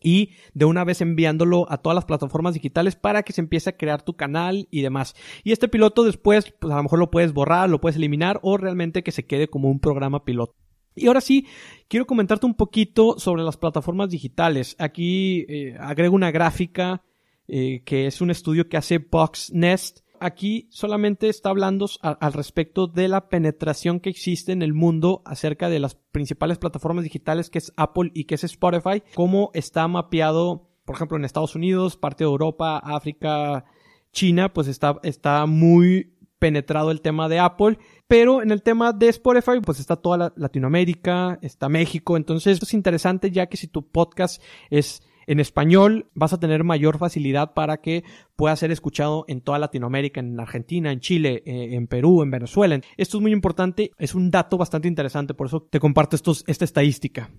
y 0.00 0.30
de 0.54 0.64
una 0.64 0.84
vez 0.84 1.02
enviándolo 1.02 1.70
a 1.70 1.78
todas 1.78 1.94
las 1.94 2.06
plataformas 2.06 2.54
digitales 2.54 2.96
para 2.96 3.22
que 3.22 3.34
se 3.34 3.42
empiece 3.42 3.70
a 3.70 3.76
crear 3.76 4.02
tu 4.02 4.16
canal 4.16 4.66
y 4.70 4.80
demás. 4.80 5.14
Y 5.44 5.52
este 5.52 5.68
piloto 5.68 6.04
después, 6.04 6.52
pues 6.58 6.72
a 6.72 6.76
lo 6.76 6.82
mejor 6.82 6.98
lo 6.98 7.10
puedes 7.10 7.34
borrar, 7.34 7.68
lo 7.68 7.80
puedes 7.80 7.96
eliminar 7.96 8.40
o 8.42 8.56
realmente 8.56 9.02
que 9.02 9.12
se 9.12 9.26
quede 9.26 9.48
como 9.48 9.70
un 9.70 9.78
programa 9.78 10.24
piloto. 10.24 10.54
Y 10.94 11.06
ahora 11.06 11.20
sí, 11.20 11.46
quiero 11.88 12.06
comentarte 12.06 12.46
un 12.46 12.54
poquito 12.54 13.18
sobre 13.18 13.42
las 13.42 13.56
plataformas 13.56 14.10
digitales. 14.10 14.76
Aquí 14.78 15.46
eh, 15.48 15.76
agrego 15.78 16.14
una 16.14 16.30
gráfica 16.30 17.02
eh, 17.48 17.82
que 17.84 18.06
es 18.06 18.20
un 18.20 18.30
estudio 18.30 18.68
que 18.68 18.76
hace 18.76 18.98
Boxnest 18.98 20.00
aquí 20.22 20.68
solamente 20.70 21.28
está 21.28 21.50
hablando 21.50 21.86
al 22.00 22.32
respecto 22.32 22.86
de 22.86 23.08
la 23.08 23.28
penetración 23.28 24.00
que 24.00 24.10
existe 24.10 24.52
en 24.52 24.62
el 24.62 24.72
mundo 24.72 25.22
acerca 25.24 25.68
de 25.68 25.80
las 25.80 25.96
principales 25.96 26.58
plataformas 26.58 27.04
digitales 27.04 27.50
que 27.50 27.58
es 27.58 27.72
Apple 27.76 28.10
y 28.14 28.24
que 28.24 28.36
es 28.36 28.44
Spotify, 28.44 29.02
cómo 29.14 29.50
está 29.52 29.86
mapeado, 29.88 30.70
por 30.84 30.96
ejemplo, 30.96 31.16
en 31.16 31.24
Estados 31.24 31.56
Unidos, 31.56 31.96
parte 31.96 32.24
de 32.24 32.30
Europa, 32.30 32.78
África, 32.78 33.64
China, 34.12 34.52
pues 34.52 34.68
está, 34.68 34.98
está 35.02 35.46
muy 35.46 36.14
penetrado 36.38 36.90
el 36.90 37.00
tema 37.00 37.28
de 37.28 37.38
Apple, 37.38 37.78
pero 38.08 38.42
en 38.42 38.50
el 38.50 38.62
tema 38.62 38.92
de 38.92 39.08
Spotify, 39.08 39.60
pues 39.64 39.80
está 39.80 39.96
toda 39.96 40.32
Latinoamérica, 40.36 41.38
está 41.42 41.68
México, 41.68 42.16
entonces 42.16 42.54
esto 42.54 42.66
es 42.66 42.74
interesante 42.74 43.30
ya 43.30 43.46
que 43.46 43.56
si 43.56 43.68
tu 43.68 43.88
podcast 43.88 44.42
es 44.70 45.02
en 45.26 45.40
español 45.40 46.10
vas 46.14 46.32
a 46.32 46.40
tener 46.40 46.64
mayor 46.64 46.98
facilidad 46.98 47.54
para 47.54 47.80
que 47.80 48.04
pueda 48.36 48.56
ser 48.56 48.70
escuchado 48.70 49.24
en 49.28 49.40
toda 49.40 49.58
Latinoamérica, 49.58 50.20
en 50.20 50.38
Argentina, 50.38 50.92
en 50.92 51.00
Chile, 51.00 51.42
eh, 51.46 51.74
en 51.74 51.86
Perú, 51.86 52.22
en 52.22 52.30
Venezuela. 52.30 52.80
Esto 52.96 53.18
es 53.18 53.22
muy 53.22 53.32
importante, 53.32 53.92
es 53.98 54.14
un 54.14 54.30
dato 54.30 54.58
bastante 54.58 54.88
interesante, 54.88 55.34
por 55.34 55.46
eso 55.46 55.62
te 55.62 55.80
comparto 55.80 56.16
estos, 56.16 56.44
esta 56.46 56.64
estadística. 56.64 57.30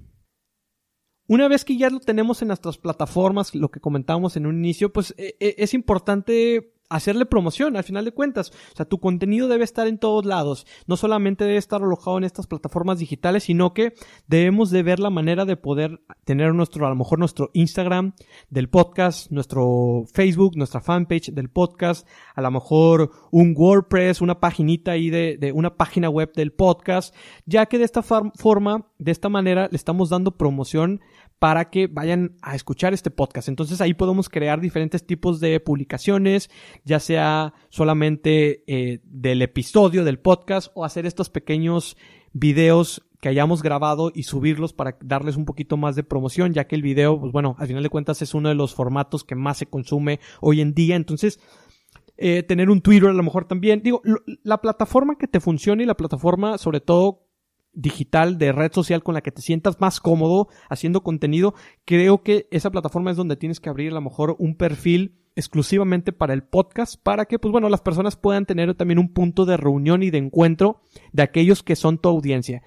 Una 1.28 1.48
vez 1.48 1.64
que 1.64 1.78
ya 1.78 1.90
lo 1.90 2.00
tenemos 2.00 2.42
en 2.42 2.50
nuestras 2.50 2.78
plataformas, 2.78 3.56
lo 3.56 3.72
que 3.72 3.80
comentábamos 3.80 4.36
en 4.36 4.46
un 4.46 4.58
inicio, 4.58 4.92
pues 4.92 5.16
eh, 5.18 5.36
eh, 5.40 5.56
es 5.58 5.74
importante 5.74 6.73
hacerle 6.96 7.26
promoción 7.26 7.76
al 7.76 7.84
final 7.84 8.06
de 8.06 8.12
cuentas. 8.12 8.52
O 8.74 8.76
sea, 8.76 8.86
tu 8.86 9.00
contenido 9.00 9.48
debe 9.48 9.64
estar 9.64 9.88
en 9.88 9.98
todos 9.98 10.26
lados. 10.26 10.66
No 10.88 10.98
solamente 10.98 11.44
debe 11.44 11.58
estar 11.58 11.82
alojado 11.82 12.18
en 12.18 12.24
estas 12.24 12.48
plataformas 12.48 13.00
digitales, 13.00 13.44
sino 13.44 13.74
que 13.74 13.94
debemos 14.28 14.70
de 14.70 14.84
ver 14.84 15.00
la 15.00 15.10
manera 15.10 15.46
de 15.46 15.58
poder 15.58 16.02
tener 16.26 16.54
nuestro, 16.54 16.86
a 16.86 16.90
lo 16.90 16.96
mejor 16.96 17.20
nuestro 17.20 17.50
Instagram 17.54 18.14
del 18.50 18.70
podcast, 18.70 19.32
nuestro 19.32 20.06
Facebook, 20.14 20.56
nuestra 20.56 20.82
fanpage 20.82 21.32
del 21.32 21.50
podcast, 21.50 22.08
a 22.36 22.42
lo 22.42 22.52
mejor 22.52 23.12
un 23.32 23.54
WordPress, 23.58 24.22
una 24.22 24.40
paginita 24.40 24.92
ahí 24.92 25.10
de, 25.10 25.38
de 25.38 25.52
una 25.52 25.76
página 25.76 26.10
web 26.10 26.32
del 26.34 26.52
podcast, 26.52 27.16
ya 27.46 27.66
que 27.66 27.78
de 27.78 27.86
esta 27.86 28.04
forma, 28.04 28.88
de 29.00 29.12
esta 29.12 29.30
manera, 29.30 29.68
le 29.72 29.76
estamos 29.76 30.10
dando 30.10 30.38
promoción 30.38 31.02
para 31.44 31.70
que 31.70 31.88
vayan 31.88 32.38
a 32.42 32.56
escuchar 32.56 32.94
este 32.94 33.12
podcast. 33.12 33.50
Entonces 33.50 33.82
ahí 33.82 33.94
podemos 33.94 34.30
crear 34.30 34.62
diferentes 34.62 35.06
tipos 35.06 35.42
de 35.42 35.60
publicaciones, 35.60 36.50
ya 36.86 37.02
sea 37.02 37.54
solamente 37.68 38.64
eh, 38.66 39.02
del 39.04 39.42
episodio 39.42 40.06
del 40.06 40.20
podcast 40.20 40.72
o 40.74 40.86
hacer 40.86 41.06
estos 41.06 41.30
pequeños 41.30 41.98
videos 42.32 43.06
que 43.20 43.28
hayamos 43.28 43.62
grabado 43.62 44.10
y 44.16 44.24
subirlos 44.24 44.72
para 44.72 44.98
darles 45.02 45.36
un 45.36 45.44
poquito 45.44 45.76
más 45.76 45.98
de 45.98 46.04
promoción, 46.04 46.54
ya 46.54 46.66
que 46.66 46.76
el 46.76 46.82
video, 46.82 47.20
pues 47.20 47.34
bueno, 47.34 47.58
al 47.60 47.68
final 47.68 47.84
de 47.84 47.90
cuentas 47.90 48.22
es 48.22 48.34
uno 48.34 48.48
de 48.48 48.56
los 48.56 48.74
formatos 48.74 49.26
que 49.26 49.36
más 49.36 49.58
se 49.58 49.66
consume 49.66 50.22
hoy 50.40 50.62
en 50.62 50.74
día. 50.74 50.96
Entonces, 50.96 51.42
eh, 52.16 52.44
tener 52.44 52.70
un 52.70 52.80
Twitter 52.80 53.10
a 53.10 53.14
lo 53.14 53.22
mejor 53.22 53.44
también. 53.50 53.82
Digo, 53.84 54.02
la 54.44 54.62
plataforma 54.62 55.18
que 55.18 55.28
te 55.28 55.42
funcione 55.42 55.84
y 55.84 55.88
la 55.88 55.98
plataforma, 55.98 56.58
sobre 56.58 56.80
todo 56.80 57.28
digital 57.74 58.38
de 58.38 58.52
red 58.52 58.72
social 58.72 59.04
con 59.04 59.14
la 59.14 59.22
que 59.22 59.32
te 59.32 59.42
sientas 59.42 59.80
más 59.82 60.00
cómodo 60.00 60.48
haciendo 60.70 61.02
contenido, 61.02 61.54
creo 61.86 62.24
que 62.24 62.48
esa 62.52 62.72
plataforma 62.72 63.12
es 63.12 63.18
donde 63.18 63.36
tienes 63.36 63.60
que 63.60 63.70
abrir 63.70 63.92
a 63.92 63.96
lo 63.96 64.02
mejor 64.02 64.36
un 64.40 64.56
perfil 64.56 65.16
exclusivamente 65.36 66.12
para 66.12 66.34
el 66.34 66.44
podcast 66.44 66.96
para 67.02 67.26
que 67.26 67.40
pues 67.40 67.52
bueno 67.52 67.68
las 67.70 67.82
personas 67.82 68.16
puedan 68.16 68.46
tener 68.46 68.76
también 68.76 69.00
un 69.00 69.12
punto 69.14 69.46
de 69.46 69.58
reunión 69.58 70.04
y 70.04 70.12
de 70.12 70.20
encuentro 70.20 70.82
de 71.12 71.24
aquellos 71.24 71.64
que 71.64 71.76
son 71.76 71.98
tu 71.98 72.10
audiencia. 72.10 72.62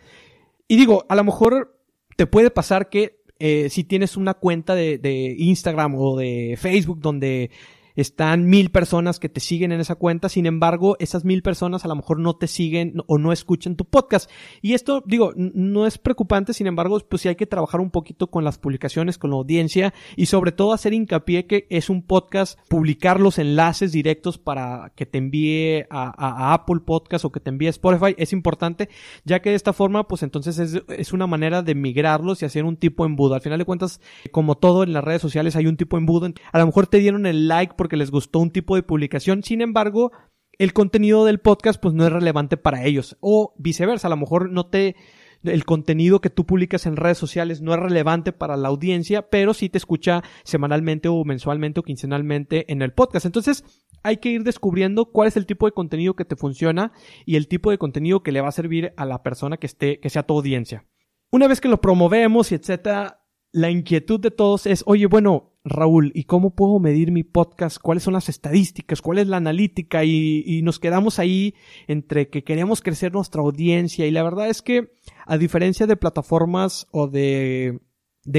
Y 0.68 0.76
digo, 0.76 1.07
a 1.09 1.14
lo 1.14 1.22
mejor 1.22 1.78
te 2.16 2.26
puede 2.26 2.50
pasar 2.50 2.88
que 2.88 3.22
eh, 3.38 3.68
si 3.70 3.84
tienes 3.84 4.16
una 4.16 4.34
cuenta 4.34 4.74
de, 4.74 4.98
de 4.98 5.34
Instagram 5.38 5.94
o 5.94 6.16
de 6.16 6.57
Facebook 6.59 7.00
donde 7.00 7.50
están 7.97 8.47
mil 8.47 8.70
personas 8.70 9.18
que 9.18 9.28
te 9.28 9.40
siguen 9.40 9.72
en 9.72 9.80
esa 9.80 9.97
cuenta, 9.97 10.28
sin 10.28 10.47
embargo, 10.47 10.97
esas 11.01 11.24
mil 11.24 11.42
personas 11.42 11.84
a 11.84 11.88
lo 11.88 11.97
mejor 11.97 12.20
no 12.20 12.36
te 12.36 12.47
siguen 12.47 13.03
o 13.07 13.18
no 13.18 13.32
escuchan 13.32 13.76
tu 13.76 13.84
podcast. 13.84 14.30
Y 14.62 14.74
esto, 14.74 15.03
digo, 15.07 15.32
no 15.36 15.86
es 15.86 15.99
preocupante, 15.99 16.53
sin 16.53 16.66
embargo, 16.66 17.01
pues 17.01 17.22
sí 17.22 17.28
hay 17.28 17.36
que 17.36 17.47
trabajar 17.47 17.80
un 17.80 17.90
poquito 17.90 18.28
con 18.28 18.44
las 18.44 18.59
publicaciones, 18.59 19.18
con 19.18 19.30
la 19.30 19.36
audiencia 19.36 19.94
y 20.14 20.26
sobre 20.26 20.53
todo 20.53 20.72
hacer 20.72 20.92
hincapié 20.92 21.47
que 21.47 21.66
es 21.70 21.90
un 21.90 22.03
podcast, 22.03 22.59
publicar 22.68 23.20
los 23.20 23.38
enlaces 23.38 23.92
directos 23.92 24.38
para 24.38 24.92
que 24.94 25.07
te 25.07 25.18
envíe 25.18 25.86
a, 25.90 26.55
Apple 26.55 26.80
Podcast 26.84 27.24
o 27.24 27.32
que 27.32 27.40
te 27.40 27.51
envíe 27.51 27.68
a 27.68 27.70
Spotify 27.70 28.14
es 28.18 28.32
importante, 28.32 28.88
ya 29.24 29.40
que 29.40 29.51
de 29.51 29.57
esta 29.57 29.72
forma, 29.72 30.07
pues 30.07 30.22
entonces 30.22 30.59
es, 30.59 30.82
es 30.88 31.12
una 31.12 31.26
manera 31.26 31.62
de 31.62 31.74
migrarlos 31.74 32.42
y 32.42 32.44
hacer 32.44 32.64
un 32.64 32.76
tipo 32.76 33.05
embudo. 33.07 33.34
Al 33.34 33.40
final 33.40 33.59
de 33.59 33.64
cuentas, 33.64 34.01
como 34.32 34.57
todo 34.57 34.82
en 34.82 34.92
las 34.92 35.05
redes 35.05 35.22
sociales 35.22 35.57
hay 35.57 35.66
un 35.66 35.76
tipo 35.76 35.97
embudo. 35.97 36.26
A 36.53 36.59
lo 36.59 36.66
mejor 36.66 36.86
te 36.86 36.99
dieron 36.99 37.26
el 37.26 37.49
like 37.49 37.74
porque 37.87 37.97
les 37.97 38.11
gustó 38.11 38.41
un 38.41 38.51
tipo 38.51 38.74
de 38.74 38.82
publicación, 38.82 39.45
sin 39.45 39.61
embargo, 39.61 40.11
el 40.59 40.72
contenido 40.72 41.24
del 41.24 41.39
podcast 41.39 41.80
pues 41.80 41.95
no 41.95 42.05
es 42.05 42.12
relevante 42.12 42.57
para 42.57 42.84
ellos 42.84 43.16
o 43.20 43.55
viceversa, 43.59 44.09
a 44.09 44.11
lo 44.11 44.16
mejor 44.16 44.51
no 44.51 44.66
te 44.66 44.97
el 45.45 45.64
contenido 45.64 46.20
que 46.20 46.28
tú 46.28 46.47
publicas 46.47 46.87
en 46.87 46.97
redes 46.97 47.18
sociales 47.18 47.61
no 47.61 47.72
es 47.72 47.78
relevante 47.78 48.32
para 48.32 48.57
la 48.57 48.66
audiencia, 48.66 49.30
pero 49.30 49.55
sí 49.55 49.68
te 49.68 49.78
escucha 49.78 50.24
semanalmente 50.43 51.07
o 51.09 51.24
mensualmente 51.24 51.78
o 51.78 51.84
quincenalmente 51.84 52.72
en 52.72 52.82
el 52.82 52.93
podcast. 52.93 53.24
Entonces, 53.24 53.62
hay 54.03 54.16
que 54.16 54.30
ir 54.30 54.43
descubriendo 54.43 55.12
cuál 55.12 55.28
es 55.28 55.37
el 55.37 55.47
tipo 55.47 55.66
de 55.66 55.72
contenido 55.72 56.16
que 56.16 56.24
te 56.24 56.34
funciona 56.34 56.91
y 57.24 57.37
el 57.37 57.47
tipo 57.47 57.70
de 57.70 57.78
contenido 57.78 58.24
que 58.24 58.32
le 58.32 58.41
va 58.41 58.49
a 58.49 58.53
servir 58.53 58.95
a 58.97 59.05
la 59.05 59.22
persona 59.22 59.59
que 59.59 59.68
esté 59.68 60.01
que 60.01 60.11
sea 60.11 60.24
tu 60.24 60.34
audiencia. 60.34 60.84
Una 61.30 61.47
vez 61.47 61.61
que 61.61 61.68
lo 61.68 61.80
promovemos 61.80 62.51
y 62.51 62.57
etcétera, 62.57 63.20
la 63.53 63.70
inquietud 63.70 64.18
de 64.18 64.32
todos 64.32 64.66
es, 64.66 64.82
oye, 64.87 65.07
bueno, 65.07 65.55
Raúl, 65.68 66.12
¿y 66.14 66.24
cómo 66.24 66.54
puedo 66.54 66.78
medir 66.78 67.10
mi 67.10 67.24
podcast? 67.24 67.78
¿Cuáles 67.78 68.04
son 68.04 68.14
las 68.14 68.28
estadísticas? 68.28 69.02
¿Cuál 69.02 69.18
es 69.18 69.26
la 69.26 69.38
analítica? 69.38 70.04
Y, 70.04 70.62
nos 70.62 70.78
quedamos 70.78 71.18
ahí 71.18 71.54
entre 71.88 72.28
que 72.28 72.44
queremos 72.44 72.82
crecer 72.82 73.12
nuestra 73.12 73.42
audiencia 73.42 74.06
y 74.06 74.12
la 74.12 74.22
verdad 74.22 74.48
es 74.48 74.62
que 74.62 74.92
a 75.26 75.36
diferencia 75.36 75.88
de 75.88 75.96
plataformas 75.96 76.86
o 76.92 77.08
de, 77.08 77.80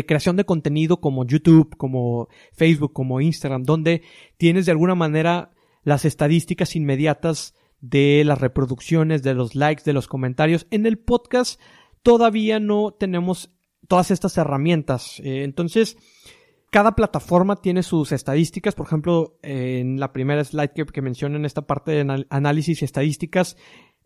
creación 0.05 0.38
de 0.38 0.45
contenido 0.45 1.01
como 1.01 1.25
YouTube, 1.25 1.75
como 1.75 2.30
Facebook, 2.53 2.93
como 2.93 3.19
Instagram, 3.19 3.63
donde 3.63 4.03
tienes 4.38 4.65
de 4.65 4.71
alguna 4.71 4.95
manera 4.95 5.51
las 5.84 6.05
estadísticas 6.05 6.78
inmediatas 6.78 7.55
de 7.82 8.23
las 8.25 8.39
reproducciones, 8.39 9.21
de 9.21 9.34
los 9.34 9.53
likes, 9.53 9.84
de 9.84 9.91
los 9.93 10.07
comentarios, 10.07 10.65
en 10.71 10.86
el 10.86 10.97
podcast 10.97 11.59
todavía 12.03 12.61
no 12.61 12.95
tenemos 12.97 13.51
todas 13.89 14.11
estas 14.11 14.38
herramientas. 14.38 15.19
Eh, 15.19 15.43
entonces, 15.43 15.97
cada 16.78 16.91
plataforma 16.91 17.55
tiene 17.55 17.82
sus 17.82 18.11
estadísticas. 18.11 18.75
Por 18.75 18.86
ejemplo, 18.86 19.39
en 19.41 19.99
la 19.99 20.13
primera 20.13 20.43
slide 20.43 20.73
que, 20.75 20.86
que 20.86 21.01
menciono 21.01 21.36
en 21.36 21.43
esta 21.43 21.63
parte 21.63 21.91
de 21.91 22.25
análisis 22.30 22.84
y 22.84 22.86
estadísticas, 22.86 23.57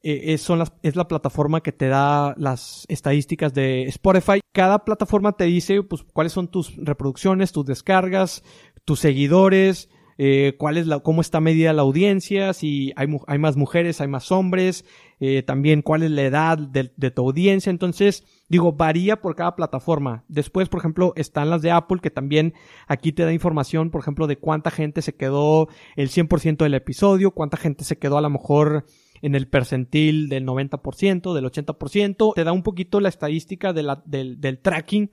eh, 0.04 0.34
es, 0.34 0.48
la 0.96 1.08
plataforma 1.10 1.60
que 1.60 1.74
te 1.74 1.90
da 1.90 2.34
las 2.38 2.86
estadísticas 2.88 3.54
de 3.54 3.84
Spotify. 3.88 4.40
Cada 4.54 4.86
plataforma 4.86 5.34
te 5.34 5.44
dice 5.44 5.84
pues, 5.84 6.06
cuáles 6.14 6.32
son 6.32 6.48
tus 6.48 6.74
reproducciones, 6.78 7.52
tus 7.52 7.66
descargas, 7.66 8.42
tus 8.86 9.02
seguidores, 9.02 9.90
eh, 10.18 10.56
cuál 10.58 10.78
es 10.78 10.88
la, 10.88 11.00
cómo 11.00 11.20
está 11.20 11.42
medida 11.42 11.74
la 11.74 11.82
audiencia, 11.82 12.54
si 12.54 12.94
hay, 12.96 13.08
más 13.38 13.58
mujeres, 13.58 14.00
hay 14.00 14.08
más 14.08 14.32
hombres, 14.32 14.86
eh, 15.20 15.44
también 15.44 15.82
cuál 15.82 16.04
es 16.04 16.12
la 16.12 16.22
edad 16.22 16.58
de, 16.58 17.12
tu 17.12 17.22
audiencia. 17.22 17.70
Entonces, 17.70 18.24
digo, 18.52 18.74
varía 18.74 19.22
por 19.22 19.34
cada 19.34 19.56
plataforma. 19.56 20.26
Después, 20.28 20.68
por 20.68 20.82
ejemplo, 20.82 21.14
están 21.16 21.50
las 21.50 21.62
de 21.62 21.72
Apple, 21.72 22.00
que 22.02 22.12
también 22.12 22.54
aquí 22.86 23.14
te 23.14 23.24
da 23.24 23.32
información, 23.32 23.92
por 23.92 24.02
ejemplo, 24.02 24.28
de 24.28 24.36
cuánta 24.36 24.72
gente 24.72 25.02
se 25.02 25.16
quedó 25.16 25.70
el 25.96 26.10
100% 26.10 26.58
del 26.58 26.74
episodio, 26.74 27.32
cuánta 27.32 27.56
gente 27.56 27.86
se 27.86 27.98
quedó 27.98 28.18
a 28.18 28.22
lo 28.22 28.30
mejor 28.30 28.86
en 29.22 29.36
el 29.36 29.48
percentil 29.48 30.28
del 30.28 30.46
90%, 30.46 31.34
del 31.34 31.46
80%. 31.46 32.34
Te 32.36 32.44
da 32.44 32.52
un 32.52 32.64
poquito 32.64 33.00
la 33.00 33.08
estadística 33.08 33.72
del, 33.72 33.90
del 34.06 34.60
tracking 34.60 35.10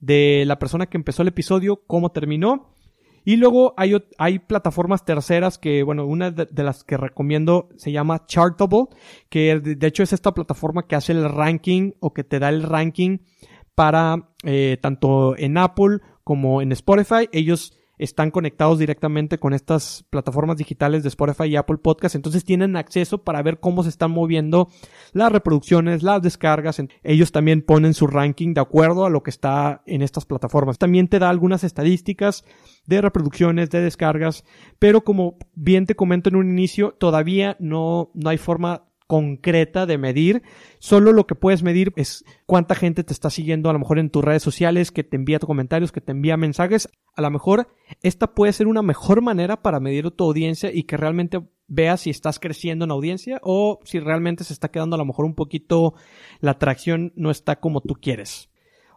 de 0.00 0.44
la 0.46 0.58
persona 0.58 0.84
que 0.84 0.98
empezó 0.98 1.22
el 1.22 1.28
episodio, 1.28 1.84
cómo 1.86 2.12
terminó. 2.12 2.73
Y 3.24 3.36
luego 3.36 3.74
hay, 3.76 3.96
hay 4.18 4.38
plataformas 4.38 5.04
terceras 5.04 5.58
que, 5.58 5.82
bueno, 5.82 6.06
una 6.06 6.30
de, 6.30 6.62
las 6.62 6.84
que 6.84 6.96
recomiendo 6.96 7.68
se 7.76 7.90
llama 7.90 8.26
Chartable, 8.26 8.86
que 9.30 9.58
de, 9.60 9.86
hecho 9.86 10.02
es 10.02 10.12
esta 10.12 10.32
plataforma 10.32 10.86
que 10.86 10.96
hace 10.96 11.12
el 11.12 11.28
ranking 11.28 11.92
o 12.00 12.12
que 12.12 12.24
te 12.24 12.38
da 12.38 12.50
el 12.50 12.62
ranking 12.62 13.18
para 13.74 14.30
eh, 14.44 14.78
tanto 14.80 15.36
en 15.38 15.56
Apple 15.56 16.00
como 16.22 16.60
en 16.60 16.72
Spotify. 16.72 17.28
Ellos 17.32 17.78
están 17.98 18.30
conectados 18.30 18.78
directamente 18.78 19.38
con 19.38 19.52
estas 19.54 20.04
plataformas 20.10 20.56
digitales 20.56 21.02
de 21.02 21.08
Spotify 21.08 21.44
y 21.44 21.56
Apple 21.56 21.78
Podcast, 21.78 22.14
entonces 22.14 22.44
tienen 22.44 22.76
acceso 22.76 23.22
para 23.22 23.42
ver 23.42 23.60
cómo 23.60 23.82
se 23.82 23.88
están 23.88 24.10
moviendo 24.10 24.68
las 25.12 25.32
reproducciones, 25.32 26.02
las 26.02 26.22
descargas. 26.22 26.82
Ellos 27.02 27.32
también 27.32 27.62
ponen 27.62 27.94
su 27.94 28.06
ranking 28.06 28.54
de 28.54 28.60
acuerdo 28.60 29.04
a 29.04 29.10
lo 29.10 29.22
que 29.22 29.30
está 29.30 29.82
en 29.86 30.02
estas 30.02 30.24
plataformas. 30.24 30.78
También 30.78 31.08
te 31.08 31.18
da 31.18 31.30
algunas 31.30 31.64
estadísticas 31.64 32.44
de 32.86 33.00
reproducciones, 33.00 33.70
de 33.70 33.80
descargas, 33.80 34.44
pero 34.78 35.04
como 35.04 35.36
bien 35.54 35.86
te 35.86 35.96
comento 35.96 36.28
en 36.28 36.36
un 36.36 36.50
inicio, 36.50 36.96
todavía 36.98 37.56
no, 37.60 38.10
no 38.14 38.30
hay 38.30 38.38
forma 38.38 38.84
concreta 39.06 39.86
de 39.86 39.98
medir. 39.98 40.42
Solo 40.78 41.12
lo 41.12 41.26
que 41.26 41.34
puedes 41.34 41.62
medir 41.62 41.92
es 41.96 42.24
cuánta 42.46 42.74
gente 42.74 43.04
te 43.04 43.12
está 43.12 43.30
siguiendo 43.30 43.70
a 43.70 43.72
lo 43.72 43.78
mejor 43.78 43.98
en 43.98 44.10
tus 44.10 44.24
redes 44.24 44.42
sociales, 44.42 44.90
que 44.90 45.04
te 45.04 45.16
envía 45.16 45.38
comentarios, 45.38 45.92
que 45.92 46.00
te 46.00 46.12
envía 46.12 46.36
mensajes. 46.36 46.88
A 47.16 47.22
lo 47.22 47.30
mejor 47.30 47.68
esta 48.02 48.34
puede 48.34 48.52
ser 48.52 48.66
una 48.66 48.82
mejor 48.82 49.22
manera 49.22 49.62
para 49.62 49.80
medir 49.80 50.10
tu 50.10 50.24
audiencia 50.24 50.70
y 50.72 50.84
que 50.84 50.96
realmente 50.96 51.42
veas 51.66 52.02
si 52.02 52.10
estás 52.10 52.38
creciendo 52.38 52.84
en 52.84 52.90
audiencia 52.90 53.40
o 53.42 53.80
si 53.84 53.98
realmente 53.98 54.44
se 54.44 54.52
está 54.52 54.70
quedando 54.70 54.96
a 54.96 54.98
lo 54.98 55.06
mejor 55.06 55.24
un 55.24 55.34
poquito 55.34 55.94
la 56.40 56.52
atracción 56.52 57.12
no 57.16 57.30
está 57.30 57.60
como 57.60 57.80
tú 57.80 57.94
quieres. 57.94 58.50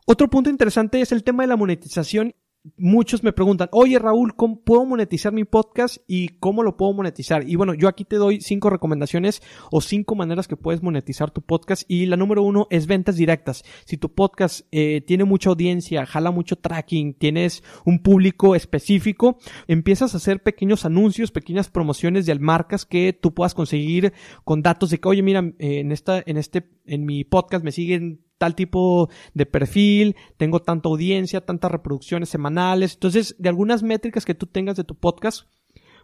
Otro 0.05 0.29
punto 0.29 0.49
interesante 0.49 1.01
es 1.01 1.11
el 1.11 1.23
tema 1.23 1.43
de 1.43 1.47
la 1.47 1.57
monetización 1.57 2.33
muchos 2.77 3.23
me 3.23 3.33
preguntan, 3.33 3.69
oye 3.71 3.99
Raúl, 3.99 4.35
¿cómo 4.35 4.59
puedo 4.61 4.85
monetizar 4.85 5.33
mi 5.33 5.43
podcast 5.43 5.97
y 6.07 6.29
cómo 6.39 6.63
lo 6.63 6.77
puedo 6.77 6.93
monetizar? 6.93 7.47
Y 7.47 7.55
bueno, 7.55 7.73
yo 7.73 7.87
aquí 7.87 8.05
te 8.05 8.17
doy 8.17 8.41
cinco 8.41 8.69
recomendaciones 8.69 9.41
o 9.71 9.81
cinco 9.81 10.15
maneras 10.15 10.47
que 10.47 10.57
puedes 10.57 10.81
monetizar 10.81 11.31
tu 11.31 11.41
podcast 11.41 11.83
y 11.87 12.05
la 12.05 12.17
número 12.17 12.43
uno 12.43 12.67
es 12.69 12.87
ventas 12.87 13.15
directas. 13.15 13.63
Si 13.85 13.97
tu 13.97 14.13
podcast 14.13 14.61
eh, 14.71 15.01
tiene 15.05 15.23
mucha 15.23 15.49
audiencia, 15.49 16.05
jala 16.05 16.31
mucho 16.31 16.55
tracking, 16.55 17.13
tienes 17.13 17.63
un 17.85 17.99
público 17.99 18.55
específico, 18.55 19.37
empiezas 19.67 20.13
a 20.13 20.17
hacer 20.17 20.43
pequeños 20.43 20.85
anuncios, 20.85 21.31
pequeñas 21.31 21.69
promociones 21.69 22.25
de 22.25 22.37
marcas 22.39 22.85
que 22.85 23.13
tú 23.13 23.33
puedas 23.33 23.53
conseguir 23.53 24.13
con 24.43 24.61
datos 24.61 24.89
de 24.89 24.99
que, 24.99 25.07
oye, 25.07 25.21
mira, 25.21 25.53
en 25.59 25.91
esta, 25.91 26.23
en 26.25 26.37
este, 26.37 26.69
en 26.85 27.05
mi 27.05 27.23
podcast 27.23 27.63
me 27.63 27.71
siguen 27.71 28.26
tal 28.37 28.55
tipo 28.55 29.09
de 29.33 29.45
perfil, 29.45 30.15
tengo 30.37 30.61
tanta 30.61 30.89
audiencia, 30.89 31.45
tantas 31.45 31.71
reproducciones 31.71 32.29
semanales. 32.29 32.93
Entonces, 32.93 33.35
de 33.39 33.49
algunas 33.49 33.83
métricas 33.83 34.25
que 34.25 34.35
tú 34.35 34.45
tengas 34.45 34.77
de 34.77 34.83
tu 34.83 34.95
podcast, 34.95 35.47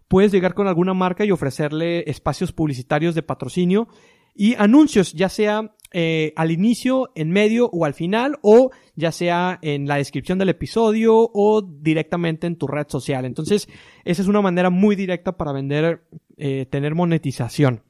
puedes 0.08 0.32
llegar 0.32 0.54
con 0.54 0.68
alguna 0.68 0.94
marca 0.94 1.26
y 1.26 1.32
ofrecerle 1.32 2.10
espacios 2.10 2.52
publicitarios 2.52 3.16
de 3.16 3.24
patrocinio 3.24 3.88
y 4.36 4.56
anuncios, 4.56 5.14
ya 5.14 5.30
sea 5.30 5.76
eh, 5.92 6.34
al 6.36 6.52
inicio, 6.52 7.12
en 7.16 7.30
medio 7.30 7.70
o 7.72 7.86
al 7.86 7.94
final, 7.94 8.40
o 8.42 8.72
ya 8.96 9.12
sea 9.12 9.60
en 9.62 9.88
la 9.88 9.98
descripción 9.98 10.40
del 10.40 10.50
episodio 10.50 11.30
o 11.34 11.62
directamente 11.62 12.48
en 12.48 12.56
tu 12.56 12.68
red 12.68 12.88
social. 12.90 13.26
Entonces, 13.26 13.68
esa 14.04 14.22
es 14.22 14.28
una 14.28 14.42
manera 14.42 14.72
muy 14.72 14.96
directa 14.96 15.38
para 15.38 15.52
vender, 15.52 16.04
eh, 16.38 16.66
tener 16.66 16.96
monetización. 16.96 17.84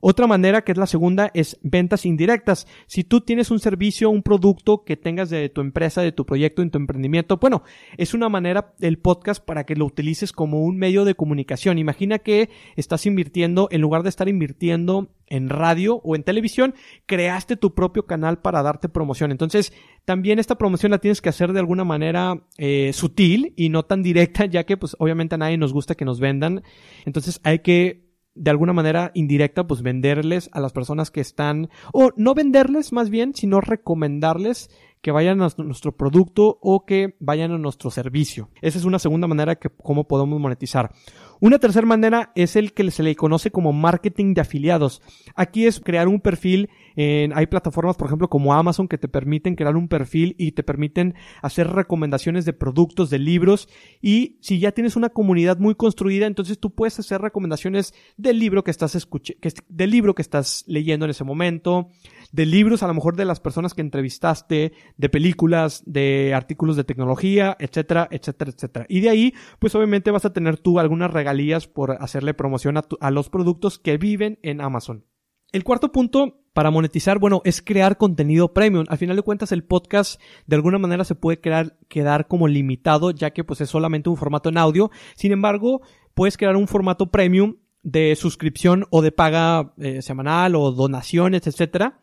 Otra 0.00 0.26
manera, 0.26 0.62
que 0.62 0.72
es 0.72 0.78
la 0.78 0.86
segunda, 0.86 1.30
es 1.34 1.58
ventas 1.62 2.06
indirectas. 2.06 2.66
Si 2.86 3.04
tú 3.04 3.20
tienes 3.20 3.50
un 3.50 3.58
servicio, 3.58 4.10
un 4.10 4.22
producto 4.22 4.84
que 4.84 4.96
tengas 4.96 5.30
de 5.30 5.48
tu 5.48 5.60
empresa, 5.60 6.02
de 6.02 6.12
tu 6.12 6.26
proyecto, 6.26 6.62
en 6.62 6.70
tu 6.70 6.78
emprendimiento, 6.78 7.38
bueno, 7.38 7.62
es 7.96 8.14
una 8.14 8.28
manera 8.28 8.74
el 8.80 8.98
podcast 8.98 9.44
para 9.44 9.64
que 9.64 9.76
lo 9.76 9.86
utilices 9.86 10.32
como 10.32 10.62
un 10.62 10.76
medio 10.76 11.04
de 11.04 11.14
comunicación. 11.14 11.78
Imagina 11.78 12.18
que 12.18 12.50
estás 12.76 13.06
invirtiendo, 13.06 13.68
en 13.70 13.80
lugar 13.80 14.02
de 14.02 14.08
estar 14.08 14.28
invirtiendo 14.28 15.10
en 15.30 15.48
radio 15.50 16.00
o 16.04 16.16
en 16.16 16.22
televisión, 16.22 16.74
creaste 17.06 17.56
tu 17.56 17.74
propio 17.74 18.06
canal 18.06 18.38
para 18.40 18.62
darte 18.62 18.88
promoción. 18.88 19.30
Entonces, 19.30 19.72
también 20.04 20.38
esta 20.38 20.56
promoción 20.56 20.90
la 20.92 20.98
tienes 20.98 21.20
que 21.20 21.28
hacer 21.28 21.52
de 21.52 21.60
alguna 21.60 21.84
manera 21.84 22.42
eh, 22.56 22.92
sutil 22.94 23.52
y 23.56 23.68
no 23.68 23.84
tan 23.84 24.02
directa, 24.02 24.46
ya 24.46 24.64
que 24.64 24.76
pues 24.76 24.96
obviamente 24.98 25.34
a 25.34 25.38
nadie 25.38 25.58
nos 25.58 25.72
gusta 25.72 25.94
que 25.94 26.04
nos 26.04 26.20
vendan. 26.20 26.62
Entonces 27.04 27.40
hay 27.44 27.60
que 27.60 28.07
de 28.38 28.50
alguna 28.50 28.72
manera 28.72 29.10
indirecta, 29.14 29.66
pues 29.66 29.82
venderles 29.82 30.48
a 30.52 30.60
las 30.60 30.72
personas 30.72 31.10
que 31.10 31.20
están, 31.20 31.68
o 31.92 32.10
no 32.16 32.34
venderles 32.34 32.92
más 32.92 33.10
bien, 33.10 33.34
sino 33.34 33.60
recomendarles 33.60 34.70
que 35.02 35.10
vayan 35.12 35.40
a 35.42 35.48
nuestro 35.58 35.92
producto 35.92 36.58
o 36.60 36.84
que 36.84 37.16
vayan 37.20 37.52
a 37.52 37.58
nuestro 37.58 37.90
servicio. 37.90 38.50
Esa 38.62 38.78
es 38.78 38.84
una 38.84 38.98
segunda 38.98 39.26
manera 39.26 39.56
que 39.56 39.70
cómo 39.70 40.08
podemos 40.08 40.40
monetizar. 40.40 40.92
Una 41.40 41.58
tercera 41.58 41.86
manera 41.86 42.32
es 42.34 42.56
el 42.56 42.72
que 42.72 42.90
se 42.90 43.02
le 43.02 43.14
conoce 43.14 43.50
como 43.50 43.72
marketing 43.72 44.34
de 44.34 44.40
afiliados. 44.40 45.02
Aquí 45.36 45.66
es 45.66 45.78
crear 45.80 46.08
un 46.08 46.20
perfil 46.20 46.68
en, 46.96 47.32
hay 47.36 47.46
plataformas, 47.46 47.96
por 47.96 48.08
ejemplo, 48.08 48.28
como 48.28 48.54
Amazon 48.54 48.88
que 48.88 48.98
te 48.98 49.06
permiten 49.06 49.54
crear 49.54 49.76
un 49.76 49.86
perfil 49.86 50.34
y 50.36 50.52
te 50.52 50.64
permiten 50.64 51.14
hacer 51.42 51.68
recomendaciones 51.68 52.44
de 52.44 52.52
productos, 52.52 53.08
de 53.10 53.20
libros. 53.20 53.68
Y 54.02 54.38
si 54.40 54.58
ya 54.58 54.72
tienes 54.72 54.96
una 54.96 55.10
comunidad 55.10 55.58
muy 55.58 55.76
construida, 55.76 56.26
entonces 56.26 56.58
tú 56.58 56.74
puedes 56.74 56.98
hacer 56.98 57.20
recomendaciones 57.20 57.94
del 58.16 58.38
libro 58.38 58.64
que 58.64 58.72
estás 58.72 58.96
escuchando, 58.96 59.40
del 59.68 59.90
libro 59.90 60.14
que 60.14 60.22
estás 60.22 60.64
leyendo 60.66 61.04
en 61.04 61.10
ese 61.10 61.24
momento, 61.24 61.90
de 62.32 62.46
libros 62.46 62.82
a 62.82 62.86
lo 62.86 62.94
mejor 62.94 63.16
de 63.16 63.24
las 63.24 63.40
personas 63.40 63.74
que 63.74 63.80
entrevistaste, 63.80 64.72
de 64.96 65.08
películas, 65.08 65.82
de 65.86 66.34
artículos 66.34 66.76
de 66.76 66.84
tecnología, 66.84 67.56
etcétera, 67.58 68.08
etcétera, 68.10 68.50
etcétera. 68.54 68.86
Y 68.88 69.00
de 69.00 69.10
ahí, 69.10 69.34
pues 69.58 69.74
obviamente 69.74 70.10
vas 70.10 70.24
a 70.24 70.32
tener 70.32 70.58
tú 70.58 70.78
algunas 70.78 71.10
regalías 71.10 71.66
por 71.66 71.92
hacerle 71.92 72.34
promoción 72.34 72.76
a, 72.76 72.84
a 73.00 73.10
los 73.10 73.30
productos 73.30 73.78
que 73.78 73.98
viven 73.98 74.38
en 74.42 74.60
Amazon. 74.60 75.04
El 75.50 75.64
cuarto 75.64 75.92
punto 75.92 76.42
para 76.52 76.70
monetizar, 76.70 77.18
bueno, 77.18 77.40
es 77.44 77.62
crear 77.62 77.96
contenido 77.96 78.52
premium. 78.52 78.84
Al 78.88 78.98
final 78.98 79.16
de 79.16 79.22
cuentas, 79.22 79.52
el 79.52 79.64
podcast 79.64 80.20
de 80.46 80.56
alguna 80.56 80.78
manera 80.78 81.04
se 81.04 81.14
puede 81.14 81.40
crear, 81.40 81.78
quedar 81.88 82.26
como 82.26 82.48
limitado, 82.48 83.12
ya 83.12 83.30
que 83.30 83.44
pues 83.44 83.60
es 83.60 83.70
solamente 83.70 84.10
un 84.10 84.16
formato 84.16 84.48
en 84.48 84.58
audio. 84.58 84.90
Sin 85.14 85.32
embargo, 85.32 85.80
puedes 86.14 86.36
crear 86.36 86.56
un 86.56 86.68
formato 86.68 87.10
premium 87.10 87.56
de 87.82 88.14
suscripción 88.16 88.86
o 88.90 89.02
de 89.02 89.12
paga 89.12 89.72
eh, 89.78 90.02
semanal 90.02 90.56
o 90.56 90.72
donaciones, 90.72 91.46
etcétera. 91.46 92.00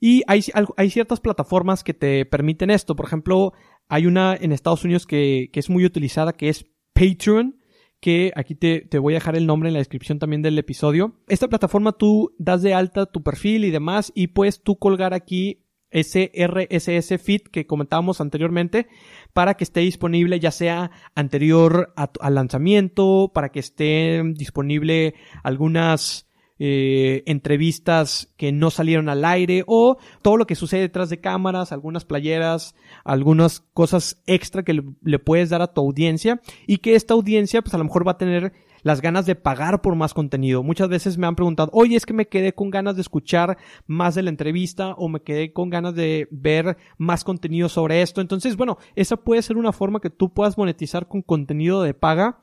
Y 0.00 0.22
hay, 0.26 0.44
hay 0.76 0.90
ciertas 0.90 1.20
plataformas 1.20 1.84
que 1.84 1.94
te 1.94 2.24
permiten 2.26 2.70
esto. 2.70 2.96
Por 2.96 3.06
ejemplo, 3.06 3.52
hay 3.88 4.06
una 4.06 4.34
en 4.34 4.52
Estados 4.52 4.84
Unidos 4.84 5.06
que, 5.06 5.50
que 5.52 5.60
es 5.60 5.70
muy 5.70 5.84
utilizada 5.84 6.32
que 6.32 6.48
es 6.48 6.66
Patreon 6.92 7.56
que 8.00 8.32
aquí 8.36 8.54
te, 8.54 8.82
te, 8.82 8.98
voy 8.98 9.14
a 9.14 9.16
dejar 9.16 9.36
el 9.36 9.46
nombre 9.46 9.68
en 9.68 9.72
la 9.72 9.80
descripción 9.80 10.20
también 10.20 10.40
del 10.40 10.56
episodio. 10.56 11.16
Esta 11.26 11.48
plataforma 11.48 11.92
tú 11.92 12.32
das 12.38 12.62
de 12.62 12.72
alta 12.72 13.06
tu 13.06 13.24
perfil 13.24 13.64
y 13.64 13.72
demás 13.72 14.12
y 14.14 14.28
puedes 14.28 14.62
tú 14.62 14.78
colgar 14.78 15.14
aquí 15.14 15.64
ese 15.90 16.30
RSS 16.34 17.20
feed 17.20 17.42
que 17.50 17.66
comentábamos 17.66 18.20
anteriormente 18.20 18.88
para 19.32 19.54
que 19.54 19.64
esté 19.64 19.80
disponible 19.80 20.38
ya 20.38 20.50
sea 20.50 20.90
anterior 21.14 21.92
al 21.96 22.34
lanzamiento, 22.34 23.30
para 23.34 23.50
que 23.50 23.60
esté 23.60 24.22
disponible 24.34 25.14
algunas 25.42 26.27
eh, 26.58 27.22
entrevistas 27.26 28.32
que 28.36 28.50
no 28.50 28.70
salieron 28.70 29.08
al 29.08 29.24
aire 29.24 29.62
o 29.66 29.98
todo 30.22 30.36
lo 30.36 30.46
que 30.46 30.56
sucede 30.56 30.80
detrás 30.80 31.08
de 31.08 31.20
cámaras, 31.20 31.70
algunas 31.70 32.04
playeras, 32.04 32.74
algunas 33.04 33.60
cosas 33.74 34.20
extra 34.26 34.64
que 34.64 34.82
le, 35.02 35.18
puedes 35.18 35.50
dar 35.50 35.62
a 35.62 35.72
tu 35.72 35.80
audiencia 35.80 36.40
y 36.66 36.78
que 36.78 36.94
esta 36.96 37.14
audiencia 37.14 37.62
pues 37.62 37.74
a 37.74 37.78
lo 37.78 37.84
mejor 37.84 38.06
va 38.06 38.12
a 38.12 38.18
tener 38.18 38.52
las 38.82 39.00
ganas 39.00 39.26
de 39.26 39.34
pagar 39.34 39.82
por 39.82 39.94
más 39.94 40.14
contenido. 40.14 40.62
Muchas 40.62 40.88
veces 40.88 41.18
me 41.18 41.26
han 41.26 41.36
preguntado, 41.36 41.70
oye, 41.72 41.96
es 41.96 42.06
que 42.06 42.12
me 42.12 42.28
quedé 42.28 42.54
con 42.54 42.70
ganas 42.70 42.96
de 42.96 43.02
escuchar 43.02 43.58
más 43.86 44.14
de 44.14 44.22
la 44.22 44.30
entrevista 44.30 44.94
o 44.94 45.08
me 45.08 45.20
quedé 45.20 45.52
con 45.52 45.70
ganas 45.70 45.94
de 45.94 46.28
ver 46.30 46.76
más 46.96 47.24
contenido 47.24 47.68
sobre 47.68 48.02
esto. 48.02 48.20
Entonces, 48.20 48.56
bueno, 48.56 48.78
esa 48.94 49.16
puede 49.16 49.42
ser 49.42 49.56
una 49.56 49.72
forma 49.72 50.00
que 50.00 50.10
tú 50.10 50.32
puedas 50.32 50.58
monetizar 50.58 51.08
con 51.08 51.22
contenido 51.22 51.82
de 51.82 51.94
paga 51.94 52.40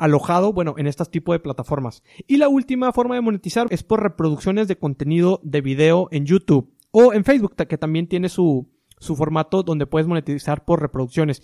alojado, 0.00 0.52
bueno, 0.52 0.74
en 0.78 0.86
este 0.86 1.04
tipo 1.04 1.32
de 1.32 1.40
plataformas. 1.40 2.02
Y 2.26 2.38
la 2.38 2.48
última 2.48 2.92
forma 2.92 3.14
de 3.14 3.20
monetizar 3.20 3.66
es 3.70 3.82
por 3.82 4.02
reproducciones 4.02 4.66
de 4.68 4.76
contenido 4.76 5.40
de 5.44 5.60
video 5.60 6.08
en 6.10 6.26
YouTube 6.26 6.74
o 6.90 7.12
en 7.12 7.24
Facebook, 7.24 7.54
que 7.54 7.78
también 7.78 8.08
tiene 8.08 8.28
su, 8.28 8.68
su 8.98 9.14
formato 9.14 9.62
donde 9.62 9.86
puedes 9.86 10.08
monetizar 10.08 10.64
por 10.64 10.80
reproducciones. 10.80 11.42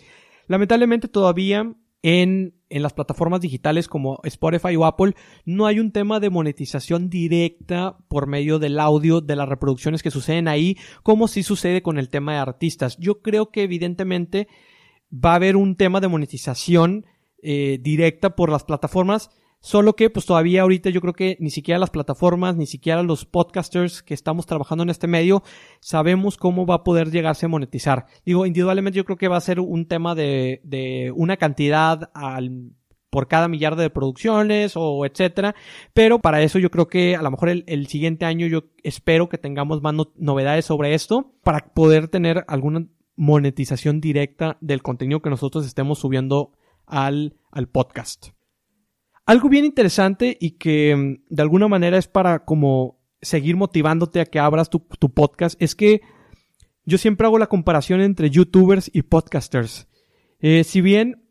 Lamentablemente 0.48 1.09
todavía 1.09 1.74
en 2.02 2.57
en 2.68 2.82
las 2.82 2.92
plataformas 2.92 3.40
digitales 3.40 3.88
como 3.88 4.20
Spotify 4.24 4.76
o 4.76 4.84
Apple 4.84 5.14
no 5.44 5.66
hay 5.66 5.78
un 5.78 5.92
tema 5.92 6.20
de 6.20 6.30
monetización 6.30 7.09
directa 7.09 7.96
por 8.09 8.26
medio 8.26 8.59
del 8.59 8.80
audio 8.80 9.20
de 9.20 9.36
las 9.36 9.48
reproducciones 9.48 10.02
que 10.02 10.11
suceden 10.11 10.48
ahí, 10.48 10.76
como 11.02 11.28
si 11.28 11.42
sucede 11.42 11.82
con 11.82 11.98
el 11.98 12.09
tema 12.09 12.32
de 12.32 12.38
artistas. 12.38 12.96
Yo 12.98 13.22
creo 13.22 13.50
que 13.50 13.62
evidentemente 13.62 14.48
va 15.12 15.32
a 15.32 15.36
haber 15.36 15.57
un 15.57 15.76
tema 15.76 16.00
de 16.00 16.09
monetización 16.09 17.07
eh, 17.47 17.78
directa 17.80 18.36
por 18.36 18.51
las 18.51 18.64
plataformas, 18.64 19.30
Solo 19.61 19.97
que 19.97 20.11
pues 20.11 20.26
todavía 20.26 20.62
ahorita 20.62 20.90
yo 20.90 21.01
creo 21.01 21.14
que 21.14 21.36
ni 21.40 21.51
siquiera 21.51 21.80
las 21.80 21.90
plataformas, 21.90 22.57
ni 22.57 22.66
siquiera 22.66 23.03
los 23.03 23.24
podcasters 23.24 24.01
que 24.01 24.14
estamos 24.14 24.47
trabajando 24.47 24.84
en 24.84 24.90
este 24.90 25.09
medio 25.09 25.42
sabemos 25.80 26.36
cómo 26.36 26.66
va 26.66 26.76
a 26.76 26.84
poder 26.84 27.11
llegarse 27.11 27.47
a 27.47 27.49
monetizar. 27.49 28.07
Digo, 28.24 28.47
individualmente 28.47 28.97
yo 28.97 29.05
creo 29.05 29.16
que 29.16 29.26
va 29.26 29.38
a 29.38 29.40
ser 29.40 29.59
un 29.59 29.88
tema 29.88 30.14
de, 30.14 30.61
de 30.62 31.11
una 31.16 31.36
cantidad 31.36 32.11
por 33.11 33.28
cada 33.28 33.49
millar 33.49 33.76
de 33.76 33.90
producciones 33.90 34.74
o 34.76 35.07
etcétera. 35.07 35.55
Pero 35.94 36.18
para 36.18 36.42
eso 36.42 36.59
yo 36.59 36.70
creo 36.70 36.86
que 36.86 37.16
a 37.16 37.22
lo 37.22 37.30
mejor 37.30 37.49
el, 37.49 37.86
siguiente 37.86 38.24
año 38.24 38.47
yo 38.47 38.64
espero 38.82 39.28
que 39.28 39.38
tengamos 39.38 39.82
más 39.82 39.94
novedades 40.16 40.66
sobre 40.66 40.94
esto 40.94 41.32
para 41.42 41.72
poder 41.74 42.09
tener 42.09 42.44
alguna 42.47 42.86
monetización 43.16 44.01
directa 44.01 44.59
del 44.61 44.82
contenido 44.82 45.22
que 45.22 45.30
nosotros 45.30 45.66
estemos 45.66 45.99
subiendo 45.99 46.53
al, 46.87 47.37
al 47.51 47.68
podcast. 47.68 48.28
Algo 49.24 49.49
bien 49.49 49.64
interesante 49.64 50.37
y 50.41 50.53
que 50.53 50.95
mm, 50.95 51.34
de 51.34 51.43
alguna 51.43 51.68
manera 51.68 51.99
es 51.99 52.09
para 52.09 52.45
como 52.45 53.01
seguir 53.20 53.57
motivándote 53.57 54.20
a 54.20 54.26
que 54.26 54.39
abras 54.39 54.70
tu, 54.70 54.80
tu 54.99 55.12
podcast 55.12 55.61
es 55.61 55.74
que 55.74 56.01
yo 56.84 56.99
siempre 56.99 57.26
hago 57.26 57.39
la 57.39 57.49
comparación 57.49 58.01
entre 58.01 58.30
youtubers 58.30 58.91
y 58.93 59.03
podcasters. 59.03 59.89
Eh, 60.39 60.62
si 60.64 60.80
bien 60.80 61.26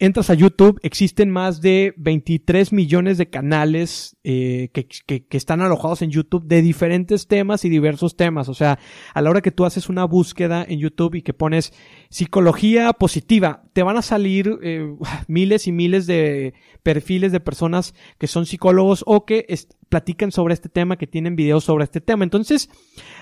entras 0.00 0.30
a 0.30 0.34
YouTube, 0.34 0.78
existen 0.82 1.30
más 1.30 1.60
de 1.60 1.94
23 1.96 2.72
millones 2.72 3.18
de 3.18 3.30
canales 3.30 4.16
eh, 4.22 4.70
que, 4.72 4.86
que, 5.06 5.26
que, 5.26 5.36
están 5.36 5.60
alojados 5.60 6.02
en 6.02 6.10
YouTube 6.10 6.46
de 6.46 6.62
diferentes 6.62 7.26
temas 7.26 7.64
y 7.64 7.68
diversos 7.68 8.16
temas. 8.16 8.48
O 8.48 8.54
sea, 8.54 8.78
a 9.14 9.22
la 9.22 9.30
hora 9.30 9.40
que 9.40 9.50
tú 9.50 9.64
haces 9.64 9.88
una 9.88 10.04
búsqueda 10.04 10.64
en 10.68 10.78
YouTube 10.78 11.16
y 11.16 11.22
que 11.22 11.34
pones 11.34 11.72
psicología 12.10 12.92
positiva, 12.92 13.64
te 13.72 13.82
van 13.82 13.96
a 13.96 14.02
salir 14.02 14.58
eh, 14.62 14.94
miles 15.26 15.66
y 15.66 15.72
miles 15.72 16.06
de 16.06 16.54
perfiles 16.82 17.32
de 17.32 17.40
personas 17.40 17.94
que 18.18 18.26
son 18.26 18.46
psicólogos 18.46 19.02
o 19.06 19.24
que 19.24 19.46
platican 19.88 20.32
sobre 20.32 20.54
este 20.54 20.68
tema, 20.68 20.96
que 20.96 21.06
tienen 21.06 21.36
videos 21.36 21.64
sobre 21.64 21.84
este 21.84 22.00
tema. 22.00 22.24
Entonces, 22.24 22.70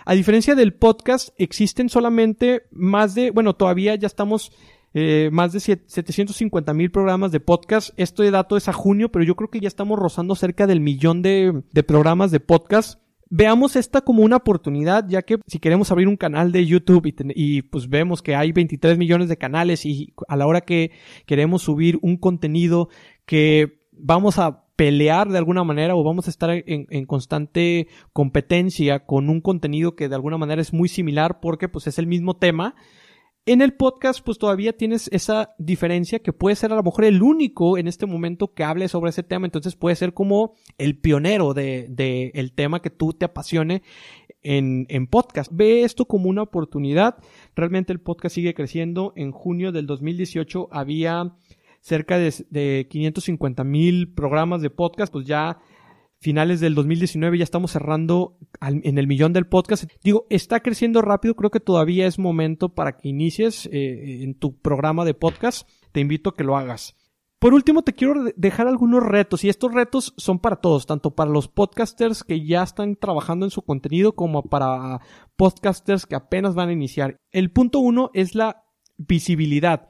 a 0.05 0.15
diferencia 0.15 0.55
del 0.55 0.75
podcast, 0.75 1.31
existen 1.39 1.89
solamente 1.89 2.63
más 2.71 3.15
de, 3.15 3.31
bueno, 3.31 3.55
todavía 3.55 3.95
ya 3.95 4.07
estamos 4.07 4.53
eh, 4.99 5.29
más 5.31 5.53
de 5.53 5.61
750 5.61 6.73
mil 6.73 6.91
programas 6.91 7.31
de 7.31 7.39
podcast. 7.39 7.91
Este 7.99 8.31
dato 8.31 8.57
es 8.57 8.67
a 8.67 8.73
junio, 8.73 9.11
pero 9.11 9.27
yo 9.27 9.37
creo 9.37 9.51
que 9.51 9.61
ya 9.61 9.69
estamos 9.69 9.99
rozando 9.99 10.35
cerca 10.35 10.67
del 10.67 10.81
millón 10.81 11.21
de, 11.21 11.63
programas 11.87 12.31
de 12.31 12.41
podcast. 12.41 12.99
Veamos 13.29 13.77
esta 13.77 14.01
como 14.01 14.23
una 14.23 14.37
oportunidad, 14.37 15.07
ya 15.07 15.21
que 15.21 15.37
si 15.47 15.59
queremos 15.59 15.91
abrir 15.91 16.09
un 16.09 16.17
canal 16.17 16.51
de 16.51 16.65
YouTube 16.65 17.05
y, 17.09 17.15
y, 17.35 17.61
pues 17.61 17.91
vemos 17.91 18.23
que 18.23 18.37
hay 18.37 18.53
23 18.53 18.97
millones 18.97 19.29
de 19.29 19.37
canales 19.37 19.85
y 19.85 20.15
a 20.29 20.37
la 20.37 20.47
hora 20.47 20.63
que 20.63 20.93
queremos 21.27 21.61
subir 21.61 21.99
un 22.01 22.17
contenido 22.17 22.89
que 23.27 23.83
vamos 23.93 24.39
a 24.39 24.65
pelear 24.77 25.29
de 25.29 25.37
alguna 25.37 25.63
manera 25.63 25.95
o 25.95 26.05
vamos 26.05 26.27
a 26.27 26.31
estar 26.31 26.49
en, 26.49 26.87
en, 26.89 27.05
constante 27.05 27.89
competencia 28.15 29.05
con 29.05 29.29
un 29.29 29.43
contenido 29.43 29.95
que 29.95 30.09
de 30.09 30.15
alguna 30.15 30.39
manera 30.39 30.63
es 30.63 30.73
muy 30.73 30.89
similar 30.89 31.41
porque 31.41 31.69
pues 31.69 31.87
es 31.87 31.99
el 31.99 32.07
mismo 32.07 32.37
tema, 32.39 32.77
en 33.47 33.63
el 33.63 33.75
podcast, 33.75 34.25
pues 34.25 34.39
todavía 34.39 34.77
tienes 34.77 35.09
esa 35.13 35.55
diferencia 35.57 36.19
que 36.19 36.33
puede 36.33 36.57
ser 36.57 36.73
a 36.73 36.77
lo 36.77 36.83
mejor 36.83 37.05
el 37.05 37.23
único 37.23 37.79
en 37.79 37.87
este 37.87 38.05
momento 38.05 38.53
que 38.53 38.65
hable 38.65 38.89
sobre 38.89 39.11
ese 39.11 39.23
tema. 39.23 39.47
Entonces 39.47 39.77
puede 39.77 39.95
ser 39.95 40.15
como 40.15 40.55
el 40.79 40.99
pionero 40.99 41.55
de, 41.55 41.87
de 41.89 42.33
el 42.35 42.53
tema 42.53 42.83
que 42.83 42.91
tú 42.91 43.13
te 43.13 43.25
apasione 43.25 43.83
en, 44.43 44.87
en 44.89 45.07
podcast. 45.07 45.53
Ve 45.55 45.85
esto 45.85 46.07
como 46.07 46.29
una 46.29 46.43
oportunidad. 46.43 47.19
Realmente 47.55 47.93
el 47.93 48.01
podcast 48.01 48.35
sigue 48.35 48.53
creciendo. 48.53 49.13
En 49.15 49.31
junio 49.31 49.71
del 49.71 49.87
2018 49.87 50.69
había 50.73 51.37
cerca 51.81 52.19
de, 52.19 52.35
de 52.51 52.89
550 52.91 53.63
mil 53.63 54.13
programas 54.13 54.61
de 54.61 54.71
podcast. 54.71 55.13
Pues 55.13 55.25
ya 55.25 55.59
finales 56.27 56.59
del 56.59 56.75
2019 56.75 57.39
ya 57.39 57.45
estamos 57.45 57.71
cerrando 57.71 58.37
en 58.61 58.99
el 58.99 59.07
millón 59.07 59.33
del 59.33 59.47
podcast. 59.47 59.85
Digo, 60.03 60.27
está 60.29 60.59
creciendo 60.59 61.01
rápido, 61.01 61.37
creo 61.37 61.53
que 61.53 61.61
todavía 61.61 62.09
es 62.09 62.19
momento 62.19 62.75
para 62.75 62.97
que 62.97 63.11
inicies 63.11 63.67
eh, 63.67 64.25
en 64.25 64.35
tu 64.35 64.59
programa 64.59 65.05
de 65.05 65.15
podcast. 65.15 65.69
Te 65.93 66.01
invito 66.01 66.31
a 66.31 66.35
que 66.35 66.43
lo 66.43 66.57
hagas. 66.57 66.97
Por 67.39 67.55
último, 67.55 67.83
te 67.83 67.93
quiero 67.93 68.25
dejar 68.35 68.67
algunos 68.67 69.05
retos 69.05 69.45
y 69.45 69.49
estos 69.49 69.73
retos 69.73 70.15
son 70.17 70.41
para 70.41 70.57
todos, 70.57 70.87
tanto 70.87 71.15
para 71.15 71.31
los 71.31 71.47
podcasters 71.47 72.25
que 72.25 72.45
ya 72.45 72.65
están 72.65 72.97
trabajando 72.97 73.47
en 73.47 73.51
su 73.53 73.63
contenido 73.63 74.17
como 74.17 74.43
para 74.43 75.01
podcasters 75.37 76.07
que 76.07 76.17
apenas 76.17 76.57
van 76.57 76.71
a 76.71 76.73
iniciar. 76.73 77.19
El 77.31 77.53
punto 77.53 77.79
uno 77.79 78.11
es 78.15 78.35
la 78.35 78.65
visibilidad. 78.97 79.87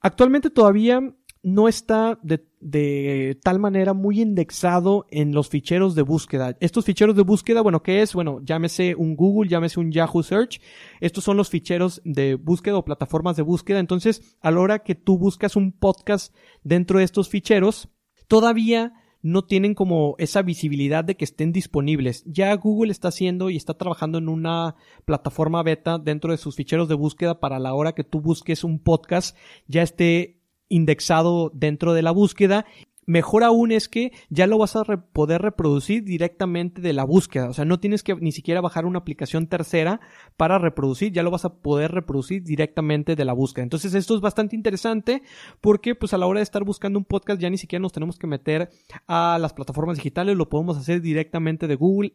Actualmente 0.00 0.50
todavía 0.50 1.14
no 1.44 1.68
está 1.68 2.18
de, 2.22 3.38
tal 3.42 3.58
manera 3.58 3.92
muy 3.92 4.22
indexado 4.22 5.06
en 5.10 5.32
los 5.32 5.50
ficheros 5.50 5.94
de 5.94 6.00
búsqueda. 6.00 6.56
Estos 6.58 6.86
ficheros 6.86 7.14
de 7.14 7.22
búsqueda, 7.22 7.60
bueno, 7.60 7.82
¿qué 7.82 8.00
es? 8.00 8.14
Bueno, 8.14 8.40
llámese 8.42 8.94
un 8.94 9.14
Google, 9.14 9.50
llámese 9.50 9.78
un 9.78 9.92
Yahoo 9.92 10.22
Search. 10.22 10.60
Estos 11.00 11.22
son 11.22 11.36
los 11.36 11.50
ficheros 11.50 12.00
de 12.04 12.34
búsqueda 12.36 12.78
o 12.78 12.84
plataformas 12.84 13.36
de 13.36 13.42
búsqueda. 13.42 13.78
Entonces, 13.78 14.36
a 14.40 14.50
la 14.50 14.60
hora 14.60 14.78
que 14.78 14.94
tú 14.94 15.18
buscas 15.18 15.54
un 15.54 15.72
podcast 15.72 16.34
dentro 16.62 16.98
de 16.98 17.04
estos 17.04 17.28
ficheros, 17.28 17.90
todavía 18.26 18.94
no 19.20 19.44
tienen 19.44 19.74
como 19.74 20.14
esa 20.18 20.40
visibilidad 20.40 21.04
de 21.04 21.16
que 21.16 21.24
estén 21.24 21.52
disponibles. 21.52 22.24
Ya 22.26 22.54
Google 22.56 22.90
está 22.90 23.08
haciendo 23.08 23.50
y 23.50 23.56
está 23.56 23.74
trabajando 23.74 24.16
en 24.16 24.30
una 24.30 24.76
plataforma 25.04 25.62
beta 25.62 25.98
dentro 25.98 26.32
de 26.32 26.38
sus 26.38 26.56
ficheros 26.56 26.88
de 26.88 26.94
búsqueda 26.94 27.38
para 27.38 27.58
la 27.58 27.74
hora 27.74 27.94
que 27.94 28.04
tú 28.04 28.22
busques 28.22 28.64
un 28.64 28.78
podcast 28.78 29.36
ya 29.66 29.82
esté 29.82 30.43
indexado 30.74 31.52
dentro 31.54 31.94
de 31.94 32.02
la 32.02 32.10
búsqueda. 32.10 32.66
Mejor 33.06 33.44
aún 33.44 33.70
es 33.70 33.88
que 33.88 34.12
ya 34.30 34.46
lo 34.46 34.56
vas 34.56 34.76
a 34.76 34.84
poder 34.84 35.42
reproducir 35.42 36.04
directamente 36.04 36.80
de 36.80 36.94
la 36.94 37.04
búsqueda. 37.04 37.50
O 37.50 37.52
sea, 37.52 37.66
no 37.66 37.78
tienes 37.78 38.02
que 38.02 38.14
ni 38.14 38.32
siquiera 38.32 38.62
bajar 38.62 38.86
una 38.86 38.98
aplicación 38.98 39.46
tercera 39.46 40.00
para 40.38 40.58
reproducir, 40.58 41.12
ya 41.12 41.22
lo 41.22 41.30
vas 41.30 41.44
a 41.44 41.60
poder 41.60 41.92
reproducir 41.92 42.42
directamente 42.42 43.14
de 43.14 43.24
la 43.26 43.34
búsqueda. 43.34 43.62
Entonces 43.62 43.94
esto 43.94 44.14
es 44.14 44.22
bastante 44.22 44.56
interesante 44.56 45.22
porque 45.60 45.94
pues 45.94 46.14
a 46.14 46.18
la 46.18 46.26
hora 46.26 46.40
de 46.40 46.44
estar 46.44 46.64
buscando 46.64 46.98
un 46.98 47.04
podcast 47.04 47.40
ya 47.40 47.50
ni 47.50 47.58
siquiera 47.58 47.82
nos 47.82 47.92
tenemos 47.92 48.18
que 48.18 48.26
meter 48.26 48.70
a 49.06 49.38
las 49.38 49.52
plataformas 49.52 49.98
digitales, 49.98 50.36
lo 50.36 50.48
podemos 50.48 50.78
hacer 50.78 51.02
directamente 51.02 51.68
de 51.68 51.74
Google 51.74 52.14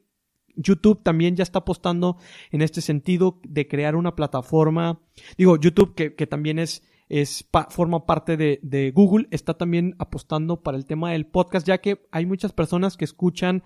YouTube 0.55 1.01
también 1.03 1.36
ya 1.36 1.43
está 1.43 1.60
apostando 1.60 2.18
en 2.51 2.62
este 2.62 2.82
sentido 2.82 3.39
de 3.43 3.68
crear 3.68 3.95
una 3.95 4.16
plataforma. 4.16 4.99
Digo, 5.38 5.57
YouTube 5.57 5.95
que, 5.95 6.16
que 6.16 6.28
también 6.28 6.60
es 6.60 6.84
es 7.10 7.47
forma 7.70 8.05
parte 8.05 8.38
de, 8.38 8.91
Google, 8.95 9.28
está 9.32 9.55
también 9.55 9.95
apostando 9.97 10.62
para 10.62 10.78
el 10.78 10.86
tema 10.86 11.12
del 11.12 11.26
podcast, 11.26 11.68
ya 11.68 11.80
que 11.80 12.07
hay 12.12 12.26
muchas 12.26 12.53
personas 12.53 12.97
que 12.97 13.05
escuchan 13.05 13.64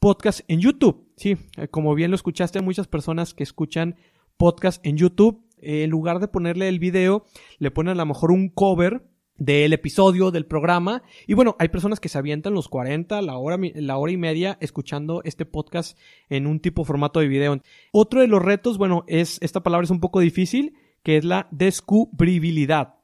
podcast 0.00 0.40
en 0.48 0.60
YouTube. 0.60 1.06
Sí, 1.16 1.36
eh, 1.58 1.68
como 1.68 1.94
bien 1.94 2.10
lo 2.10 2.14
escuchaste, 2.14 2.58
hay 2.58 2.64
muchas 2.64 2.88
personas 2.88 3.34
que 3.34 3.42
escuchan 3.42 3.96
podcast 4.38 4.84
en 4.86 4.96
YouTube. 4.96 5.44
Eh, 5.60 5.82
en 5.84 5.90
lugar 5.90 6.18
de 6.18 6.28
ponerle 6.28 6.68
el 6.68 6.78
video, 6.78 7.26
le 7.58 7.70
ponen 7.70 7.92
a 7.92 7.96
lo 7.96 8.06
mejor 8.06 8.32
un 8.32 8.48
cover 8.48 9.02
del 9.36 9.72
episodio 9.72 10.30
del 10.30 10.46
programa. 10.46 11.02
Y 11.26 11.34
bueno, 11.34 11.56
hay 11.58 11.68
personas 11.68 12.00
que 12.00 12.08
se 12.08 12.18
avientan 12.18 12.54
los 12.54 12.68
40, 12.68 13.20
la 13.22 13.36
hora, 13.36 13.58
la 13.74 13.98
hora 13.98 14.12
y 14.12 14.16
media 14.16 14.56
escuchando 14.60 15.20
este 15.24 15.44
podcast 15.46 15.98
en 16.28 16.46
un 16.46 16.60
tipo 16.60 16.84
formato 16.84 17.20
de 17.20 17.28
video. 17.28 17.60
Otro 17.92 18.20
de 18.20 18.28
los 18.28 18.42
retos, 18.42 18.78
bueno, 18.78 19.04
es, 19.06 19.38
esta 19.42 19.62
palabra 19.62 19.84
es 19.84 19.90
un 19.90 20.00
poco 20.00 20.20
difícil, 20.20 20.74
que 21.02 21.16
es 21.16 21.24
la 21.24 21.48
descubribilidad. 21.50 22.96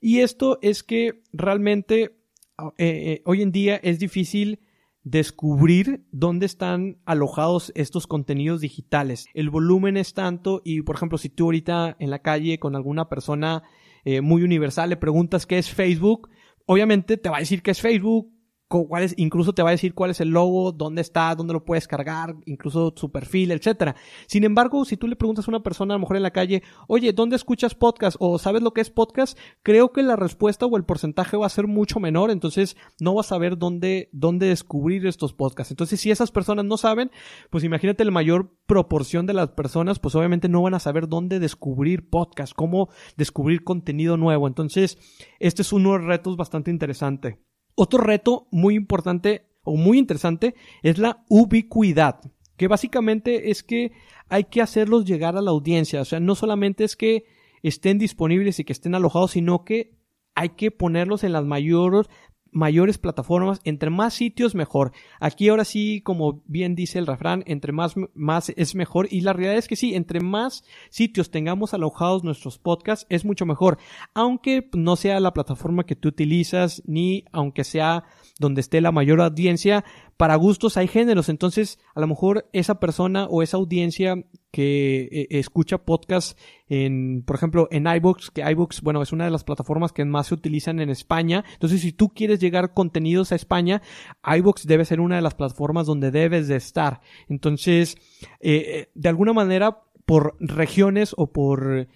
Y 0.00 0.20
esto 0.20 0.58
es 0.62 0.82
que 0.82 1.22
realmente 1.32 2.18
ah, 2.58 2.72
eh, 2.78 2.86
eh, 2.86 3.22
hoy 3.24 3.42
en 3.42 3.52
día 3.52 3.76
es 3.76 3.98
difícil 3.98 4.60
descubrir 5.04 6.04
dónde 6.12 6.46
están 6.46 6.98
alojados 7.04 7.72
estos 7.74 8.06
contenidos 8.06 8.60
digitales. 8.60 9.26
El 9.34 9.50
volumen 9.50 9.96
es 9.96 10.14
tanto 10.14 10.62
y, 10.64 10.82
por 10.82 10.96
ejemplo, 10.96 11.18
si 11.18 11.28
tú 11.28 11.44
ahorita 11.44 11.96
en 11.98 12.10
la 12.10 12.20
calle 12.20 12.58
con 12.58 12.76
alguna 12.76 13.08
persona 13.08 13.62
eh, 14.04 14.20
muy 14.20 14.42
universal 14.42 14.90
le 14.90 14.96
preguntas 14.96 15.46
qué 15.46 15.58
es 15.58 15.70
Facebook, 15.70 16.28
obviamente 16.66 17.16
te 17.16 17.28
va 17.28 17.36
a 17.36 17.40
decir 17.40 17.62
que 17.62 17.72
es 17.72 17.80
Facebook, 17.80 18.32
cuál 18.72 19.04
es, 19.04 19.14
incluso 19.18 19.52
te 19.52 19.62
va 19.62 19.68
a 19.68 19.72
decir 19.72 19.94
cuál 19.94 20.10
es 20.10 20.20
el 20.20 20.30
logo, 20.30 20.72
dónde 20.72 21.02
está, 21.02 21.34
dónde 21.34 21.52
lo 21.52 21.64
puedes 21.64 21.86
cargar, 21.86 22.34
incluso 22.46 22.92
su 22.96 23.10
perfil, 23.10 23.52
etcétera. 23.52 23.94
Sin 24.26 24.44
embargo, 24.44 24.84
si 24.84 24.96
tú 24.96 25.06
le 25.06 25.16
preguntas 25.16 25.46
a 25.46 25.50
una 25.50 25.62
persona, 25.62 25.94
a 25.94 25.96
lo 25.96 26.00
mejor 26.00 26.16
en 26.16 26.22
la 26.22 26.30
calle, 26.30 26.62
oye, 26.88 27.12
¿dónde 27.12 27.36
escuchas 27.36 27.74
podcast? 27.74 28.16
o 28.18 28.38
¿sabes 28.38 28.62
lo 28.62 28.72
que 28.72 28.80
es 28.80 28.90
podcast? 28.90 29.38
Creo 29.62 29.92
que 29.92 30.02
la 30.02 30.16
respuesta 30.16 30.66
o 30.66 30.76
el 30.76 30.84
porcentaje 30.84 31.36
va 31.36 31.46
a 31.46 31.50
ser 31.50 31.66
mucho 31.66 32.00
menor, 32.00 32.30
entonces 32.30 32.76
no 33.00 33.14
vas 33.14 33.26
a 33.26 33.30
saber 33.30 33.58
dónde, 33.58 34.08
dónde 34.12 34.46
descubrir 34.46 35.06
estos 35.06 35.32
podcasts. 35.32 35.70
Entonces, 35.70 36.00
si 36.00 36.10
esas 36.10 36.30
personas 36.30 36.64
no 36.64 36.76
saben, 36.76 37.10
pues 37.50 37.64
imagínate 37.64 38.04
la 38.04 38.10
mayor 38.10 38.56
proporción 38.66 39.26
de 39.26 39.34
las 39.34 39.50
personas, 39.50 39.98
pues 39.98 40.14
obviamente 40.14 40.48
no 40.48 40.62
van 40.62 40.74
a 40.74 40.80
saber 40.80 41.08
dónde 41.08 41.40
descubrir 41.40 42.08
podcast, 42.08 42.52
cómo 42.54 42.88
descubrir 43.16 43.64
contenido 43.64 44.16
nuevo. 44.16 44.46
Entonces, 44.46 44.98
este 45.40 45.62
es 45.62 45.72
uno 45.72 45.92
de 45.92 45.98
los 45.98 46.06
retos 46.06 46.36
bastante 46.36 46.70
interesante. 46.70 47.38
Otro 47.74 47.98
reto 48.02 48.48
muy 48.50 48.74
importante 48.74 49.46
o 49.64 49.76
muy 49.76 49.98
interesante 49.98 50.54
es 50.82 50.98
la 50.98 51.24
ubicuidad, 51.28 52.20
que 52.56 52.68
básicamente 52.68 53.50
es 53.50 53.62
que 53.62 53.92
hay 54.28 54.44
que 54.44 54.62
hacerlos 54.62 55.04
llegar 55.04 55.36
a 55.36 55.42
la 55.42 55.50
audiencia, 55.50 56.00
o 56.00 56.04
sea, 56.04 56.20
no 56.20 56.34
solamente 56.34 56.84
es 56.84 56.96
que 56.96 57.24
estén 57.62 57.98
disponibles 57.98 58.58
y 58.58 58.64
que 58.64 58.72
estén 58.72 58.94
alojados, 58.94 59.32
sino 59.32 59.64
que 59.64 59.96
hay 60.34 60.50
que 60.50 60.70
ponerlos 60.70 61.24
en 61.24 61.32
las 61.32 61.44
mayores 61.44 62.08
mayores 62.52 62.98
plataformas, 62.98 63.60
entre 63.64 63.90
más 63.90 64.14
sitios 64.14 64.54
mejor. 64.54 64.92
Aquí 65.18 65.48
ahora 65.48 65.64
sí, 65.64 66.02
como 66.02 66.42
bien 66.46 66.74
dice 66.74 66.98
el 66.98 67.06
refrán, 67.06 67.42
entre 67.46 67.72
más, 67.72 67.94
más 68.14 68.52
es 68.56 68.74
mejor. 68.74 69.08
Y 69.10 69.22
la 69.22 69.32
realidad 69.32 69.56
es 69.56 69.66
que 69.66 69.76
sí, 69.76 69.94
entre 69.94 70.20
más 70.20 70.64
sitios 70.90 71.30
tengamos 71.30 71.74
alojados 71.74 72.22
nuestros 72.22 72.58
podcasts 72.58 73.06
es 73.08 73.24
mucho 73.24 73.46
mejor, 73.46 73.78
aunque 74.14 74.68
no 74.74 74.96
sea 74.96 75.18
la 75.18 75.32
plataforma 75.32 75.84
que 75.84 75.96
tú 75.96 76.08
utilizas 76.08 76.82
ni 76.86 77.24
aunque 77.32 77.64
sea 77.64 78.04
donde 78.38 78.60
esté 78.60 78.80
la 78.80 78.92
mayor 78.92 79.20
audiencia, 79.20 79.84
para 80.16 80.36
gustos 80.36 80.76
hay 80.76 80.88
géneros, 80.88 81.28
entonces 81.28 81.78
a 81.94 82.00
lo 82.00 82.06
mejor 82.06 82.48
esa 82.52 82.78
persona 82.78 83.26
o 83.26 83.42
esa 83.42 83.56
audiencia 83.56 84.16
que 84.52 85.08
eh, 85.10 85.26
escucha 85.30 85.78
podcast 85.78 86.38
en, 86.68 87.24
por 87.26 87.36
ejemplo, 87.36 87.68
en 87.72 87.86
iBooks, 87.86 88.30
que 88.30 88.48
iBooks, 88.48 88.82
bueno, 88.82 89.02
es 89.02 89.12
una 89.12 89.24
de 89.24 89.30
las 89.30 89.44
plataformas 89.44 89.92
que 89.92 90.04
más 90.04 90.28
se 90.28 90.34
utilizan 90.34 90.78
en 90.78 90.90
España. 90.90 91.44
Entonces, 91.54 91.80
si 91.80 91.92
tú 91.92 92.10
quieres 92.10 92.38
llegar 92.38 92.74
contenidos 92.74 93.32
a 93.32 93.34
España, 93.34 93.82
iBooks 94.24 94.66
debe 94.66 94.84
ser 94.84 95.00
una 95.00 95.16
de 95.16 95.22
las 95.22 95.34
plataformas 95.34 95.86
donde 95.86 96.10
debes 96.10 96.48
de 96.48 96.56
estar. 96.56 97.00
Entonces, 97.28 97.96
eh, 98.40 98.64
eh, 98.66 98.90
de 98.94 99.08
alguna 99.08 99.32
manera, 99.32 99.82
por 100.04 100.36
regiones 100.38 101.14
o 101.16 101.32
por 101.32 101.88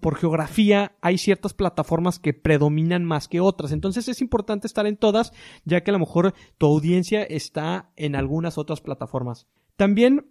por 0.00 0.16
geografía 0.16 0.94
hay 1.00 1.16
ciertas 1.16 1.54
plataformas 1.54 2.18
que 2.18 2.34
predominan 2.34 3.02
más 3.02 3.26
que 3.26 3.40
otras. 3.40 3.72
Entonces 3.72 4.08
es 4.08 4.20
importante 4.20 4.66
estar 4.66 4.86
en 4.86 4.98
todas, 4.98 5.32
ya 5.64 5.82
que 5.82 5.90
a 5.90 5.94
lo 5.94 5.98
mejor 5.98 6.34
tu 6.58 6.66
audiencia 6.66 7.22
está 7.22 7.90
en 7.96 8.14
algunas 8.14 8.58
otras 8.58 8.82
plataformas. 8.82 9.46
También 9.76 10.26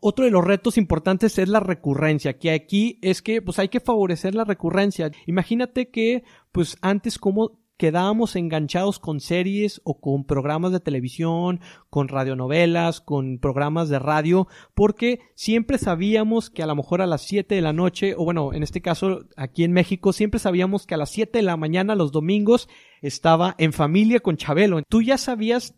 otro 0.00 0.24
de 0.24 0.30
los 0.30 0.44
retos 0.44 0.78
importantes 0.78 1.38
es 1.38 1.48
la 1.48 1.60
recurrencia, 1.60 2.38
que 2.38 2.50
aquí 2.50 2.98
es 3.02 3.22
que 3.22 3.42
pues 3.42 3.58
hay 3.58 3.68
que 3.68 3.80
favorecer 3.80 4.34
la 4.34 4.44
recurrencia. 4.44 5.10
Imagínate 5.26 5.90
que 5.90 6.24
pues 6.52 6.76
antes 6.80 7.18
como 7.18 7.58
quedábamos 7.78 8.34
enganchados 8.36 8.98
con 8.98 9.20
series 9.20 9.80
o 9.84 10.00
con 10.00 10.24
programas 10.24 10.72
de 10.72 10.80
televisión, 10.80 11.60
con 11.88 12.08
radionovelas, 12.08 13.00
con 13.00 13.38
programas 13.38 13.88
de 13.88 14.00
radio, 14.00 14.48
porque 14.74 15.20
siempre 15.34 15.78
sabíamos 15.78 16.50
que 16.50 16.64
a 16.64 16.66
lo 16.66 16.74
mejor 16.74 17.00
a 17.00 17.06
las 17.06 17.22
7 17.22 17.54
de 17.54 17.62
la 17.62 17.72
noche, 17.72 18.14
o 18.16 18.24
bueno, 18.24 18.52
en 18.52 18.64
este 18.64 18.82
caso 18.82 19.20
aquí 19.36 19.62
en 19.62 19.72
México, 19.72 20.12
siempre 20.12 20.40
sabíamos 20.40 20.86
que 20.86 20.94
a 20.94 20.98
las 20.98 21.10
7 21.10 21.38
de 21.38 21.42
la 21.42 21.56
mañana 21.56 21.94
los 21.94 22.10
domingos 22.10 22.68
estaba 23.00 23.54
en 23.58 23.72
familia 23.72 24.18
con 24.18 24.36
Chabelo. 24.36 24.82
Tú 24.88 25.00
ya 25.00 25.16
sabías 25.16 25.77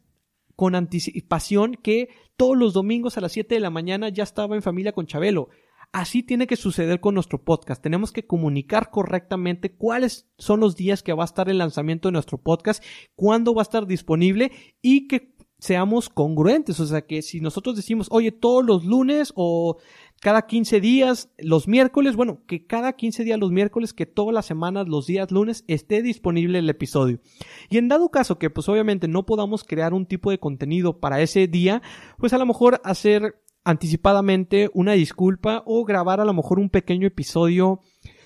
con 0.60 0.74
anticipación 0.74 1.74
que 1.82 2.10
todos 2.36 2.54
los 2.54 2.74
domingos 2.74 3.16
a 3.16 3.22
las 3.22 3.32
7 3.32 3.54
de 3.54 3.62
la 3.62 3.70
mañana 3.70 4.10
ya 4.10 4.24
estaba 4.24 4.56
en 4.56 4.60
familia 4.60 4.92
con 4.92 5.06
Chabelo. 5.06 5.48
Así 5.90 6.22
tiene 6.22 6.46
que 6.46 6.56
suceder 6.56 7.00
con 7.00 7.14
nuestro 7.14 7.42
podcast. 7.42 7.82
Tenemos 7.82 8.12
que 8.12 8.26
comunicar 8.26 8.90
correctamente 8.90 9.74
cuáles 9.74 10.28
son 10.36 10.60
los 10.60 10.76
días 10.76 11.02
que 11.02 11.14
va 11.14 11.24
a 11.24 11.24
estar 11.24 11.48
el 11.48 11.56
lanzamiento 11.56 12.08
de 12.08 12.12
nuestro 12.12 12.36
podcast, 12.36 12.84
cuándo 13.14 13.54
va 13.54 13.62
a 13.62 13.68
estar 13.70 13.86
disponible 13.86 14.52
y 14.82 15.08
que 15.08 15.34
seamos 15.60 16.10
congruentes. 16.10 16.78
O 16.78 16.86
sea, 16.86 17.06
que 17.06 17.22
si 17.22 17.40
nosotros 17.40 17.74
decimos, 17.74 18.08
oye, 18.10 18.30
todos 18.30 18.62
los 18.62 18.84
lunes 18.84 19.32
o 19.36 19.78
cada 20.20 20.42
15 20.42 20.80
días, 20.80 21.30
los 21.38 21.66
miércoles, 21.66 22.14
bueno, 22.14 22.42
que 22.46 22.66
cada 22.66 22.92
15 22.92 23.24
días 23.24 23.38
los 23.38 23.50
miércoles, 23.50 23.94
que 23.94 24.04
todas 24.04 24.34
las 24.34 24.44
semanas, 24.44 24.86
los 24.86 25.06
días 25.06 25.30
lunes, 25.30 25.64
esté 25.66 26.02
disponible 26.02 26.58
el 26.58 26.68
episodio. 26.68 27.20
Y 27.70 27.78
en 27.78 27.88
dado 27.88 28.10
caso 28.10 28.38
que 28.38 28.50
pues 28.50 28.68
obviamente 28.68 29.08
no 29.08 29.24
podamos 29.24 29.64
crear 29.64 29.94
un 29.94 30.04
tipo 30.04 30.30
de 30.30 30.38
contenido 30.38 31.00
para 31.00 31.22
ese 31.22 31.48
día, 31.48 31.80
pues 32.18 32.34
a 32.34 32.38
lo 32.38 32.44
mejor 32.44 32.82
hacer 32.84 33.42
anticipadamente 33.64 34.70
una 34.74 34.92
disculpa 34.92 35.62
o 35.64 35.84
grabar 35.84 36.20
a 36.20 36.26
lo 36.26 36.34
mejor 36.34 36.58
un 36.58 36.70
pequeño 36.70 37.06
episodio 37.06 37.80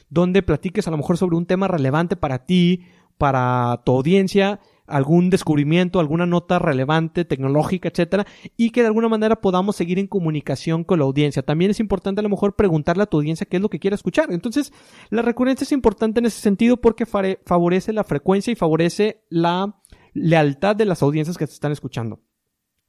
donde 0.09 0.43
platiques 0.43 0.87
a 0.89 0.91
lo 0.91 0.97
mejor 0.97 1.17
sobre 1.17 1.37
un 1.37 1.47
tema 1.47 1.69
relevante 1.69 2.17
para 2.17 2.45
ti, 2.45 2.83
para 3.19 3.83
tu 3.85 3.93
audiencia, 3.93 4.61
algún 4.87 5.31
descubrimiento, 5.31 6.01
alguna 6.01 6.27
nota 6.27 6.59
relevante, 6.59 7.25
tecnológica, 7.25 7.89
etcétera, 7.89 8.27
y 8.57 8.71
que 8.71 8.83
de 8.83 8.89
alguna 8.89 9.09
manera 9.09 9.41
podamos 9.41 9.77
seguir 9.77 9.99
en 9.99 10.07
comunicación 10.07 10.85
con 10.85 10.99
la 10.99 11.05
audiencia. 11.05 11.43
También 11.43 11.71
es 11.71 11.81
importante 11.81 12.21
a 12.21 12.23
lo 12.23 12.29
mejor 12.29 12.55
preguntarle 12.55 13.03
a 13.03 13.07
tu 13.07 13.17
audiencia 13.17 13.47
qué 13.47 13.57
es 13.57 13.63
lo 13.63 13.71
que 13.71 13.79
quiere 13.79 13.95
escuchar. 13.95 14.33
Entonces, 14.33 14.73
la 15.11 15.23
recurrencia 15.23 15.65
es 15.65 15.73
importante 15.73 16.21
en 16.21 16.27
ese 16.27 16.41
sentido 16.41 16.77
porque 16.77 17.07
favorece 17.07 17.93
la 17.93 18.05
frecuencia 18.05 18.53
y 18.53 18.57
favorece 18.57 19.25
la 19.31 19.81
lealtad 20.13 20.77
de 20.77 20.85
las 20.85 21.03
audiencias 21.03 21.39
que 21.39 21.47
te 21.47 21.53
están 21.53 21.73
escuchando. 21.73 22.21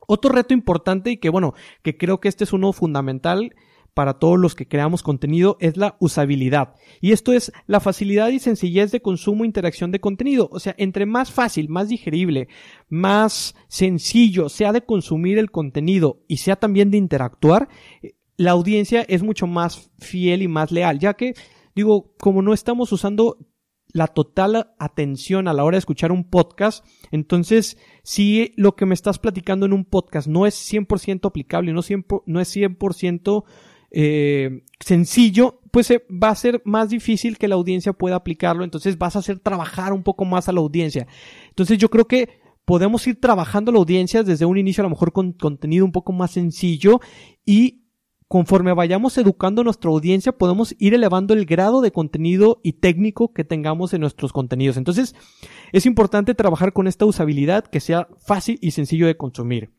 Otro 0.08 0.32
reto 0.32 0.54
importante 0.54 1.12
y 1.12 1.18
que 1.18 1.30
bueno, 1.30 1.54
que 1.82 1.98
creo 1.98 2.20
que 2.20 2.28
este 2.28 2.44
es 2.44 2.54
uno 2.54 2.74
fundamental 2.74 3.56
para 3.96 4.20
todos 4.20 4.38
los 4.38 4.54
que 4.54 4.68
creamos 4.68 5.02
contenido 5.02 5.58
es 5.62 5.78
la 5.78 5.96
usabilidad. 6.00 6.76
Y 7.02 7.14
esto 7.14 7.32
es 7.32 7.52
la 7.66 7.80
facilidad 7.80 8.28
y 8.30 8.40
sencillez 8.40 8.92
de 8.92 9.02
consumo 9.02 9.44
e 9.44 9.48
interacción 9.48 9.92
de 9.92 10.02
contenido. 10.02 10.50
O 10.52 10.60
sea, 10.60 10.76
entre 10.78 11.06
más 11.06 11.32
fácil, 11.32 11.70
más 11.70 11.88
digerible, 11.88 12.50
más 12.90 13.56
sencillo 13.70 14.50
sea 14.50 14.74
de 14.74 14.86
consumir 14.86 15.40
el 15.40 15.50
contenido 15.50 16.22
y 16.28 16.38
sea 16.38 16.58
también 16.58 16.92
de 16.92 16.98
interactuar, 16.98 17.70
eh, 18.04 18.16
la 18.38 18.52
audiencia 18.52 19.02
es 19.08 19.24
mucho 19.24 19.48
más 19.48 19.90
fiel 19.98 20.42
y 20.42 20.50
más 20.50 20.72
leal, 20.74 21.00
ya 21.00 21.14
que, 21.14 21.34
digo, 21.74 22.14
como 22.20 22.42
no 22.42 22.54
estamos 22.54 22.92
usando 22.92 23.38
la 23.94 24.08
total 24.08 24.74
atención 24.78 25.48
a 25.48 25.54
la 25.54 25.64
hora 25.64 25.76
de 25.76 25.80
escuchar 25.80 26.12
un 26.12 26.30
podcast. 26.30 26.86
Entonces, 27.12 27.78
si 28.04 28.52
lo 28.58 28.76
que 28.76 28.86
me 28.86 28.94
estás 28.94 29.20
platicando 29.20 29.66
en 29.66 29.72
un 29.72 29.86
podcast 29.86 30.28
no 30.28 30.46
es 30.46 30.56
100% 30.70 31.26
aplicable, 31.26 31.72
no, 31.72 31.80
no 32.26 32.42
es 32.42 32.56
100% 32.56 33.46
eh, 33.98 34.62
sencillo, 34.82 35.62
pues 35.72 35.90
eh, 35.90 36.06
va 36.12 36.30
a 36.30 36.36
ser 36.36 36.62
más 36.66 36.90
difícil 36.90 37.38
que 37.38 37.48
la 37.48 37.56
audiencia 37.56 37.94
pueda 37.94 38.18
aplicarlo. 38.18 38.66
Entonces, 38.66 38.98
vas 38.98 39.16
a 39.16 39.20
hacer 39.20 39.40
trabajar 39.40 39.94
un 39.94 40.04
poco 40.04 40.26
más 40.26 40.50
a 40.50 40.52
la 40.52 40.60
audiencia. 40.60 41.08
Entonces, 41.48 41.78
yo 41.78 41.90
creo 41.90 42.06
que 42.06 42.28
podemos 42.66 43.08
ir 43.08 43.22
trabajando 43.22 43.72
la 43.72 43.80
audiencia 43.80 44.24
desde 44.24 44.44
un 44.44 44.58
inicio, 44.58 44.82
a 44.82 44.84
lo 44.84 44.90
mejor 44.90 45.14
con 45.14 45.32
contenido 45.32 45.86
un 45.86 45.94
poco 45.94 46.12
más 46.12 46.32
sencillo 46.32 47.00
y 47.46 47.86
conforme 48.28 48.74
vayamos 48.74 49.18
educando 49.18 49.62
a 49.62 49.64
nuestra 49.64 49.90
audiencia, 49.92 50.34
podemos 50.34 50.76
ir 50.78 50.94
elevando 50.94 51.34
el 51.34 51.46
grado 51.46 51.80
de 51.80 51.92
contenido 51.92 52.60
y 52.64 52.74
técnico 52.74 53.32
que 53.32 53.46
tengamos 53.46 53.94
en 53.94 54.02
nuestros 54.02 54.34
contenidos. 54.34 54.76
Entonces, 54.76 55.16
es 55.72 55.86
importante 55.86 56.36
trabajar 56.36 56.74
con 56.74 56.88
esta 56.88 57.06
usabilidad 57.06 57.66
que 57.66 57.80
sea 57.80 58.10
fácil 58.18 58.58
y 58.62 58.72
sencillo 58.72 59.08
de 59.08 59.16
consumir. 59.16 59.75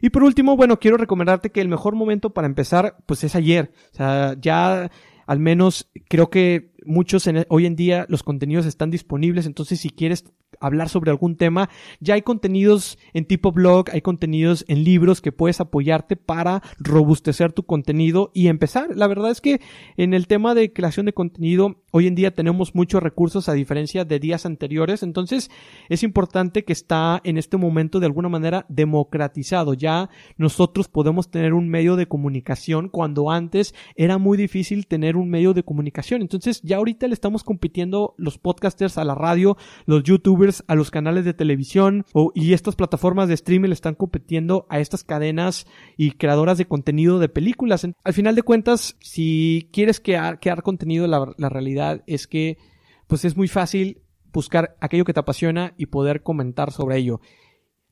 Y 0.00 0.10
por 0.10 0.22
último, 0.22 0.56
bueno, 0.56 0.78
quiero 0.78 0.96
recomendarte 0.96 1.50
que 1.50 1.60
el 1.60 1.68
mejor 1.68 1.94
momento 1.94 2.30
para 2.30 2.46
empezar, 2.46 2.96
pues 3.06 3.24
es 3.24 3.34
ayer. 3.34 3.72
O 3.92 3.96
sea, 3.96 4.36
ya 4.40 4.90
al 5.26 5.38
menos 5.40 5.90
creo 6.08 6.30
que 6.30 6.72
muchos 6.86 7.26
en, 7.26 7.46
hoy 7.48 7.66
en 7.66 7.76
día 7.76 8.06
los 8.08 8.22
contenidos 8.22 8.66
están 8.66 8.90
disponibles, 8.90 9.46
entonces 9.46 9.80
si 9.80 9.90
quieres 9.90 10.24
hablar 10.60 10.88
sobre 10.88 11.10
algún 11.10 11.36
tema, 11.36 11.68
ya 12.00 12.14
hay 12.14 12.22
contenidos 12.22 12.98
en 13.12 13.26
tipo 13.26 13.52
blog, 13.52 13.90
hay 13.92 14.00
contenidos 14.00 14.64
en 14.68 14.84
libros 14.84 15.20
que 15.20 15.32
puedes 15.32 15.60
apoyarte 15.60 16.16
para 16.16 16.62
robustecer 16.78 17.52
tu 17.52 17.64
contenido 17.64 18.30
y 18.34 18.48
empezar. 18.48 18.96
La 18.96 19.06
verdad 19.06 19.30
es 19.30 19.40
que 19.40 19.60
en 19.96 20.14
el 20.14 20.26
tema 20.26 20.54
de 20.54 20.72
creación 20.72 21.06
de 21.06 21.12
contenido, 21.12 21.82
hoy 21.90 22.06
en 22.06 22.14
día 22.14 22.34
tenemos 22.34 22.74
muchos 22.74 23.02
recursos 23.02 23.48
a 23.48 23.52
diferencia 23.52 24.04
de 24.04 24.18
días 24.18 24.46
anteriores, 24.46 25.02
entonces 25.02 25.50
es 25.88 26.02
importante 26.02 26.64
que 26.64 26.72
está 26.72 27.20
en 27.24 27.38
este 27.38 27.56
momento 27.56 28.00
de 28.00 28.06
alguna 28.06 28.28
manera 28.28 28.66
democratizado. 28.68 29.74
Ya 29.74 30.10
nosotros 30.36 30.88
podemos 30.88 31.30
tener 31.30 31.54
un 31.54 31.68
medio 31.68 31.96
de 31.96 32.06
comunicación 32.06 32.88
cuando 32.88 33.30
antes 33.30 33.74
era 33.94 34.18
muy 34.18 34.36
difícil 34.38 34.86
tener 34.86 35.16
un 35.16 35.28
medio 35.28 35.54
de 35.54 35.62
comunicación. 35.62 36.22
Entonces 36.22 36.60
ya 36.62 36.75
ahorita 36.76 37.08
le 37.08 37.14
estamos 37.14 37.44
compitiendo 37.44 38.14
los 38.16 38.38
podcasters 38.38 38.98
a 38.98 39.04
la 39.04 39.14
radio, 39.14 39.56
los 39.86 40.02
youtubers 40.02 40.64
a 40.68 40.74
los 40.74 40.90
canales 40.90 41.24
de 41.24 41.34
televisión 41.34 42.04
y 42.34 42.52
estas 42.52 42.76
plataformas 42.76 43.28
de 43.28 43.34
streaming 43.34 43.68
le 43.68 43.74
están 43.74 43.94
compitiendo 43.94 44.66
a 44.68 44.78
estas 44.78 45.04
cadenas 45.04 45.66
y 45.96 46.12
creadoras 46.12 46.58
de 46.58 46.66
contenido 46.66 47.18
de 47.18 47.28
películas. 47.28 47.86
Al 48.04 48.12
final 48.12 48.34
de 48.34 48.42
cuentas, 48.42 48.96
si 49.00 49.68
quieres 49.72 50.00
crear, 50.00 50.38
contenido, 50.62 51.06
la, 51.06 51.32
la 51.36 51.48
realidad 51.48 52.02
es 52.06 52.26
que 52.26 52.58
pues 53.06 53.24
es 53.24 53.36
muy 53.36 53.48
fácil 53.48 54.02
buscar 54.32 54.76
aquello 54.80 55.04
que 55.04 55.14
te 55.14 55.20
apasiona 55.20 55.74
y 55.76 55.86
poder 55.86 56.22
comentar 56.22 56.70
sobre 56.72 56.98
ello. 56.98 57.20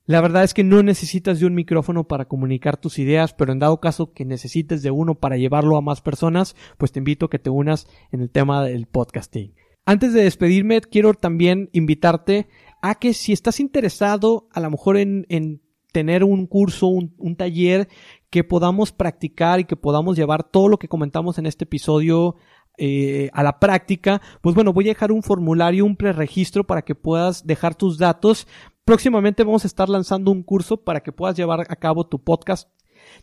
La 0.06 0.20
verdad 0.20 0.44
es 0.44 0.52
que 0.52 0.64
no 0.64 0.82
necesitas 0.82 1.40
de 1.40 1.46
un 1.46 1.54
micrófono 1.54 2.04
para 2.04 2.26
comunicar 2.26 2.76
tus 2.76 2.98
ideas, 2.98 3.32
pero 3.32 3.52
en 3.52 3.58
dado 3.58 3.80
caso 3.80 4.12
que 4.12 4.26
necesites 4.26 4.82
de 4.82 4.90
uno 4.90 5.14
para 5.14 5.38
llevarlo 5.38 5.78
a 5.78 5.80
más 5.80 6.02
personas, 6.02 6.56
pues 6.76 6.92
te 6.92 6.98
invito 6.98 7.26
a 7.26 7.30
que 7.30 7.38
te 7.38 7.48
unas 7.48 7.86
en 8.12 8.20
el 8.20 8.28
tema 8.28 8.62
del 8.62 8.86
podcasting. 8.86 9.54
Antes 9.86 10.12
de 10.12 10.24
despedirme, 10.24 10.82
quiero 10.82 11.14
también 11.14 11.70
invitarte 11.72 12.48
a 12.82 12.96
que 12.96 13.14
si 13.14 13.32
estás 13.32 13.60
interesado 13.60 14.46
a 14.52 14.60
lo 14.60 14.70
mejor 14.70 14.98
en, 14.98 15.24
en 15.30 15.62
tener 15.90 16.22
un 16.22 16.46
curso, 16.46 16.88
un, 16.88 17.14
un, 17.16 17.36
taller 17.36 17.88
que 18.28 18.44
podamos 18.44 18.92
practicar 18.92 19.60
y 19.60 19.64
que 19.64 19.76
podamos 19.76 20.16
llevar 20.16 20.44
todo 20.44 20.68
lo 20.68 20.78
que 20.78 20.88
comentamos 20.88 21.38
en 21.38 21.46
este 21.46 21.64
episodio 21.64 22.36
eh, 22.76 23.30
a 23.32 23.44
la 23.44 23.60
práctica, 23.60 24.20
pues 24.40 24.56
bueno, 24.56 24.72
voy 24.72 24.86
a 24.86 24.88
dejar 24.88 25.12
un 25.12 25.22
formulario, 25.22 25.84
un 25.84 25.94
preregistro 25.94 26.64
para 26.64 26.82
que 26.82 26.96
puedas 26.96 27.46
dejar 27.46 27.76
tus 27.76 27.98
datos. 27.98 28.48
Próximamente 28.84 29.44
vamos 29.44 29.64
a 29.64 29.66
estar 29.66 29.88
lanzando 29.88 30.30
un 30.30 30.42
curso 30.42 30.76
para 30.76 31.02
que 31.02 31.10
puedas 31.10 31.36
llevar 31.36 31.60
a 31.60 31.76
cabo 31.76 32.06
tu 32.06 32.18
podcast 32.18 32.68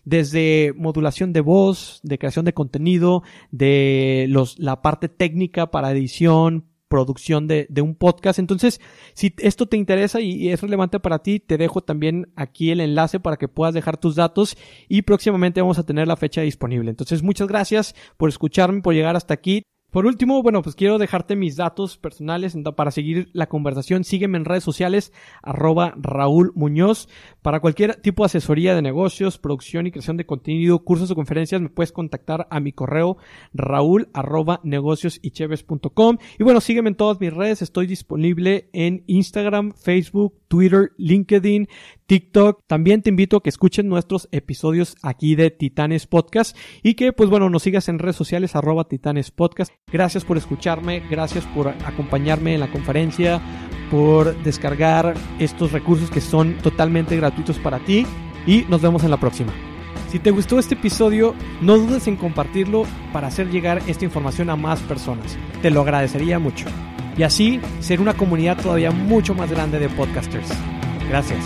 desde 0.06 0.74
modulación 0.76 1.34
de 1.34 1.42
voz, 1.42 2.00
de 2.04 2.18
creación 2.18 2.46
de 2.46 2.54
contenido, 2.54 3.22
de 3.52 4.26
los, 4.30 4.58
la 4.58 4.82
parte 4.82 5.08
técnica 5.08 5.70
para 5.70 5.92
edición, 5.92 6.66
producción 6.88 7.48
de, 7.48 7.68
de, 7.70 7.82
un 7.82 7.94
podcast. 7.94 8.40
Entonces, 8.40 8.82
si 9.14 9.34
esto 9.38 9.68
te 9.68 9.78
interesa 9.78 10.20
y, 10.20 10.50
es 10.50 10.62
relevante 10.62 11.00
para 11.00 11.20
ti, 11.20 11.40
te 11.40 11.58
dejo 11.58 11.82
también 11.82 12.32
aquí 12.36 12.72
el 12.72 12.82
enlace 12.82 13.20
para 13.20 13.38
que 13.38 13.48
puedas 13.48 13.74
dejar 13.74 13.98
tus 13.98 14.16
datos 14.16 14.58
y 14.90 15.04
próximamente 15.04 15.62
vamos 15.62 15.78
a 15.80 15.86
tener 15.86 16.08
la 16.08 16.18
fecha 16.18 16.42
disponible. 16.42 16.90
Entonces, 16.90 17.22
muchas 17.22 17.48
gracias 17.48 17.96
por 18.18 18.30
escucharme, 18.30 18.82
por 18.82 18.96
llegar 18.96 19.16
hasta 19.16 19.36
aquí. 19.36 19.64
Por 19.92 20.06
último, 20.06 20.42
bueno, 20.42 20.62
pues 20.62 20.78
quiero 20.78 20.98
dejarte 20.98 21.36
mis 21.36 21.58
datos 21.58 21.98
personales 21.98 22.58
para 22.78 22.92
seguir 22.92 23.30
la 23.34 23.48
conversación. 23.48 24.06
Sígueme 24.06 24.38
en 24.38 24.46
redes 24.46 24.64
sociales, 24.64 25.12
arroba 25.44 25.94
Raúl 25.98 26.54
Muñoz. 26.56 27.10
Para 27.42 27.60
cualquier 27.60 27.98
tipo 27.98 28.24
de 28.24 28.28
asesoría 28.28 28.74
de 28.74 28.82
negocios, 28.82 29.38
producción 29.38 29.88
y 29.88 29.92
creación 29.92 30.16
de 30.16 30.26
contenido, 30.26 30.80
cursos 30.86 31.12
o 31.12 31.16
conferencias, 31.16 31.62
me 31.62 31.68
puedes 31.68 31.92
contactar 31.92 32.48
a 32.50 32.62
mi 32.62 32.72
correo 32.72 33.18
raúl 33.54 34.08
arroba 34.14 34.62
negociosycheves.com. 34.64 36.18
Y 36.40 36.44
bueno, 36.46 36.62
sígueme 36.62 36.92
en 36.92 36.96
todas 36.96 37.20
mis 37.20 37.34
redes. 37.34 37.62
Estoy 37.62 37.86
disponible 37.86 38.70
en 38.72 39.04
Instagram, 39.08 39.74
Facebook, 39.74 40.40
Twitter, 40.48 40.92
LinkedIn, 40.98 41.68
TikTok. 42.12 42.64
También 42.68 43.02
te 43.02 43.10
invito 43.10 43.38
a 43.38 43.42
que 43.42 43.48
escuchen 43.48 43.88
nuestros 43.88 44.28
episodios 44.34 44.98
aquí 45.02 45.36
de 45.36 45.50
Titanes 45.50 46.08
Podcast 46.08 46.58
y 46.84 46.96
que, 46.96 47.14
pues 47.14 47.30
bueno, 47.30 47.50
nos 47.50 47.64
sigas 47.64 47.88
en 47.88 48.00
redes 48.00 48.18
sociales, 48.18 48.54
arroba 48.54 48.90
Titanes 48.90 49.32
Podcast. 49.32 49.72
Gracias 49.90 50.26
por 50.26 50.36
escucharme, 50.36 51.00
gracias 51.10 51.46
por 51.56 51.70
acompañarme 51.70 52.54
en 52.54 52.60
la 52.60 52.70
conferencia, 52.70 53.42
por 53.90 54.36
descargar 54.44 55.14
estos 55.40 55.72
recursos 55.72 56.12
que 56.12 56.20
son 56.20 56.58
totalmente 56.58 57.16
gratuitos 57.16 57.58
para 57.60 57.80
ti 57.80 58.06
y 58.46 58.66
nos 58.68 58.82
vemos 58.82 59.06
en 59.06 59.12
la 59.12 59.18
próxima. 59.18 59.54
Si 60.10 60.20
te 60.20 60.32
gustó 60.32 60.60
este 60.60 60.76
episodio, 60.76 61.34
no 61.62 61.78
dudes 61.78 62.08
en 62.08 62.18
compartirlo 62.18 62.84
para 63.14 63.28
hacer 63.28 63.50
llegar 63.50 63.82
esta 63.88 64.04
información 64.04 64.50
a 64.50 64.58
más 64.58 64.82
personas. 64.82 65.38
Te 65.62 65.72
lo 65.72 65.80
agradecería 65.80 66.40
mucho. 66.40 66.66
Y 67.16 67.24
así 67.24 67.62
ser 67.80 68.02
una 68.02 68.16
comunidad 68.16 68.62
todavía 68.62 68.92
mucho 68.92 69.34
más 69.34 69.50
grande 69.50 69.80
de 69.80 69.88
podcasters. 69.88 70.52
Gracias. 71.12 71.44